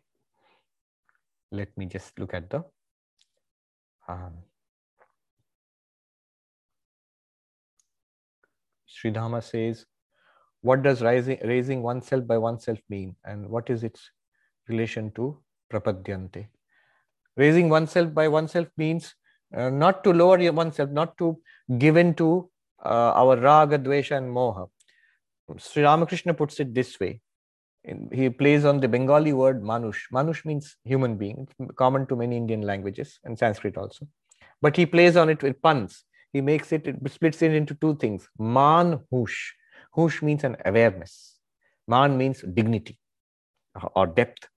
Let 1.52 1.76
me 1.78 1.86
just 1.86 2.18
look 2.18 2.34
at 2.34 2.50
the 2.50 2.64
um, 4.08 4.34
Sridhama 8.90 9.44
says, 9.44 9.86
what 10.62 10.84
does 10.84 11.02
rising, 11.02 11.40
raising 11.44 11.82
oneself 11.82 12.28
by 12.28 12.38
oneself 12.38 12.80
mean 12.90 13.16
and 13.26 13.50
what 13.50 13.70
is 13.70 13.84
its 13.84 14.12
relation 14.68 15.12
to 15.16 15.40
prapadyante? 15.72 16.48
Raising 17.36 17.70
oneself 17.70 18.14
by 18.14 18.28
oneself 18.28 18.68
means 18.78 19.16
uh, 19.56 19.70
not 19.70 20.04
to 20.04 20.14
lower 20.14 20.52
oneself, 20.52 20.90
not 20.90 21.18
to 21.18 21.38
give 21.78 21.98
in 21.98 22.14
to 22.16 22.50
uh, 22.86 23.12
our 23.14 23.38
raga, 23.38 23.80
dvesha, 23.80 24.18
and 24.18 24.30
moha. 24.30 24.70
Sri 25.58 25.84
Ramakrishna 25.84 26.34
puts 26.34 26.60
it 26.60 26.74
this 26.74 27.00
way. 27.00 27.22
He 28.12 28.30
plays 28.30 28.64
on 28.64 28.80
the 28.80 28.88
Bengali 28.88 29.34
word 29.34 29.64
manush. 29.64 30.02
Manush 30.14 30.46
means 30.46 30.78
human 30.84 31.18
being, 31.18 31.48
common 31.76 32.06
to 32.08 32.16
many 32.16 32.38
Indian 32.38 32.62
languages 32.62 33.20
and 33.24 33.38
Sanskrit 33.38 33.78
also. 33.78 34.08
But 34.62 34.78
he 34.78 34.86
plays 34.86 35.18
on 35.18 35.30
it 35.30 35.42
with 35.42 35.62
puns. 35.62 36.04
He 36.32 36.42
makes 36.42 36.72
it, 36.72 36.88
it 36.88 37.12
splits 37.12 37.42
it 37.42 37.54
into 37.54 37.74
two 37.74 37.96
things. 37.96 38.30
Manhush 38.40 39.52
Hush 39.94 40.22
means 40.22 40.44
an 40.44 40.56
awareness. 40.64 41.40
Man 41.88 42.18
means 42.18 42.42
dignity 42.42 42.98
or 43.96 44.08
depth. 44.08 44.48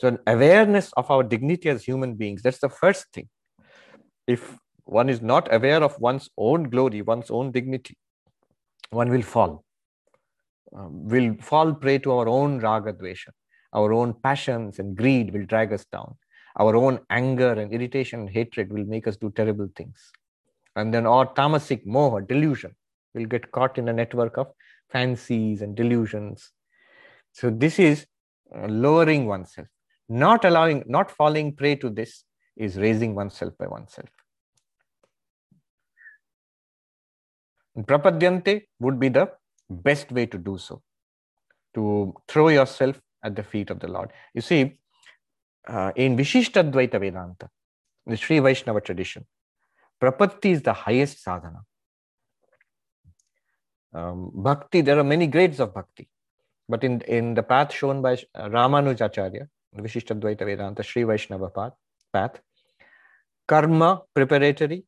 So, 0.00 0.08
an 0.08 0.18
awareness 0.26 0.92
of 0.96 1.10
our 1.10 1.22
dignity 1.22 1.70
as 1.70 1.84
human 1.84 2.14
beings, 2.14 2.42
that's 2.42 2.58
the 2.58 2.68
first 2.68 3.06
thing. 3.12 3.28
If 4.26 4.58
one 4.84 5.08
is 5.08 5.22
not 5.22 5.52
aware 5.54 5.82
of 5.82 5.98
one's 6.00 6.28
own 6.36 6.64
glory, 6.64 7.00
one's 7.00 7.30
own 7.30 7.52
dignity, 7.52 7.96
one 8.90 9.08
will 9.08 9.22
fall. 9.22 9.64
Um, 10.72 11.08
will 11.08 11.36
fall 11.40 11.72
prey 11.74 11.98
to 11.98 12.12
our 12.12 12.28
own 12.28 12.58
raga 12.58 12.92
dvesha. 12.92 13.28
Our 13.72 13.92
own 13.92 14.14
passions 14.22 14.78
and 14.78 14.96
greed 14.96 15.32
will 15.32 15.44
drag 15.46 15.72
us 15.72 15.84
down. 15.84 16.16
Our 16.56 16.74
own 16.76 17.00
anger 17.10 17.52
and 17.52 17.72
irritation 17.72 18.20
and 18.20 18.30
hatred 18.30 18.72
will 18.72 18.84
make 18.84 19.06
us 19.06 19.16
do 19.16 19.30
terrible 19.30 19.68
things. 19.76 20.12
And 20.76 20.92
then 20.92 21.06
our 21.06 21.32
tamasic 21.34 21.86
moha, 21.86 22.26
delusion, 22.26 22.74
will 23.14 23.26
get 23.26 23.52
caught 23.52 23.78
in 23.78 23.88
a 23.88 23.92
network 23.92 24.36
of 24.38 24.48
fancies 24.90 25.62
and 25.62 25.76
delusions. 25.76 26.50
So 27.32 27.50
this 27.50 27.78
is 27.78 28.06
uh, 28.54 28.66
lowering 28.66 29.26
oneself. 29.26 29.68
Not 30.08 30.44
allowing, 30.44 30.84
not 30.86 31.10
falling 31.10 31.54
prey 31.54 31.76
to 31.76 31.90
this 31.90 32.24
is 32.56 32.76
raising 32.76 33.14
oneself 33.14 33.54
by 33.58 33.66
oneself. 33.66 34.08
Prapadyante 37.76 38.62
would 38.78 39.00
be 39.00 39.08
the 39.08 39.32
best 39.70 40.12
way 40.12 40.26
to 40.26 40.38
do 40.38 40.58
so, 40.58 40.82
to 41.74 42.14
throw 42.28 42.48
yourself 42.48 43.00
at 43.22 43.36
the 43.36 43.42
feet 43.42 43.70
of 43.70 43.80
the 43.80 43.88
Lord. 43.88 44.10
You 44.34 44.40
see, 44.40 44.78
uh, 45.66 45.92
in 45.96 46.16
Vishishtadvaita 46.16 47.00
Vedanta, 47.00 47.48
the 48.06 48.16
Sri 48.16 48.38
Vaishnava 48.38 48.80
tradition, 48.80 49.26
Prapatti 50.00 50.50
is 50.50 50.62
the 50.62 50.72
highest 50.72 51.22
sadhana 51.22 51.62
um, 53.94 54.30
bhakti, 54.34 54.80
there 54.80 54.98
are 54.98 55.04
many 55.04 55.26
grades 55.26 55.60
of 55.60 55.72
bhakti. 55.72 56.08
But 56.68 56.82
in, 56.82 57.00
in 57.02 57.34
the 57.34 57.42
path 57.42 57.72
shown 57.72 58.02
by 58.02 58.14
uh, 58.34 58.48
Ramanujacharya, 58.48 59.46
Vishishtadvaita 59.76 60.44
Vedanta, 60.44 60.82
Sri 60.82 61.04
Vaishnava 61.04 61.48
path, 61.50 61.72
path, 62.12 62.40
karma, 63.46 64.02
preparatory, 64.14 64.84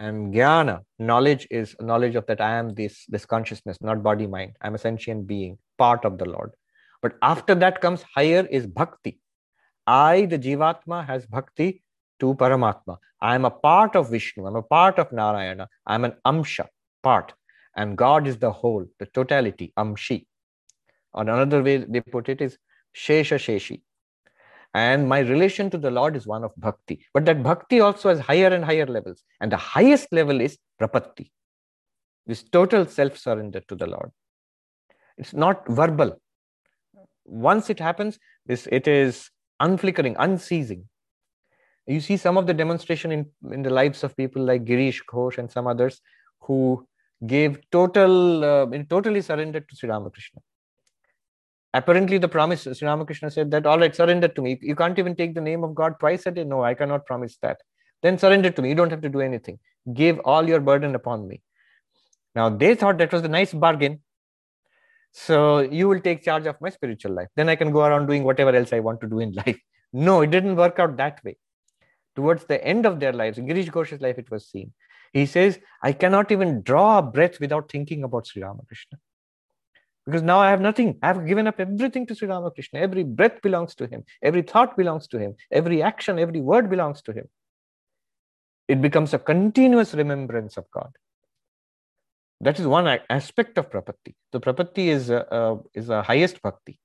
and 0.00 0.34
jnana, 0.34 0.80
knowledge 0.98 1.46
is 1.50 1.76
knowledge 1.80 2.16
of 2.16 2.26
that 2.26 2.40
I 2.40 2.56
am 2.56 2.74
this, 2.74 3.04
this 3.08 3.24
consciousness, 3.24 3.78
not 3.80 4.02
body 4.02 4.26
mind. 4.26 4.56
I'm 4.60 4.74
a 4.74 4.78
sentient 4.78 5.28
being, 5.28 5.58
part 5.78 6.04
of 6.04 6.18
the 6.18 6.24
Lord. 6.24 6.50
But 7.02 7.16
after 7.22 7.54
that 7.54 7.80
comes 7.80 8.02
higher 8.14 8.46
is 8.50 8.66
bhakti. 8.66 9.20
I, 9.86 10.26
the 10.26 10.38
Jivatma, 10.38 11.06
has 11.06 11.26
bhakti 11.26 11.84
to 12.18 12.34
Paramatma. 12.34 12.96
I 13.20 13.36
am 13.36 13.44
a 13.44 13.50
part 13.50 13.94
of 13.94 14.10
Vishnu. 14.10 14.46
I'm 14.46 14.56
a 14.56 14.62
part 14.62 14.98
of 14.98 15.12
Narayana. 15.12 15.68
I'm 15.86 16.04
an 16.04 16.14
amsha, 16.26 16.66
part 17.02 17.34
and 17.76 17.96
God 17.96 18.26
is 18.26 18.38
the 18.38 18.50
whole, 18.50 18.86
the 18.98 19.06
totality, 19.06 19.72
Amshi. 19.78 20.26
Or 21.12 21.22
another 21.22 21.62
way 21.62 21.78
they 21.78 22.00
put 22.00 22.28
it 22.28 22.40
is 22.40 22.58
Shesha 22.96 23.38
Sheshi. 23.38 23.82
And 24.74 25.08
my 25.08 25.20
relation 25.20 25.68
to 25.70 25.78
the 25.78 25.90
Lord 25.90 26.14
is 26.14 26.26
one 26.26 26.44
of 26.44 26.52
bhakti. 26.56 27.04
But 27.12 27.24
that 27.24 27.42
bhakti 27.42 27.80
also 27.80 28.08
has 28.08 28.20
higher 28.20 28.48
and 28.48 28.64
higher 28.64 28.86
levels. 28.86 29.24
And 29.40 29.50
the 29.50 29.56
highest 29.56 30.12
level 30.12 30.40
is 30.40 30.58
prapatti, 30.80 31.30
this 32.26 32.44
total 32.44 32.86
self 32.86 33.18
surrender 33.18 33.60
to 33.68 33.74
the 33.74 33.86
Lord. 33.86 34.12
It's 35.18 35.34
not 35.34 35.66
verbal. 35.68 36.20
Once 37.24 37.68
it 37.68 37.80
happens, 37.80 38.18
this 38.46 38.68
it 38.70 38.86
is 38.86 39.30
unflickering, 39.60 40.16
unceasing. 40.18 40.88
You 41.86 42.00
see 42.00 42.16
some 42.16 42.36
of 42.36 42.46
the 42.46 42.54
demonstration 42.54 43.10
in, 43.10 43.26
in 43.50 43.62
the 43.62 43.70
lives 43.70 44.04
of 44.04 44.16
people 44.16 44.44
like 44.44 44.64
Girish 44.64 45.00
Ghosh 45.10 45.38
and 45.38 45.50
some 45.50 45.66
others 45.66 46.00
who 46.40 46.86
gave 47.26 47.58
total, 47.70 48.44
uh, 48.44 48.66
totally 48.88 49.20
surrendered 49.20 49.68
to 49.68 49.76
Sri 49.76 49.88
Ramakrishna. 49.88 50.40
Apparently, 51.72 52.18
the 52.18 52.28
promise, 52.28 52.62
Sri 52.62 52.86
Ramakrishna 52.86 53.30
said 53.30 53.50
that, 53.52 53.66
all 53.66 53.78
right, 53.78 53.94
surrender 53.94 54.28
to 54.28 54.42
me. 54.42 54.58
You 54.60 54.74
can't 54.74 54.98
even 54.98 55.14
take 55.14 55.34
the 55.34 55.40
name 55.40 55.62
of 55.62 55.74
God 55.74 55.94
twice 56.00 56.26
a 56.26 56.30
day. 56.30 56.44
No, 56.44 56.64
I 56.64 56.74
cannot 56.74 57.06
promise 57.06 57.38
that. 57.42 57.58
Then 58.02 58.18
surrender 58.18 58.50
to 58.50 58.62
me. 58.62 58.70
You 58.70 58.74
don't 58.74 58.90
have 58.90 59.02
to 59.02 59.08
do 59.08 59.20
anything. 59.20 59.58
Give 59.94 60.18
all 60.20 60.48
your 60.48 60.60
burden 60.60 60.94
upon 60.94 61.28
me. 61.28 61.42
Now, 62.34 62.48
they 62.48 62.74
thought 62.74 62.98
that 62.98 63.12
was 63.12 63.22
a 63.22 63.28
nice 63.28 63.52
bargain. 63.52 64.00
So, 65.12 65.58
you 65.60 65.88
will 65.88 66.00
take 66.00 66.24
charge 66.24 66.46
of 66.46 66.60
my 66.60 66.70
spiritual 66.70 67.12
life. 67.12 67.28
Then 67.36 67.48
I 67.48 67.56
can 67.56 67.70
go 67.72 67.80
around 67.84 68.06
doing 68.06 68.24
whatever 68.24 68.54
else 68.54 68.72
I 68.72 68.80
want 68.80 69.00
to 69.02 69.08
do 69.08 69.20
in 69.20 69.32
life. 69.46 69.58
No, 69.92 70.22
it 70.22 70.30
didn't 70.30 70.56
work 70.56 70.78
out 70.78 70.96
that 70.96 71.22
way. 71.24 71.36
towards 72.16 72.44
the 72.44 72.62
end 72.64 72.86
of 72.86 73.00
their 73.00 73.12
lives, 73.12 73.38
in 73.38 73.46
Girish 73.46 73.70
Ghosh's 73.70 74.00
life, 74.00 74.18
it 74.18 74.30
was 74.30 74.48
seen. 74.48 74.72
He 75.12 75.26
says, 75.26 75.58
I 75.82 75.92
cannot 75.92 76.30
even 76.30 76.62
draw 76.62 76.98
a 76.98 77.02
breath 77.02 77.40
without 77.40 77.70
thinking 77.70 78.04
about 78.04 78.26
Sri 78.26 78.42
Ramakrishna. 78.42 78.98
Because 80.10 80.24
now 80.24 80.40
I 80.40 80.50
have 80.50 80.60
nothing. 80.60 80.98
I 81.04 81.06
have 81.06 81.24
given 81.24 81.46
up 81.46 81.60
everything 81.60 82.04
to 82.06 82.16
Sri 82.16 82.26
Ramakrishna. 82.26 82.80
Every 82.80 83.04
breath 83.04 83.40
belongs 83.42 83.76
to 83.76 83.86
him. 83.86 84.02
Every 84.20 84.42
thought 84.42 84.76
belongs 84.76 85.06
to 85.08 85.18
him. 85.20 85.36
Every 85.52 85.84
action, 85.84 86.18
every 86.18 86.40
word 86.40 86.68
belongs 86.68 87.00
to 87.02 87.12
him. 87.12 87.28
It 88.66 88.82
becomes 88.82 89.14
a 89.14 89.20
continuous 89.20 89.94
remembrance 89.94 90.56
of 90.56 90.68
God. 90.72 90.90
That 92.40 92.58
is 92.58 92.66
one 92.66 92.88
aspect 93.08 93.56
of 93.56 93.70
prapatti. 93.70 94.16
The 94.32 94.40
prapatti 94.40 94.88
is 94.88 95.10
a, 95.10 95.26
a, 95.30 95.58
is 95.74 95.90
a 95.90 96.02
highest 96.02 96.42
bhakti. 96.42 96.80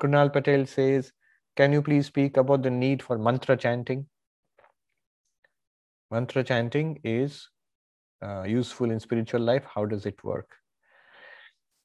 Kunal 0.00 0.32
Patel 0.32 0.66
says, 0.66 1.12
can 1.56 1.72
you 1.72 1.82
please 1.82 2.06
speak 2.06 2.36
about 2.36 2.62
the 2.62 2.70
need 2.70 3.02
for 3.02 3.18
mantra 3.18 3.56
chanting? 3.56 4.06
Mantra 6.12 6.44
chanting 6.44 7.00
is 7.02 7.48
uh, 8.24 8.44
useful 8.44 8.90
in 8.90 8.98
spiritual 8.98 9.40
life. 9.40 9.64
How 9.74 9.84
does 9.84 10.06
it 10.06 10.22
work? 10.24 10.50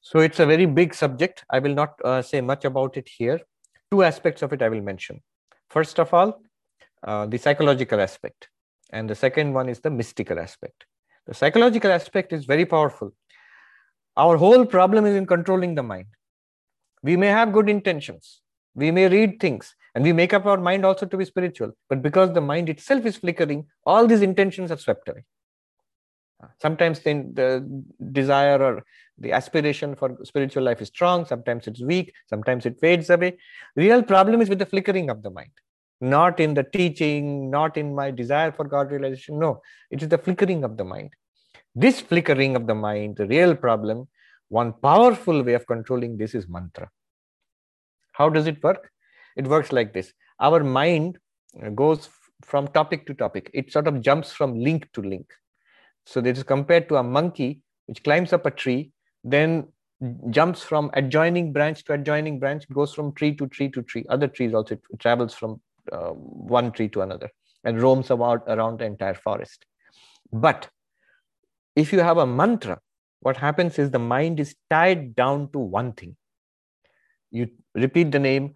So 0.00 0.20
it's 0.20 0.40
a 0.40 0.46
very 0.46 0.66
big 0.66 0.94
subject. 0.94 1.44
I 1.50 1.58
will 1.58 1.74
not 1.74 1.94
uh, 2.04 2.22
say 2.22 2.40
much 2.40 2.64
about 2.64 2.96
it 2.96 3.08
here. 3.08 3.40
Two 3.90 4.02
aspects 4.02 4.42
of 4.42 4.52
it 4.52 4.62
I 4.62 4.68
will 4.68 4.80
mention. 4.80 5.20
First 5.68 6.00
of 6.00 6.14
all, 6.14 6.42
uh, 7.04 7.26
the 7.26 7.38
psychological 7.38 8.00
aspect. 8.00 8.48
And 8.92 9.08
the 9.08 9.14
second 9.14 9.52
one 9.52 9.68
is 9.68 9.80
the 9.80 9.90
mystical 9.90 10.38
aspect. 10.38 10.86
The 11.26 11.34
psychological 11.34 11.92
aspect 11.92 12.32
is 12.32 12.44
very 12.44 12.64
powerful. 12.64 13.12
Our 14.16 14.36
whole 14.36 14.64
problem 14.66 15.06
is 15.06 15.14
in 15.14 15.26
controlling 15.26 15.74
the 15.74 15.82
mind. 15.82 16.06
We 17.02 17.16
may 17.16 17.28
have 17.28 17.52
good 17.52 17.68
intentions, 17.68 18.42
we 18.74 18.90
may 18.90 19.08
read 19.08 19.40
things, 19.40 19.74
and 19.94 20.04
we 20.04 20.12
make 20.12 20.34
up 20.34 20.44
our 20.44 20.58
mind 20.58 20.84
also 20.84 21.06
to 21.06 21.16
be 21.16 21.24
spiritual. 21.24 21.72
But 21.88 22.02
because 22.02 22.32
the 22.32 22.40
mind 22.40 22.68
itself 22.68 23.06
is 23.06 23.16
flickering, 23.16 23.66
all 23.86 24.06
these 24.06 24.22
intentions 24.22 24.70
are 24.70 24.76
swept 24.76 25.08
away. 25.08 25.24
Sometimes 26.60 27.00
the 27.00 27.84
desire 28.12 28.62
or 28.62 28.84
the 29.18 29.32
aspiration 29.32 29.94
for 29.94 30.16
spiritual 30.24 30.62
life 30.62 30.80
is 30.80 30.88
strong, 30.88 31.26
sometimes 31.26 31.66
it's 31.66 31.82
weak, 31.82 32.14
sometimes 32.26 32.64
it 32.64 32.80
fades 32.80 33.10
away. 33.10 33.36
Real 33.76 34.02
problem 34.02 34.40
is 34.40 34.48
with 34.48 34.58
the 34.58 34.66
flickering 34.66 35.10
of 35.10 35.22
the 35.22 35.30
mind, 35.30 35.50
not 36.00 36.40
in 36.40 36.54
the 36.54 36.62
teaching, 36.62 37.50
not 37.50 37.76
in 37.76 37.94
my 37.94 38.10
desire 38.10 38.50
for 38.52 38.64
God 38.64 38.90
realization. 38.90 39.38
No, 39.38 39.60
it 39.90 40.02
is 40.02 40.08
the 40.08 40.16
flickering 40.16 40.64
of 40.64 40.76
the 40.78 40.84
mind. 40.84 41.10
This 41.74 42.00
flickering 42.00 42.56
of 42.56 42.66
the 42.66 42.74
mind, 42.74 43.16
the 43.16 43.26
real 43.26 43.54
problem, 43.54 44.08
one 44.48 44.72
powerful 44.72 45.42
way 45.42 45.52
of 45.52 45.66
controlling 45.66 46.16
this 46.16 46.34
is 46.34 46.48
mantra. 46.48 46.90
How 48.12 48.28
does 48.28 48.46
it 48.46 48.62
work? 48.62 48.90
It 49.36 49.46
works 49.46 49.72
like 49.72 49.92
this. 49.92 50.12
Our 50.40 50.64
mind 50.64 51.18
goes 51.74 52.08
from 52.42 52.68
topic 52.68 53.06
to 53.06 53.14
topic. 53.14 53.50
It 53.52 53.70
sort 53.70 53.86
of 53.86 54.00
jumps 54.00 54.32
from 54.32 54.58
link 54.58 54.88
to 54.94 55.02
link. 55.02 55.30
So 56.06 56.20
this 56.20 56.38
is 56.38 56.44
compared 56.44 56.88
to 56.88 56.96
a 56.96 57.02
monkey 57.02 57.60
which 57.86 58.02
climbs 58.02 58.32
up 58.32 58.46
a 58.46 58.50
tree, 58.50 58.92
then 59.24 59.68
jumps 60.30 60.62
from 60.62 60.90
adjoining 60.94 61.52
branch 61.52 61.84
to 61.84 61.92
adjoining 61.92 62.38
branch, 62.38 62.68
goes 62.72 62.94
from 62.94 63.12
tree 63.12 63.34
to 63.34 63.46
tree 63.48 63.68
to 63.70 63.82
tree. 63.82 64.06
Other 64.08 64.28
trees 64.28 64.54
also 64.54 64.78
travels 64.98 65.34
from 65.34 65.60
uh, 65.92 66.10
one 66.10 66.72
tree 66.72 66.88
to 66.88 67.02
another 67.02 67.30
and 67.64 67.80
roams 67.80 68.10
about 68.10 68.42
around 68.46 68.78
the 68.78 68.84
entire 68.84 69.14
forest. 69.14 69.66
But 70.32 70.68
if 71.76 71.92
you 71.92 72.00
have 72.00 72.18
a 72.18 72.26
mantra, 72.26 72.80
what 73.20 73.36
happens 73.36 73.78
is 73.78 73.90
the 73.90 73.98
mind 73.98 74.40
is 74.40 74.54
tied 74.70 75.14
down 75.14 75.50
to 75.52 75.58
one 75.58 75.92
thing. 75.92 76.16
You 77.30 77.50
repeat 77.74 78.10
the 78.12 78.18
name 78.18 78.54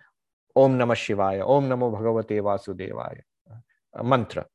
Om 0.57 0.79
Namah 0.79 0.95
Shivaya, 0.95 1.49
Om 1.49 1.69
Namo 1.69 1.93
Bhagavate 1.93 2.41
Vasudevaya, 2.41 3.21
a 3.95 4.05
mantra. 4.05 4.47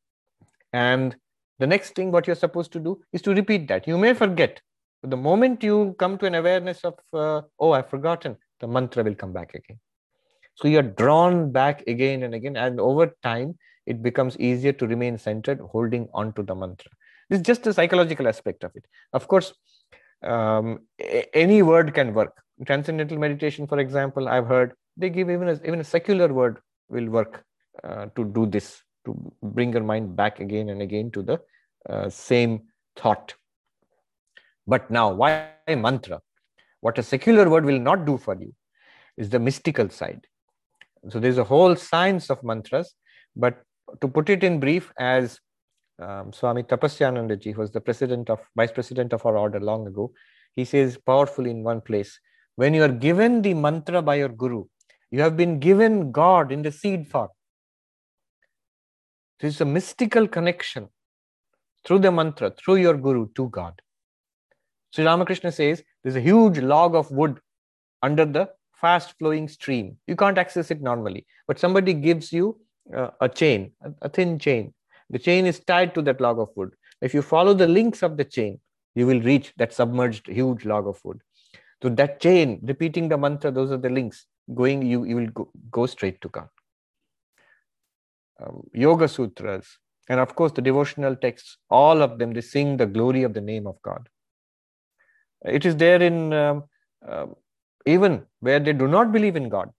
And 0.74 1.16
the 1.60 1.68
next 1.68 1.96
thing 1.96 2.12
what 2.12 2.28
you're 2.28 2.36
supposed 2.36 2.72
to 2.74 2.80
do 2.80 3.02
is 3.14 3.22
to 3.24 3.34
repeat 3.34 3.68
that. 3.68 3.88
You 3.88 3.98
may 3.98 4.14
forget. 4.14 4.62
But 5.02 5.12
the 5.12 5.18
moment 5.18 5.64
you 5.64 5.96
come 6.00 6.18
to 6.18 6.26
an 6.26 6.36
awareness 6.36 6.84
of, 6.84 6.96
uh, 7.14 7.42
oh, 7.60 7.72
I've 7.72 7.90
forgotten, 7.90 8.38
the 8.60 8.68
mantra 8.68 9.04
will 9.04 9.16
come 9.16 9.32
back 9.32 9.54
again. 9.54 9.80
So 10.56 10.68
you're 10.68 10.82
drawn 10.82 11.52
back 11.52 11.84
again 11.88 12.24
and 12.24 12.34
again. 12.34 12.58
And 12.58 12.80
over 12.80 13.16
time, 13.24 13.58
it 13.86 14.04
becomes 14.04 14.38
easier 14.40 14.74
to 14.74 14.88
remain 14.88 15.18
centered, 15.18 15.60
holding 15.60 16.08
on 16.14 16.34
to 16.34 16.44
the 16.44 16.54
mantra. 16.54 16.92
This 17.30 17.40
is 17.40 17.46
just 17.46 17.64
the 17.64 17.74
psychological 17.74 18.28
aspect 18.28 18.64
of 18.64 18.72
it. 18.76 18.86
Of 19.14 19.28
course, 19.28 19.54
um, 20.24 20.80
any 21.34 21.62
word 21.62 21.94
can 21.94 22.14
work. 22.14 22.34
Transcendental 22.66 23.18
meditation, 23.18 23.68
for 23.68 23.80
example, 23.80 24.28
I've 24.28 24.48
heard 24.48 24.74
they 24.98 25.10
give 25.10 25.30
even 25.30 25.48
a, 25.48 25.54
even 25.66 25.80
a 25.80 25.84
secular 25.84 26.28
word 26.28 26.60
will 26.90 27.06
work 27.06 27.44
uh, 27.84 28.08
to 28.16 28.26
do 28.26 28.46
this, 28.46 28.82
to 29.06 29.34
bring 29.42 29.74
your 29.74 29.84
mind 29.84 30.16
back 30.16 30.40
again 30.40 30.70
and 30.70 30.82
again 30.82 31.12
to 31.12 31.22
the 31.24 31.40
uh, 31.90 32.10
same 32.10 32.62
thought. 32.96 33.34
But 34.68 34.90
now, 34.92 35.12
why 35.12 35.50
mantra? 35.68 36.22
What 36.82 36.98
a 36.98 37.04
secular 37.04 37.50
word 37.50 37.66
will 37.66 37.80
not 37.80 38.06
do 38.06 38.18
for 38.18 38.36
you 38.40 38.54
is 39.18 39.30
the 39.30 39.40
mystical 39.40 39.90
side. 39.90 40.26
So 41.10 41.20
there's 41.20 41.38
a 41.38 41.44
whole 41.44 41.76
science 41.76 42.30
of 42.30 42.44
mantras, 42.44 42.94
but 43.36 43.62
to 44.02 44.08
put 44.08 44.30
it 44.30 44.44
in 44.44 44.60
brief, 44.60 44.92
as 45.00 45.40
um, 46.00 46.32
Swami 46.32 46.64
Tapasyanandaji 46.64 47.54
who 47.54 47.62
was 47.62 47.72
the 47.72 47.82
president 47.82 48.30
of, 48.30 48.40
vice 48.56 48.72
president 48.72 49.14
of 49.14 49.26
our 49.26 49.38
order 49.38 49.60
long 49.60 49.88
ago. 49.88 50.12
He 50.56 50.66
says 50.66 50.98
powerfully 50.98 51.52
in 51.52 51.64
one 51.64 51.82
place, 51.82 52.20
when 52.56 52.74
you 52.74 52.84
are 52.84 52.92
given 52.92 53.42
the 53.42 53.54
mantra 53.54 54.02
by 54.02 54.16
your 54.16 54.30
guru, 54.30 54.66
you 55.12 55.22
have 55.22 55.38
been 55.38 55.60
given 55.60 56.12
God 56.12 56.52
in 56.52 56.62
the 56.62 56.72
seed 56.72 57.08
form. 57.08 57.30
This 59.40 59.56
is 59.56 59.62
a 59.62 59.66
mystical 59.66 60.28
connection 60.28 60.90
through 61.86 62.00
the 62.00 62.12
mantra, 62.12 62.52
through 62.52 62.78
your 62.78 62.98
guru 62.98 63.28
to 63.36 63.50
God. 63.50 63.82
Sri 64.92 65.06
Ramakrishna 65.06 65.52
says 65.52 65.84
there's 66.04 66.16
a 66.16 66.22
huge 66.22 66.60
log 66.60 66.96
of 66.96 67.12
wood 67.12 67.40
under 68.02 68.26
the 68.26 68.50
fast 68.74 69.18
flowing 69.18 69.48
stream. 69.48 69.98
You 70.08 70.16
can't 70.16 70.38
access 70.38 70.72
it 70.72 70.82
normally, 70.82 71.26
but 71.48 71.60
somebody 71.60 71.94
gives 71.94 72.34
you 72.34 72.60
uh, 72.96 73.10
a 73.22 73.30
chain, 73.30 73.72
a 74.02 74.10
thin 74.10 74.40
chain, 74.40 74.74
the 75.10 75.20
chain 75.20 75.46
is 75.46 75.60
tied 75.60 75.96
to 75.96 76.02
that 76.04 76.22
log 76.22 76.40
of 76.40 76.50
wood. 76.56 76.74
If 77.02 77.14
you 77.14 77.22
follow 77.22 77.54
the 77.54 77.68
links 77.68 78.04
of 78.04 78.18
the 78.18 78.26
chain, 78.26 78.60
you 78.96 79.08
will 79.08 79.22
reach 79.22 79.54
that 79.58 79.74
submerged 79.74 80.28
huge 80.28 80.66
log 80.66 80.88
of 80.88 81.00
wood. 81.04 81.20
So 81.82 81.90
that 81.90 82.20
chain, 82.20 82.60
repeating 82.64 83.10
the 83.10 83.18
mantra, 83.18 83.52
those 83.52 83.72
are 83.72 83.78
the 83.78 83.90
links. 83.90 84.26
Going, 84.54 84.82
you, 84.82 85.06
you 85.06 85.16
will 85.16 85.28
go, 85.28 85.50
go 85.72 85.86
straight 85.86 86.22
to 86.22 86.30
God. 86.30 86.50
Um, 88.42 88.64
yoga 88.74 89.08
sutras, 89.08 89.78
and 90.08 90.20
of 90.20 90.34
course 90.36 90.54
the 90.54 90.62
devotional 90.62 91.16
texts, 91.16 91.58
all 91.70 92.02
of 92.02 92.20
them, 92.20 92.34
they 92.34 92.42
sing 92.42 92.78
the 92.78 92.86
glory 92.86 93.24
of 93.24 93.34
the 93.34 93.42
name 93.42 93.68
of 93.68 93.82
God. 93.82 94.08
It 95.46 95.66
is 95.66 95.76
there 95.76 96.02
in 96.02 96.34
um, 96.34 96.64
um, 97.08 97.36
even 97.86 98.26
where 98.40 98.60
they 98.60 98.74
do 98.74 98.88
not 98.88 99.12
believe 99.12 99.36
in 99.36 99.50
God. 99.50 99.72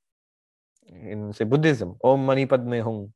In 0.89 1.33
say 1.33 1.45
Buddhism, 1.45 1.97
Om 2.03 2.27
Mani 2.27 2.47
Padme 2.47 2.81
Hum. 2.81 3.13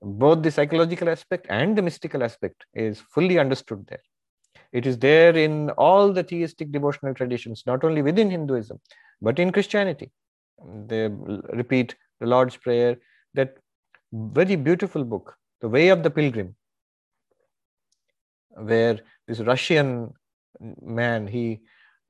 Both 0.00 0.42
the 0.42 0.50
psychological 0.50 1.08
aspect 1.08 1.46
and 1.50 1.76
the 1.76 1.82
mystical 1.82 2.22
aspect 2.22 2.64
is 2.72 3.00
fully 3.00 3.38
understood 3.38 3.84
there. 3.88 4.02
It 4.72 4.86
is 4.86 4.98
there 4.98 5.36
in 5.36 5.70
all 5.70 6.12
the 6.12 6.22
theistic 6.22 6.70
devotional 6.70 7.14
traditions, 7.14 7.64
not 7.66 7.82
only 7.82 8.02
within 8.02 8.30
Hinduism, 8.30 8.80
but 9.20 9.38
in 9.38 9.50
Christianity. 9.50 10.12
They 10.86 11.08
repeat 11.08 11.96
the 12.20 12.26
Lord's 12.26 12.56
Prayer, 12.56 12.96
that 13.34 13.56
very 14.12 14.56
beautiful 14.56 15.04
book, 15.04 15.36
The 15.60 15.68
Way 15.68 15.88
of 15.88 16.02
the 16.02 16.10
Pilgrim, 16.10 16.56
where 18.50 18.98
this 19.26 19.40
Russian 19.40 20.12
man, 20.82 21.26
he 21.26 21.60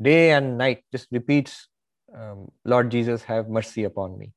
day 0.01 0.33
and 0.33 0.57
night 0.57 0.85
just 0.93 1.09
repeats, 1.11 1.69
um, 2.17 2.51
Lord 2.65 2.91
Jesus, 2.91 3.23
have 3.25 3.49
mercy 3.49 3.85
upon 3.85 4.19
me 4.19 4.33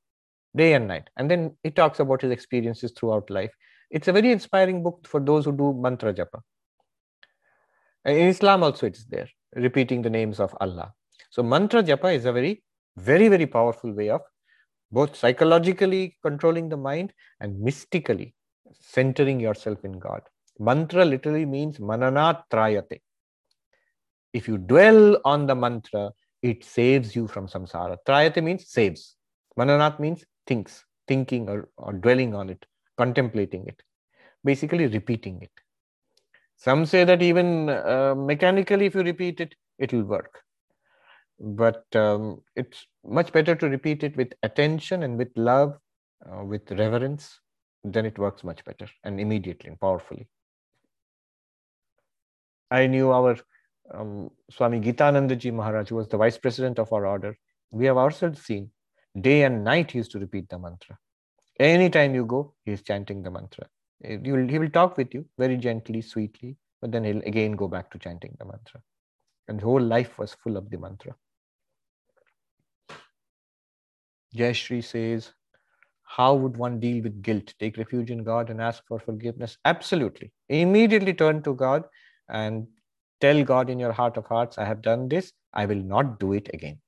day 0.55 0.73
and 0.73 0.87
night. 0.87 1.09
And 1.17 1.29
then 1.29 1.55
he 1.63 1.71
talks 1.71 1.99
about 1.99 2.21
his 2.21 2.31
experiences 2.31 2.91
throughout 2.97 3.29
life. 3.29 3.51
It's 3.89 4.07
a 4.07 4.13
very 4.13 4.31
inspiring 4.31 4.83
book 4.83 5.05
for 5.07 5.19
those 5.19 5.45
who 5.45 5.51
do 5.51 5.73
mantra 5.73 6.13
japa. 6.13 6.41
In 8.05 8.27
Islam 8.27 8.63
also 8.63 8.87
it's 8.87 9.05
there, 9.05 9.29
repeating 9.55 10.01
the 10.01 10.09
names 10.09 10.39
of 10.39 10.55
Allah. 10.59 10.93
So 11.29 11.43
mantra 11.43 11.83
japa 11.83 12.15
is 12.15 12.25
a 12.25 12.33
very, 12.33 12.63
very, 12.97 13.27
very 13.27 13.45
powerful 13.45 13.93
way 13.93 14.09
of 14.09 14.21
both 14.91 15.15
psychologically 15.15 16.17
controlling 16.23 16.69
the 16.69 16.77
mind 16.77 17.13
and 17.39 17.59
mystically 17.59 18.33
centering 18.79 19.39
yourself 19.39 19.83
in 19.83 19.99
God. 19.99 20.21
Mantra 20.59 21.05
literally 21.05 21.45
means 21.45 21.79
mananat 21.79 22.43
trayate. 22.51 23.01
If 24.33 24.47
you 24.47 24.57
dwell 24.57 25.19
on 25.25 25.47
the 25.47 25.55
mantra, 25.55 26.11
it 26.41 26.63
saves 26.63 27.15
you 27.15 27.27
from 27.27 27.47
samsara. 27.47 27.97
Trayate 28.07 28.43
means 28.43 28.69
saves. 28.69 29.15
Mananat 29.57 29.99
means 29.99 30.23
thinks, 30.47 30.85
thinking 31.07 31.49
or, 31.49 31.69
or 31.77 31.93
dwelling 31.93 32.33
on 32.33 32.49
it, 32.49 32.65
contemplating 32.97 33.65
it, 33.67 33.81
basically 34.43 34.87
repeating 34.87 35.41
it. 35.41 35.51
Some 36.57 36.85
say 36.85 37.03
that 37.03 37.21
even 37.21 37.69
uh, 37.69 38.13
mechanically, 38.15 38.85
if 38.85 38.95
you 38.95 39.01
repeat 39.01 39.39
it, 39.41 39.55
it 39.79 39.91
will 39.93 40.03
work. 40.03 40.43
But 41.43 41.85
um, 41.95 42.43
it's 42.55 42.85
much 43.03 43.33
better 43.33 43.55
to 43.55 43.67
repeat 43.67 44.03
it 44.03 44.15
with 44.15 44.33
attention 44.43 45.01
and 45.01 45.17
with 45.17 45.29
love 45.35 45.77
uh, 46.25 46.43
with 46.43 46.69
reverence, 46.71 47.39
then 47.83 48.05
it 48.05 48.19
works 48.19 48.43
much 48.43 48.63
better 48.63 48.87
and 49.03 49.19
immediately 49.19 49.69
and 49.69 49.79
powerfully. 49.79 50.27
I 52.69 52.85
knew 52.85 53.11
our 53.11 53.37
um, 53.91 54.29
Swami 54.51 54.79
Gitanandaji 54.79 55.51
Maharaj, 55.51 55.89
who 55.89 55.95
was 55.95 56.07
the 56.07 56.17
vice 56.17 56.37
president 56.37 56.77
of 56.77 56.93
our 56.93 57.07
order. 57.07 57.35
We 57.71 57.85
have 57.87 57.97
ourselves 57.97 58.43
seen 58.43 58.69
day 59.19 59.43
and 59.43 59.63
night 59.63 59.91
he 59.91 59.97
used 59.97 60.11
to 60.11 60.19
repeat 60.19 60.47
the 60.49 60.59
mantra. 60.59 60.97
Anytime 61.59 62.15
you 62.15 62.25
go, 62.25 62.53
he 62.65 62.71
is 62.71 62.81
chanting 62.81 63.23
the 63.23 63.31
mantra. 63.31 63.67
He 64.03 64.17
will, 64.17 64.47
he 64.47 64.57
will 64.59 64.69
talk 64.69 64.97
with 64.97 65.13
you 65.13 65.25
very 65.37 65.57
gently, 65.57 66.01
sweetly, 66.01 66.55
but 66.81 66.91
then 66.91 67.03
he'll 67.03 67.21
again 67.21 67.53
go 67.53 67.67
back 67.67 67.91
to 67.91 67.99
chanting 67.99 68.35
the 68.39 68.45
mantra. 68.45 68.81
And 69.47 69.59
the 69.59 69.65
whole 69.65 69.81
life 69.81 70.17
was 70.17 70.35
full 70.35 70.55
of 70.55 70.69
the 70.69 70.77
mantra. 70.77 71.15
Jayashri 74.35 74.83
says, 74.83 75.33
How 76.03 76.33
would 76.35 76.57
one 76.57 76.79
deal 76.79 77.03
with 77.03 77.21
guilt? 77.21 77.53
Take 77.59 77.77
refuge 77.77 78.11
in 78.11 78.23
God 78.23 78.49
and 78.49 78.61
ask 78.61 78.83
for 78.87 78.99
forgiveness? 78.99 79.57
Absolutely. 79.65 80.31
Immediately 80.49 81.13
turn 81.13 81.43
to 81.43 81.53
God 81.53 81.83
and 82.29 82.67
tell 83.19 83.43
God 83.43 83.69
in 83.69 83.79
your 83.79 83.91
heart 83.91 84.17
of 84.17 84.25
hearts, 84.25 84.57
I 84.57 84.65
have 84.65 84.81
done 84.81 85.07
this, 85.09 85.33
I 85.53 85.65
will 85.65 85.81
not 85.81 86.19
do 86.19 86.33
it 86.33 86.49
again. 86.53 86.79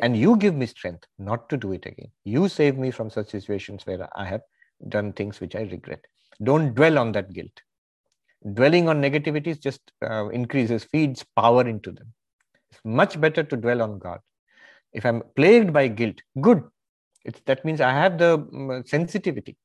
And 0.00 0.16
you 0.16 0.36
give 0.36 0.54
me 0.54 0.66
strength 0.66 1.04
not 1.18 1.48
to 1.50 1.56
do 1.56 1.72
it 1.72 1.84
again. 1.86 2.10
You 2.24 2.48
save 2.48 2.78
me 2.78 2.90
from 2.90 3.10
such 3.10 3.28
situations 3.28 3.86
where 3.86 4.08
I 4.18 4.24
have 4.24 4.42
done 4.88 5.12
things 5.12 5.40
which 5.40 5.54
I 5.54 5.62
regret. 5.62 6.04
Don't 6.42 6.74
dwell 6.74 6.98
on 6.98 7.12
that 7.12 7.32
guilt. 7.32 7.62
Dwelling 8.54 8.88
on 8.88 9.02
negativities 9.02 9.60
just 9.60 9.80
uh, 10.02 10.28
increases, 10.28 10.84
feeds 10.84 11.24
power 11.36 11.66
into 11.66 11.90
them. 11.92 12.12
It's 12.70 12.80
much 12.84 13.20
better 13.20 13.42
to 13.42 13.56
dwell 13.56 13.82
on 13.82 13.98
God. 13.98 14.20
If 14.92 15.04
I'm 15.04 15.22
plagued 15.34 15.72
by 15.72 15.88
guilt, 15.88 16.22
good. 16.40 16.62
It's, 17.24 17.40
that 17.46 17.64
means 17.64 17.80
I 17.80 17.90
have 17.90 18.18
the 18.18 18.34
um, 18.34 18.82
sensitivity. 18.86 19.56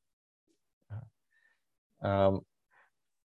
Um, 2.04 2.42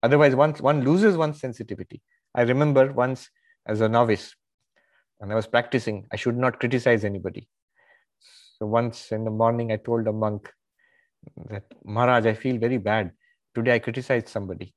otherwise, 0.02 0.36
once 0.36 0.62
one 0.62 0.84
loses 0.84 1.18
one's 1.18 1.40
sensitivity. 1.40 2.02
I 2.34 2.44
remember 2.44 2.92
once 2.92 3.30
as 3.68 3.82
a 3.82 3.90
novice, 3.90 4.36
and 5.20 5.32
I 5.32 5.36
was 5.36 5.48
practicing, 5.48 6.06
I 6.12 6.16
should 6.16 6.38
not 6.38 6.60
criticize 6.60 7.06
anybody. 7.06 7.48
So 8.58 8.66
once 8.66 9.12
in 9.12 9.24
the 9.24 9.32
morning, 9.32 9.72
I 9.72 9.78
told 9.78 10.08
a 10.08 10.14
monk 10.14 10.50
that, 11.50 11.64
Maharaj, 11.84 12.26
I 12.26 12.34
feel 12.34 12.58
very 12.58 12.78
bad. 12.78 13.12
Today 13.56 13.76
I 13.76 13.80
criticized 13.80 14.30
somebody. 14.30 14.74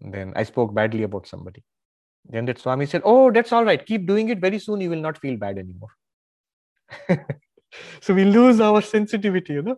And 0.00 0.12
then 0.12 0.32
I 0.36 0.44
spoke 0.44 0.74
badly 0.74 1.02
about 1.02 1.26
somebody. 1.26 1.64
Then 2.28 2.44
that 2.46 2.58
Swami 2.58 2.86
said, 2.86 3.02
Oh, 3.04 3.30
that's 3.30 3.52
all 3.52 3.64
right. 3.64 3.84
Keep 3.84 4.06
doing 4.06 4.28
it. 4.28 4.40
Very 4.40 4.58
soon 4.58 4.80
you 4.80 4.90
will 4.90 5.00
not 5.00 5.18
feel 5.18 5.36
bad 5.36 5.58
anymore. 5.58 5.90
so 8.00 8.14
we 8.14 8.24
lose 8.24 8.60
our 8.60 8.82
sensitivity, 8.82 9.54
you 9.54 9.62
know. 9.62 9.76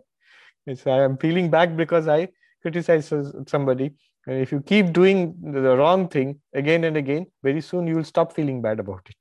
I 0.85 1.01
am 1.01 1.17
feeling 1.17 1.49
bad 1.49 1.75
because 1.75 2.07
I 2.07 2.29
criticize 2.61 3.11
somebody. 3.47 3.93
And 4.27 4.37
if 4.39 4.51
you 4.51 4.61
keep 4.61 4.93
doing 4.93 5.35
the 5.41 5.75
wrong 5.75 6.07
thing 6.07 6.41
again 6.53 6.83
and 6.83 6.97
again, 6.97 7.27
very 7.41 7.61
soon 7.61 7.87
you 7.87 7.95
will 7.95 8.03
stop 8.03 8.33
feeling 8.33 8.61
bad 8.61 8.79
about 8.79 9.01
it. 9.09 9.15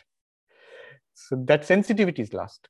So 1.14 1.36
that 1.46 1.64
sensitivity 1.64 2.22
is 2.22 2.32
lost. 2.32 2.68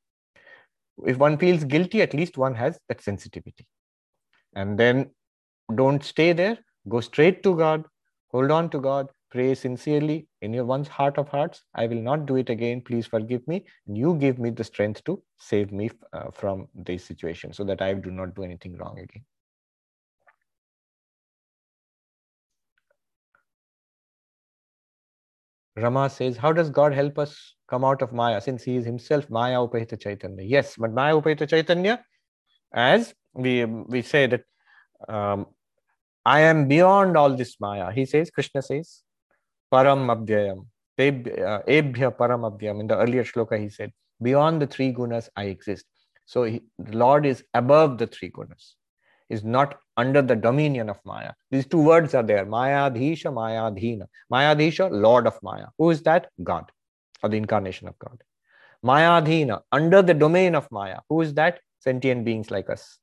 If 1.07 1.17
one 1.17 1.39
feels 1.39 1.65
guilty, 1.65 2.03
at 2.03 2.15
least 2.15 2.39
one 2.39 2.55
has 2.55 2.79
that 2.89 3.01
sensitivity. 3.01 3.67
And 4.55 4.79
then 4.79 5.11
don't 5.75 6.03
stay 6.05 6.33
there. 6.33 6.59
Go 6.89 7.01
straight 7.01 7.43
to 7.43 7.57
God. 7.57 7.85
Hold 8.31 8.51
on 8.51 8.71
to 8.71 8.81
God. 8.81 9.09
Pray 9.31 9.55
sincerely 9.55 10.27
in 10.41 10.55
your 10.55 10.65
one's 10.65 10.89
heart 10.89 11.19
of 11.19 11.29
hearts. 11.29 11.63
I 11.75 11.87
will 11.87 12.01
not 12.01 12.25
do 12.25 12.37
it 12.37 12.49
again. 12.49 12.81
Please 12.81 13.07
forgive 13.07 13.47
me. 13.47 13.67
And 13.87 13.97
you 13.97 14.15
give 14.15 14.39
me 14.39 14.51
the 14.51 14.65
strength 14.65 15.05
to 15.05 15.23
save 15.39 15.71
me 15.71 15.91
uh, 16.15 16.31
from 16.33 16.69
this 16.75 17.05
situation 17.05 17.53
so 17.53 17.65
that 17.65 17.83
I 17.83 17.93
do 17.93 18.11
not 18.11 18.35
do 18.35 18.43
anything 18.43 18.77
wrong 18.77 18.99
again. 18.99 19.25
Rama 25.77 26.09
says, 26.11 26.37
How 26.37 26.53
does 26.53 26.71
God 26.71 26.93
help 26.93 27.19
us 27.19 27.55
come 27.69 27.85
out 27.85 28.03
of 28.03 28.13
Maya 28.13 28.41
since 28.41 28.63
he 28.63 28.77
is 28.77 28.85
himself 28.85 29.29
Maya 29.31 29.59
Upahita 29.59 30.01
Chaitanya? 30.01 30.43
Yes, 30.43 30.75
but 30.77 30.93
Maya 30.93 31.15
Upahita 31.15 31.49
Chaitanya, 31.49 32.03
as 32.73 33.15
we, 33.35 33.65
we 33.65 34.03
say 34.03 34.27
that 34.27 34.43
um, 35.09 35.47
I 36.25 36.41
am 36.41 36.67
beyond 36.67 37.17
all 37.17 37.37
this 37.37 37.57
Maya. 37.61 37.93
He 37.93 38.07
says, 38.07 38.31
Krishna 38.31 38.63
says, 38.63 39.03
Param 39.73 40.07
Abhyayam. 40.15 40.67
Uh, 40.99 41.63
ebhya 41.69 42.17
Param 42.17 42.51
Abhyam. 42.51 42.81
In 42.81 42.87
the 42.87 42.97
earlier 42.97 43.25
shloka, 43.25 43.59
he 43.59 43.69
said, 43.69 43.93
Beyond 44.21 44.61
the 44.63 44.67
three 44.67 44.93
gunas, 44.93 45.29
I 45.37 45.45
exist. 45.45 45.85
So 46.27 46.45
he, 46.45 46.63
the 46.79 46.97
Lord 46.97 47.25
is 47.25 47.45
above 47.55 47.99
the 47.99 48.07
three 48.07 48.31
gunas 48.31 48.75
is 49.29 49.45
not 49.45 49.79
under 49.97 50.23
the 50.23 50.37
dominion 50.37 50.89
of 50.89 50.99
Maya. 51.05 51.33
These 51.51 51.67
two 51.67 51.81
words 51.81 52.15
are 52.15 52.23
there 52.23 52.45
Maya 52.47 52.91
Dhisha, 52.91 53.33
Maya 53.33 53.71
Dhina. 53.71 54.07
Maya 54.31 54.57
Dhisha, 54.57 54.91
Lord 54.91 55.27
of 55.27 55.39
Maya. 55.43 55.67
Who 55.79 55.91
is 55.91 56.03
that? 56.03 56.29
God, 56.43 56.71
or 57.23 57.29
the 57.29 57.37
incarnation 57.37 57.89
of 57.89 57.99
God. 57.99 58.23
Maya 58.83 59.21
Dhina, 59.23 59.61
under 59.73 60.03
the 60.03 60.15
domain 60.15 60.55
of 60.55 60.71
Maya. 60.71 61.01
Who 61.09 61.21
is 61.21 61.35
that? 61.35 61.61
Sentient 61.81 62.25
beings 62.25 62.51
like 62.51 62.71
us. 62.71 62.99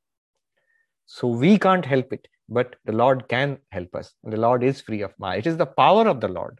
So 1.06 1.28
we 1.28 1.60
can't 1.60 1.86
help 1.86 2.12
it, 2.12 2.28
but 2.50 2.76
the 2.86 2.92
Lord 2.92 3.28
can 3.28 3.58
help 3.72 3.96
us. 3.96 4.14
The 4.24 4.38
Lord 4.38 4.64
is 4.64 4.82
free 4.82 5.02
of 5.02 5.14
Maya. 5.18 5.40
It 5.40 5.48
is 5.48 5.58
the 5.58 5.66
power 5.66 6.08
of 6.08 6.22
the 6.22 6.28
Lord. 6.28 6.60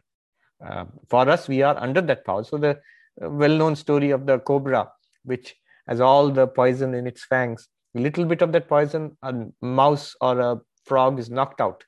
Uh, 0.64 0.86
for 1.08 1.28
us, 1.28 1.48
we 1.48 1.62
are 1.62 1.76
under 1.76 2.00
that 2.00 2.24
power. 2.24 2.44
So 2.44 2.58
the 2.58 2.78
uh, 3.22 3.30
well 3.30 3.56
known 3.56 3.76
story 3.76 4.10
of 4.10 4.26
the 4.26 4.38
cobra, 4.40 4.90
which 5.24 5.54
has 5.86 6.00
all 6.00 6.30
the 6.30 6.46
poison 6.46 6.94
in 6.94 7.06
its 7.06 7.24
fangs, 7.24 7.68
a 7.96 8.00
little 8.00 8.24
bit 8.24 8.42
of 8.42 8.52
that 8.52 8.68
poison, 8.68 9.16
a 9.22 9.34
mouse 9.60 10.14
or 10.20 10.40
a 10.40 10.60
frog 10.84 11.18
is 11.18 11.30
knocked 11.30 11.60
out. 11.60 11.84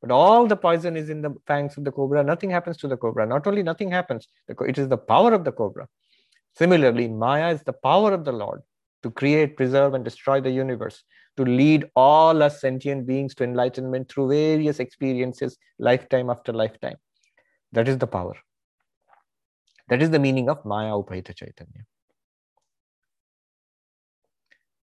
But 0.00 0.10
all 0.10 0.46
the 0.46 0.56
poison 0.56 0.96
is 0.96 1.10
in 1.10 1.20
the 1.20 1.34
fangs 1.46 1.76
of 1.76 1.84
the 1.84 1.92
cobra. 1.92 2.22
Nothing 2.24 2.50
happens 2.50 2.78
to 2.78 2.88
the 2.88 2.96
cobra. 2.96 3.26
Not 3.26 3.46
only 3.46 3.62
nothing 3.62 3.90
happens, 3.90 4.28
it 4.48 4.78
is 4.78 4.88
the 4.88 4.96
power 4.96 5.32
of 5.34 5.44
the 5.44 5.52
cobra. 5.52 5.88
Similarly, 6.56 7.08
Maya 7.08 7.52
is 7.52 7.62
the 7.62 7.72
power 7.72 8.12
of 8.12 8.24
the 8.24 8.32
Lord 8.32 8.62
to 9.02 9.10
create, 9.10 9.56
preserve, 9.56 9.94
and 9.94 10.04
destroy 10.04 10.40
the 10.40 10.50
universe, 10.50 11.02
to 11.40 11.50
lead 11.50 11.86
all 11.96 12.42
us 12.42 12.60
sentient 12.60 13.06
beings 13.06 13.34
to 13.34 13.44
enlightenment 13.44 14.10
through 14.10 14.28
various 14.28 14.78
experiences, 14.78 15.56
lifetime 15.78 16.28
after 16.28 16.52
lifetime. 16.52 16.96
That 17.72 17.88
is 17.88 17.96
the 17.96 18.06
power. 18.06 18.34
That 19.88 20.02
is 20.02 20.10
the 20.10 20.18
meaning 20.18 20.50
of 20.50 20.62
Maya 20.66 20.90
Upahita 20.90 21.34
Chaitanya. 21.34 21.86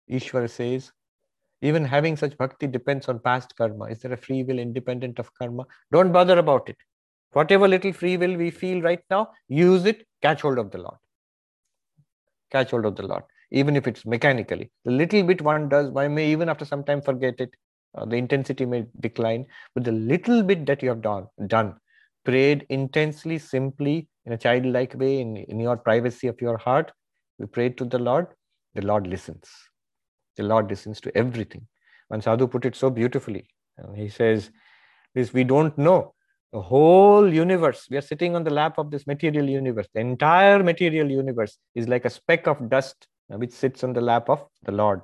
Ishwar 0.09 0.49
says, 0.49 0.93
even 1.63 1.85
having 1.85 2.17
such 2.17 2.39
bhakti 2.39 2.69
depends 2.69 3.09
on 3.09 3.19
past 3.19 3.57
karma. 3.57 3.87
Is 3.87 3.99
there 4.01 4.13
a 4.13 4.17
free 4.17 4.45
will 4.45 4.61
independent 4.61 5.19
of 5.19 5.35
karma? 5.35 5.65
Don't 5.91 6.13
bother 6.13 6.39
about 6.39 6.69
it. 6.69 6.77
Whatever 7.33 7.67
little 7.67 7.93
free 7.93 8.17
will 8.17 8.37
we 8.37 8.51
feel 8.51 8.83
right 8.83 9.03
now, 9.11 9.31
use 9.49 9.85
it, 9.85 10.07
catch 10.23 10.43
hold 10.43 10.59
of 10.59 10.71
the 10.71 10.79
Lord. 10.79 10.99
Catch 12.53 12.71
hold 12.71 12.87
of 12.87 12.95
the 12.95 13.03
Lord, 13.03 13.25
even 13.51 13.77
if 13.77 13.87
it's 13.87 14.05
mechanically. 14.05 14.71
The 14.85 14.91
little 14.91 15.23
bit 15.23 15.43
one 15.43 15.69
does, 15.69 15.91
one 15.91 16.15
may 16.15 16.31
even 16.31 16.49
after 16.49 16.65
some 16.65 16.85
time 16.85 17.03
forget 17.03 17.35
it. 17.39 17.51
Uh, 17.95 18.05
the 18.05 18.17
intensity 18.17 18.67
may 18.67 18.85
decline, 19.01 19.47
but 19.75 19.85
the 19.85 19.93
little 19.93 20.43
bit 20.43 20.67
that 20.67 20.83
you 20.83 20.89
have 20.91 21.01
done, 21.01 21.27
done 21.47 21.75
prayed 22.25 22.67
intensely, 22.69 23.39
simply, 23.39 24.09
in 24.27 24.33
a 24.33 24.37
childlike 24.39 24.95
way, 24.95 25.21
in, 25.21 25.37
in 25.37 25.61
your 25.61 25.77
privacy 25.77 26.27
of 26.27 26.41
your 26.41 26.59
heart, 26.59 26.93
we 27.39 27.47
prayed 27.47 27.79
to 27.79 27.85
the 27.85 27.99
Lord, 27.99 28.27
the 28.75 28.83
Lord 28.83 29.07
listens. 29.07 29.49
The 30.37 30.43
Lord 30.43 30.69
listens 30.69 31.01
to 31.03 31.17
everything. 31.17 31.67
And 32.11 32.23
Sadhu 32.23 32.49
put 32.49 32.67
it 32.67 32.77
so 32.77 32.91
beautifully. 32.91 33.49
And 33.79 33.97
he 33.97 34.09
says, 34.09 34.51
this 35.15 35.33
we 35.33 35.45
don't 35.45 35.77
know. 35.79 36.15
The 36.53 36.61
whole 36.61 37.33
universe, 37.33 37.87
we 37.91 37.97
are 37.97 38.03
sitting 38.03 38.37
on 38.37 38.45
the 38.45 38.51
lap 38.51 38.79
of 38.79 38.91
this 38.91 39.07
material 39.07 39.49
universe. 39.49 39.87
The 39.95 40.01
entire 40.01 40.63
material 40.63 41.11
universe 41.11 41.59
is 41.75 41.89
like 41.89 42.05
a 42.05 42.11
speck 42.11 42.47
of 42.47 42.69
dust 42.69 43.07
Uh, 43.33 43.39
which 43.39 43.53
sits 43.53 43.83
on 43.83 43.93
the 43.93 44.01
lap 44.01 44.29
of 44.29 44.45
the 44.65 44.73
Lord. 44.73 45.01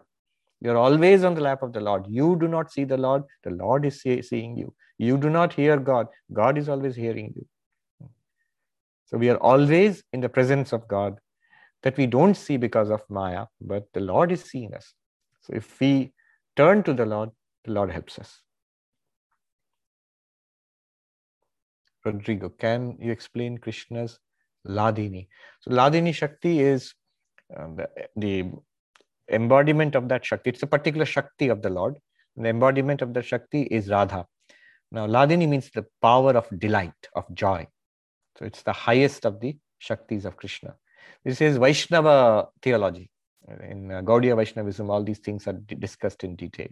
You're 0.61 0.77
always 0.77 1.25
on 1.25 1.35
the 1.35 1.41
lap 1.41 1.63
of 1.63 1.73
the 1.73 1.81
Lord. 1.81 2.05
You 2.09 2.37
do 2.37 2.47
not 2.47 2.71
see 2.71 2.85
the 2.85 2.97
Lord, 2.97 3.25
the 3.43 3.51
Lord 3.51 3.85
is 3.85 4.01
see, 4.01 4.23
seeing 4.23 4.57
you. 4.57 4.73
You 4.97 5.19
do 5.19 5.29
not 5.29 5.53
hear 5.53 5.77
God, 5.77 6.07
God 6.33 6.57
is 6.57 6.69
always 6.69 6.95
hearing 6.95 7.33
you. 7.35 8.09
So 9.07 9.19
we 9.19 9.29
are 9.29 9.39
always 9.39 10.05
in 10.13 10.21
the 10.21 10.29
presence 10.29 10.73
of 10.73 10.87
God 10.87 11.19
that 11.83 11.97
we 11.97 12.07
don't 12.07 12.35
see 12.35 12.57
because 12.57 12.91
of 12.91 13.03
Maya, 13.11 13.47
but 13.61 13.89
the 13.93 14.01
Lord 14.01 14.31
is 14.31 14.45
seeing 14.45 14.73
us. 14.73 14.95
So 15.41 15.55
if 15.55 15.81
we 15.81 16.13
turn 16.57 16.85
to 16.85 16.95
the 16.95 17.07
Lord, 17.07 17.31
the 17.65 17.73
Lord 17.73 17.91
helps 17.91 18.19
us. 18.21 18.41
Rodrigo, 22.05 22.49
can 22.51 22.97
you 23.01 23.11
explain 23.11 23.59
Krishna's 23.59 24.19
Hladini? 24.67 25.27
So 25.61 25.73
Hladini 25.73 26.15
Shakti 26.15 26.61
is 26.61 26.95
um, 27.57 27.79
the, 28.17 28.51
embodiment 29.31 29.95
of 29.95 30.09
that 30.09 30.25
Shakti. 30.25 30.51
It's 30.51 30.63
a 30.63 30.67
particular 30.67 31.07
Shakti 31.07 31.49
of 31.49 31.63
the 31.63 31.71
Lord. 31.71 31.97
The 32.37 32.49
embodiment 32.49 33.03
of 33.03 33.15
the 33.15 33.23
Shakti 33.23 33.63
is 33.63 33.89
Radha. 33.89 34.27
Now, 34.91 35.07
Hladini 35.07 35.49
means 35.49 35.71
the 35.71 35.87
power 36.01 36.33
of 36.33 36.49
delight, 36.59 37.09
of 37.15 37.33
joy. 37.35 37.67
So 38.39 38.45
it's 38.45 38.63
the 38.63 38.73
highest 38.73 39.25
of 39.25 39.41
the 39.41 39.57
Shaktis 39.83 40.25
of 40.25 40.37
Krishna. 40.37 40.75
This 41.25 41.41
is 41.41 41.57
Vaishnava 41.57 42.49
theology. 42.63 43.11
In 43.69 43.91
uh, 43.91 44.03
Gaudiya 44.03 44.37
Vaishnavism, 44.37 44.91
all 44.91 45.03
these 45.03 45.19
things 45.19 45.47
are 45.47 45.53
discussed 45.53 46.25
in 46.25 46.37
detail. 46.37 46.69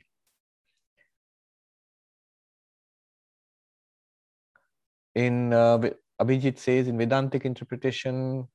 In 5.15 5.53
uh, 5.53 5.79
Abhijit 6.21 6.59
says, 6.59 6.87
in 6.89 6.97
Vedantic 6.97 7.45
interpretation, 7.45 8.47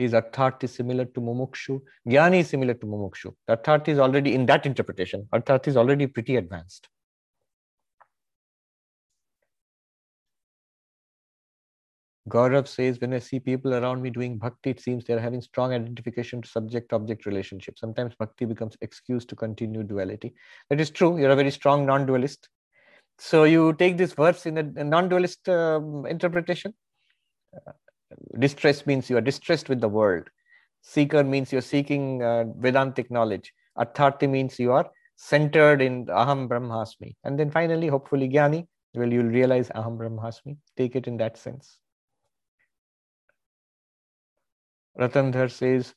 is 0.00 0.12
Arthat 0.12 0.64
is 0.64 0.74
similar 0.74 1.04
to 1.04 1.20
Mumukshu. 1.20 1.80
Jnani 2.08 2.40
is 2.40 2.48
similar 2.48 2.74
to 2.74 2.86
Mumukshu. 2.86 3.34
Arthat 3.48 3.88
is 3.88 3.98
already 3.98 4.34
in 4.34 4.46
that 4.46 4.66
interpretation. 4.66 5.28
Arthat 5.32 5.68
is 5.68 5.76
already 5.76 6.06
pretty 6.06 6.36
advanced. 6.36 6.88
Gaurav 12.28 12.68
says, 12.68 13.00
when 13.00 13.12
I 13.12 13.18
see 13.18 13.40
people 13.40 13.74
around 13.74 14.02
me 14.02 14.10
doing 14.10 14.38
bhakti, 14.38 14.70
it 14.70 14.80
seems 14.80 15.04
they're 15.04 15.18
having 15.18 15.40
strong 15.42 15.72
identification 15.72 16.42
to 16.42 16.48
subject-object 16.48 17.26
relationship. 17.26 17.78
Sometimes 17.78 18.14
bhakti 18.14 18.44
becomes 18.44 18.76
excuse 18.80 19.24
to 19.26 19.34
continue 19.34 19.82
duality. 19.82 20.34
That 20.68 20.80
is 20.80 20.90
true. 20.90 21.18
You're 21.18 21.30
a 21.30 21.36
very 21.36 21.50
strong 21.50 21.86
non-dualist. 21.86 22.48
So 23.18 23.44
you 23.44 23.72
take 23.74 23.98
this 23.98 24.12
verse 24.12 24.46
in 24.46 24.58
a, 24.58 24.84
non-dualist 24.84 25.48
uh, 25.48 25.80
interpretation. 26.08 26.74
Distress 28.38 28.86
means 28.86 29.08
you 29.08 29.16
are 29.16 29.22
distressed 29.22 29.68
with 29.68 29.80
the 29.80 29.88
world. 29.88 30.28
Seeker 30.82 31.22
means 31.24 31.52
you're 31.52 31.60
seeking 31.60 32.22
uh, 32.22 32.44
Vedantic 32.58 33.10
knowledge. 33.10 33.52
Artharthi 33.78 34.28
means 34.28 34.58
you 34.58 34.72
are 34.72 34.90
centered 35.16 35.82
in 35.82 36.06
Aham 36.06 36.48
Brahmasmi. 36.48 37.14
And 37.24 37.38
then 37.38 37.50
finally, 37.50 37.88
hopefully, 37.88 38.28
Jnani, 38.28 38.66
well, 38.94 39.12
you'll 39.12 39.26
realize 39.26 39.68
Aham 39.70 39.98
Brahmasmi. 39.98 40.56
Take 40.76 40.96
it 40.96 41.06
in 41.06 41.18
that 41.18 41.36
sense. 41.36 41.78
Ratandhar 44.98 45.50
says, 45.50 45.94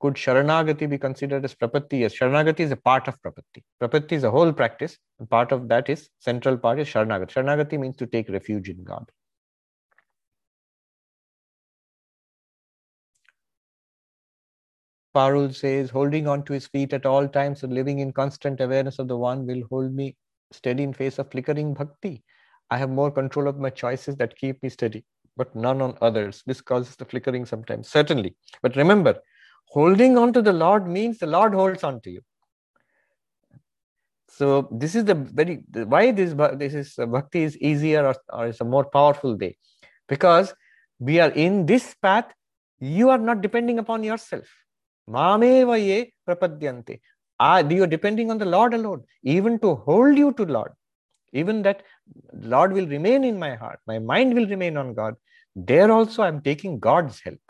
could 0.00 0.14
Sharanagati 0.14 0.90
be 0.90 0.98
considered 0.98 1.44
as 1.44 1.54
Prapatti? 1.54 2.00
Yes, 2.00 2.14
Sharanagati 2.14 2.60
is 2.60 2.72
a 2.72 2.76
part 2.76 3.08
of 3.08 3.18
Prapatti. 3.22 3.62
Prapatti 3.80 4.12
is 4.12 4.24
a 4.24 4.30
whole 4.30 4.52
practice. 4.52 4.98
And 5.18 5.30
part 5.30 5.50
of 5.50 5.68
that 5.68 5.88
is, 5.88 6.10
central 6.18 6.58
part 6.58 6.78
is 6.78 6.88
Sharanagati. 6.88 7.30
Sharanagati 7.30 7.78
means 7.78 7.96
to 7.96 8.06
take 8.06 8.28
refuge 8.28 8.68
in 8.68 8.84
God. 8.84 9.10
Parul 15.14 15.54
says, 15.54 15.90
holding 15.90 16.26
on 16.26 16.44
to 16.44 16.52
his 16.52 16.66
feet 16.66 16.92
at 16.92 17.06
all 17.06 17.28
times 17.28 17.62
and 17.62 17.72
living 17.72 18.00
in 18.00 18.12
constant 18.12 18.60
awareness 18.60 18.98
of 18.98 19.08
the 19.08 19.16
one 19.16 19.46
will 19.46 19.62
hold 19.70 19.94
me 19.94 20.16
steady 20.50 20.82
in 20.82 20.92
face 20.92 21.18
of 21.18 21.30
flickering 21.30 21.74
bhakti. 21.74 22.22
I 22.70 22.78
have 22.78 22.90
more 22.90 23.10
control 23.10 23.46
of 23.46 23.58
my 23.58 23.70
choices 23.70 24.16
that 24.16 24.36
keep 24.36 24.62
me 24.62 24.68
steady 24.68 25.04
but 25.36 25.54
none 25.54 25.80
on 25.82 25.96
others. 26.00 26.42
This 26.46 26.60
causes 26.60 26.96
the 26.96 27.04
flickering 27.04 27.44
sometimes, 27.44 27.88
certainly. 27.88 28.36
But 28.62 28.76
remember, 28.76 29.20
holding 29.66 30.16
on 30.16 30.32
to 30.32 30.42
the 30.42 30.52
Lord 30.52 30.86
means 30.86 31.18
the 31.18 31.26
Lord 31.26 31.54
holds 31.54 31.84
on 31.84 32.00
to 32.02 32.10
you. 32.10 32.20
So 34.28 34.68
this 34.72 34.94
is 34.94 35.04
the 35.04 35.14
very 35.14 35.62
why 35.72 36.10
this 36.10 36.34
this 36.56 36.74
is 36.74 36.98
uh, 36.98 37.06
bhakti 37.06 37.42
is 37.44 37.56
easier 37.58 38.06
or, 38.06 38.16
or 38.32 38.46
is 38.48 38.60
a 38.60 38.64
more 38.64 38.84
powerful 38.84 39.36
way, 39.36 39.56
because 40.08 40.54
we 40.98 41.20
are 41.20 41.30
in 41.30 41.66
this 41.66 41.94
path. 42.00 42.32
You 42.80 43.10
are 43.10 43.18
not 43.18 43.40
depending 43.40 43.78
upon 43.78 44.02
yourself. 44.02 44.46
Mameva 45.08 45.78
ye 45.78 46.12
prapadyante. 46.26 47.00
You 47.40 47.82
are 47.82 47.86
depending 47.86 48.30
on 48.30 48.38
the 48.38 48.44
Lord 48.44 48.74
alone, 48.74 49.04
even 49.22 49.58
to 49.60 49.74
hold 49.74 50.16
you 50.16 50.32
to 50.34 50.44
Lord. 50.44 50.72
Even 51.32 51.62
that 51.62 51.82
lord 52.32 52.72
will 52.72 52.86
remain 52.86 53.24
in 53.24 53.38
my 53.38 53.54
heart 53.56 53.80
my 53.86 53.98
mind 53.98 54.34
will 54.34 54.46
remain 54.46 54.76
on 54.76 54.94
god. 54.94 55.16
There 55.56 55.90
also 55.90 56.22
i'm 56.22 56.40
taking 56.40 56.78
god's 56.78 57.20
help. 57.20 57.40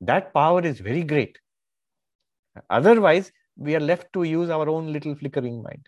That 0.00 0.32
power 0.32 0.62
is 0.62 0.80
very 0.80 1.02
great. 1.02 1.38
Otherwise 2.70 3.32
we 3.56 3.76
are 3.76 3.80
left 3.80 4.12
to 4.14 4.22
use 4.22 4.48
our 4.48 4.68
own 4.68 4.92
little 4.92 5.14
flickering 5.14 5.62
mind. 5.62 5.86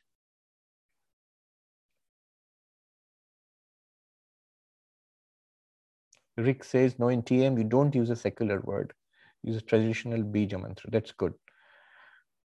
Rick 6.37 6.65
says 6.65 6.99
no 6.99 7.09
in 7.09 7.23
tm 7.23 7.57
you 7.57 7.65
don't 7.65 7.95
use 7.95 8.11
a 8.11 8.17
secular 8.17 8.61
word 8.61 8.93
use 9.43 9.57
a 9.57 9.61
traditional 9.73 10.23
bija 10.23 10.61
mantra 10.61 10.91
that's 10.91 11.13
good 11.13 11.35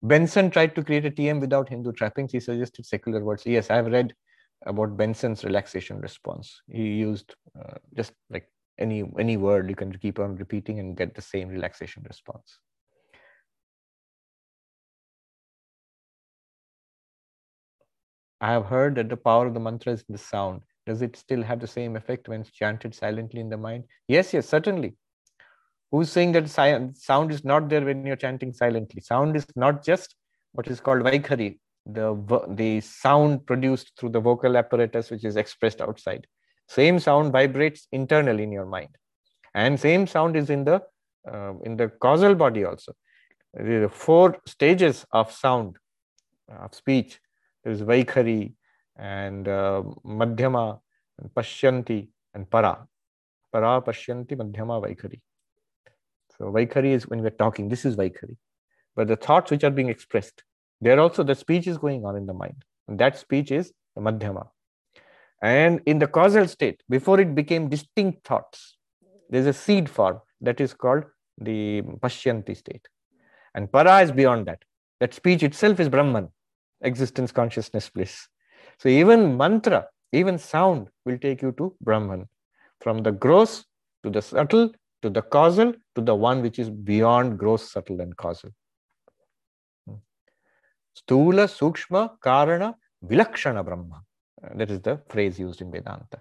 benson 0.03 0.51
tried 0.51 0.75
to 0.75 0.83
create 0.85 1.05
a 1.07 1.11
tm 1.11 1.41
without 1.41 1.69
hindu 1.69 1.93
trappings 1.93 2.33
he 2.33 2.41
suggested 2.41 2.85
secular 2.87 3.23
words 3.25 3.45
yes 3.47 3.71
i've 3.71 3.87
read 3.87 4.15
about 4.67 4.95
Benson's 4.95 5.43
relaxation 5.43 6.01
response. 6.01 6.61
He 6.71 6.83
used 6.83 7.35
uh, 7.59 7.79
just 7.97 8.13
like 8.29 8.47
any 8.79 9.05
any 9.19 9.39
word 9.39 9.71
you 9.71 9.75
can 9.75 9.91
keep 9.97 10.19
on 10.19 10.37
repeating 10.37 10.79
and 10.79 10.95
get 10.95 11.15
the 11.15 11.23
same 11.23 11.49
relaxation 11.49 12.03
response. 12.07 12.59
I 18.43 18.53
have 18.53 18.67
heard 18.67 18.97
that 18.97 19.09
the 19.09 19.17
power 19.17 19.47
of 19.47 19.55
the 19.55 19.61
mantra 19.61 19.95
is 19.95 20.05
the 20.07 20.19
sound. 20.19 20.61
Does 20.85 21.01
it 21.01 21.17
still 21.17 21.43
have 21.43 21.59
the 21.61 21.67
same 21.67 21.97
effect 21.97 22.29
when 22.29 22.45
chanted 22.45 22.95
silently 22.95 23.41
in 23.41 23.49
the 23.49 23.57
mind? 23.57 23.85
Yes, 24.09 24.35
yes, 24.35 24.47
certainly. 24.47 24.97
Who's 25.91 26.11
saying 26.11 26.33
that 26.33 26.49
sound 26.49 27.33
is 27.33 27.45
not 27.45 27.69
there 27.69 27.85
when 27.85 28.07
you're 28.07 28.17
chanting 28.17 28.53
silently? 28.53 29.01
Sound 29.01 29.37
is 29.37 29.47
not 29.57 29.85
just 29.85 30.15
what 30.53 30.69
is 30.69 30.81
called 30.81 31.03
Vaikhari, 31.03 31.59
the 31.87 32.15
the 32.51 32.81
sound 32.81 33.47
produced 33.47 33.93
through 33.99 34.11
the 34.11 34.21
vocal 34.21 34.57
apparatus 34.57 35.11
which 35.11 35.25
is 35.25 35.37
expressed 35.37 35.81
outside. 35.81 36.27
Same 36.69 36.99
sound 37.01 37.33
vibrates 37.33 37.89
internally 37.91 38.45
in 38.45 38.53
your 38.53 38.67
mind. 38.67 38.97
And 39.55 39.81
same 39.81 40.07
sound 40.07 40.37
is 40.37 40.51
in 40.51 40.65
the 40.65 40.83
uh, 41.31 41.55
in 41.65 41.77
the 41.77 41.89
causal 41.89 42.35
body 42.35 42.65
also. 42.65 42.93
There 43.55 43.85
are 43.85 43.89
four 43.89 44.39
stages 44.47 45.05
of 45.11 45.33
sound 45.33 45.77
of 46.49 46.75
speech 46.75 47.19
there 47.63 47.73
is 47.73 47.83
vaikhari 47.83 48.53
and 48.97 49.47
uh, 49.49 49.83
madhyama 50.05 50.81
and 51.19 51.35
pashyanti 51.35 52.09
and 52.35 52.49
para. 52.51 52.87
Para 53.53 53.83
pashyanti 53.83 54.37
madhyama 54.37 54.81
vaikhari 54.85 55.21
so 56.41 56.53
vaikhari 56.59 56.93
is 56.99 57.09
when 57.13 57.27
we're 57.27 57.39
talking 57.45 57.73
this 57.75 57.85
is 57.91 57.97
vaikhari 58.05 58.37
but 59.01 59.09
the 59.15 59.21
thoughts 59.27 59.55
which 59.55 59.67
are 59.71 59.77
being 59.81 59.93
expressed 59.97 60.45
there 60.81 60.99
also 60.99 61.23
the 61.23 61.35
speech 61.35 61.67
is 61.67 61.79
going 61.79 62.05
on 62.05 62.17
in 62.17 62.27
the 62.27 62.33
mind. 62.33 62.65
And 62.89 62.99
that 62.99 63.19
speech 63.19 63.51
is 63.51 63.73
the 63.95 64.01
madhyama. 64.01 64.49
And 65.43 65.81
in 65.87 65.99
the 65.99 66.07
causal 66.07 66.47
state, 66.49 66.83
before 66.89 67.21
it 67.21 67.35
became 67.35 67.69
distinct 67.69 68.27
thoughts, 68.27 68.77
there's 69.29 69.47
a 69.47 69.53
seed 69.53 69.89
form 69.89 70.21
that 70.41 70.61
is 70.61 70.75
called 70.75 71.05
the 71.39 71.83
pashyanti 71.83 72.57
state. 72.57 72.87
And 73.55 73.71
para 73.71 74.01
is 74.01 74.13
beyond 74.13 74.47
that. 74.47 74.63
That 75.01 75.15
speech 75.15 75.43
itself 75.43 75.81
is 75.81 75.89
Brahman, 75.89 76.29
existence, 76.83 77.33
consciousness, 77.33 77.89
bliss. 77.89 78.29
So 78.79 78.89
even 78.89 79.37
mantra, 79.37 79.87
even 80.13 80.39
sound 80.39 80.89
will 81.05 81.19
take 81.19 81.43
you 81.43 81.53
to 81.53 81.75
Brahman. 81.81 82.29
From 82.81 82.99
the 82.99 83.13
gross 83.13 83.65
to 84.03 84.11
the 84.11 84.23
subtle 84.23 84.73
to 85.03 85.11
the 85.11 85.23
causal 85.23 85.73
to 85.95 86.01
the 86.01 86.15
one 86.15 86.43
which 86.43 86.59
is 86.59 86.71
beyond 86.71 87.39
gross, 87.39 87.71
subtle, 87.73 88.01
and 88.01 88.17
causal. 88.17 88.51
Sthula, 90.99 91.47
Sukshma, 91.49 92.19
Karana, 92.25 92.75
Vilakshana 93.05 93.65
Brahma. 93.65 94.03
Uh, 94.43 94.49
that 94.57 94.71
is 94.71 94.81
the 94.81 95.01
phrase 95.09 95.39
used 95.39 95.61
in 95.61 95.71
Vedanta. 95.71 96.21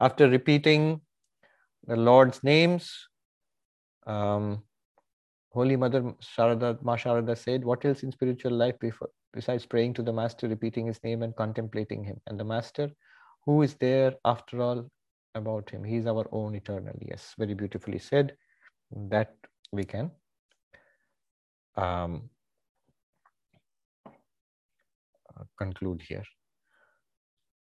After 0.00 0.28
repeating 0.28 1.00
the 1.86 1.96
Lord's 1.96 2.42
names, 2.44 3.08
um, 4.06 4.62
Holy 5.52 5.76
Mother 5.76 6.14
Sharada, 6.22 6.80
Ma 6.82 6.96
Sharada 6.96 7.36
said, 7.36 7.64
What 7.64 7.84
else 7.84 8.02
in 8.02 8.12
spiritual 8.12 8.52
life 8.52 8.78
before, 8.78 9.10
besides 9.32 9.66
praying 9.66 9.94
to 9.94 10.02
the 10.02 10.12
Master, 10.12 10.48
repeating 10.48 10.86
his 10.86 11.02
name, 11.02 11.22
and 11.22 11.34
contemplating 11.34 12.04
him? 12.04 12.20
And 12.26 12.38
the 12.38 12.44
Master, 12.44 12.90
who 13.44 13.62
is 13.62 13.74
there 13.74 14.14
after 14.24 14.60
all 14.60 14.90
about 15.34 15.70
him? 15.70 15.84
He 15.84 15.96
is 15.96 16.06
our 16.06 16.26
own 16.32 16.54
eternal. 16.54 16.94
Yes, 17.00 17.34
very 17.38 17.54
beautifully 17.54 17.98
said. 17.98 18.36
That 18.90 19.34
we 19.70 19.84
can 19.84 20.10
um, 21.76 22.30
conclude 25.58 26.02
here. 26.02 26.24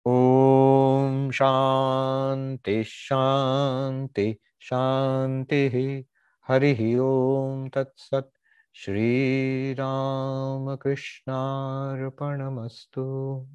Om 0.05 1.31
Shanti 1.31 2.85
Shanti 2.85 4.37
Shanti 4.61 6.05
Hari 6.41 6.99
Om 6.99 7.69
Tat 7.69 7.91
Sat 7.95 8.29
Shri 8.71 9.73
Ram 9.73 10.77
Krishna 10.77 11.97
Arpanamastu 11.97 13.45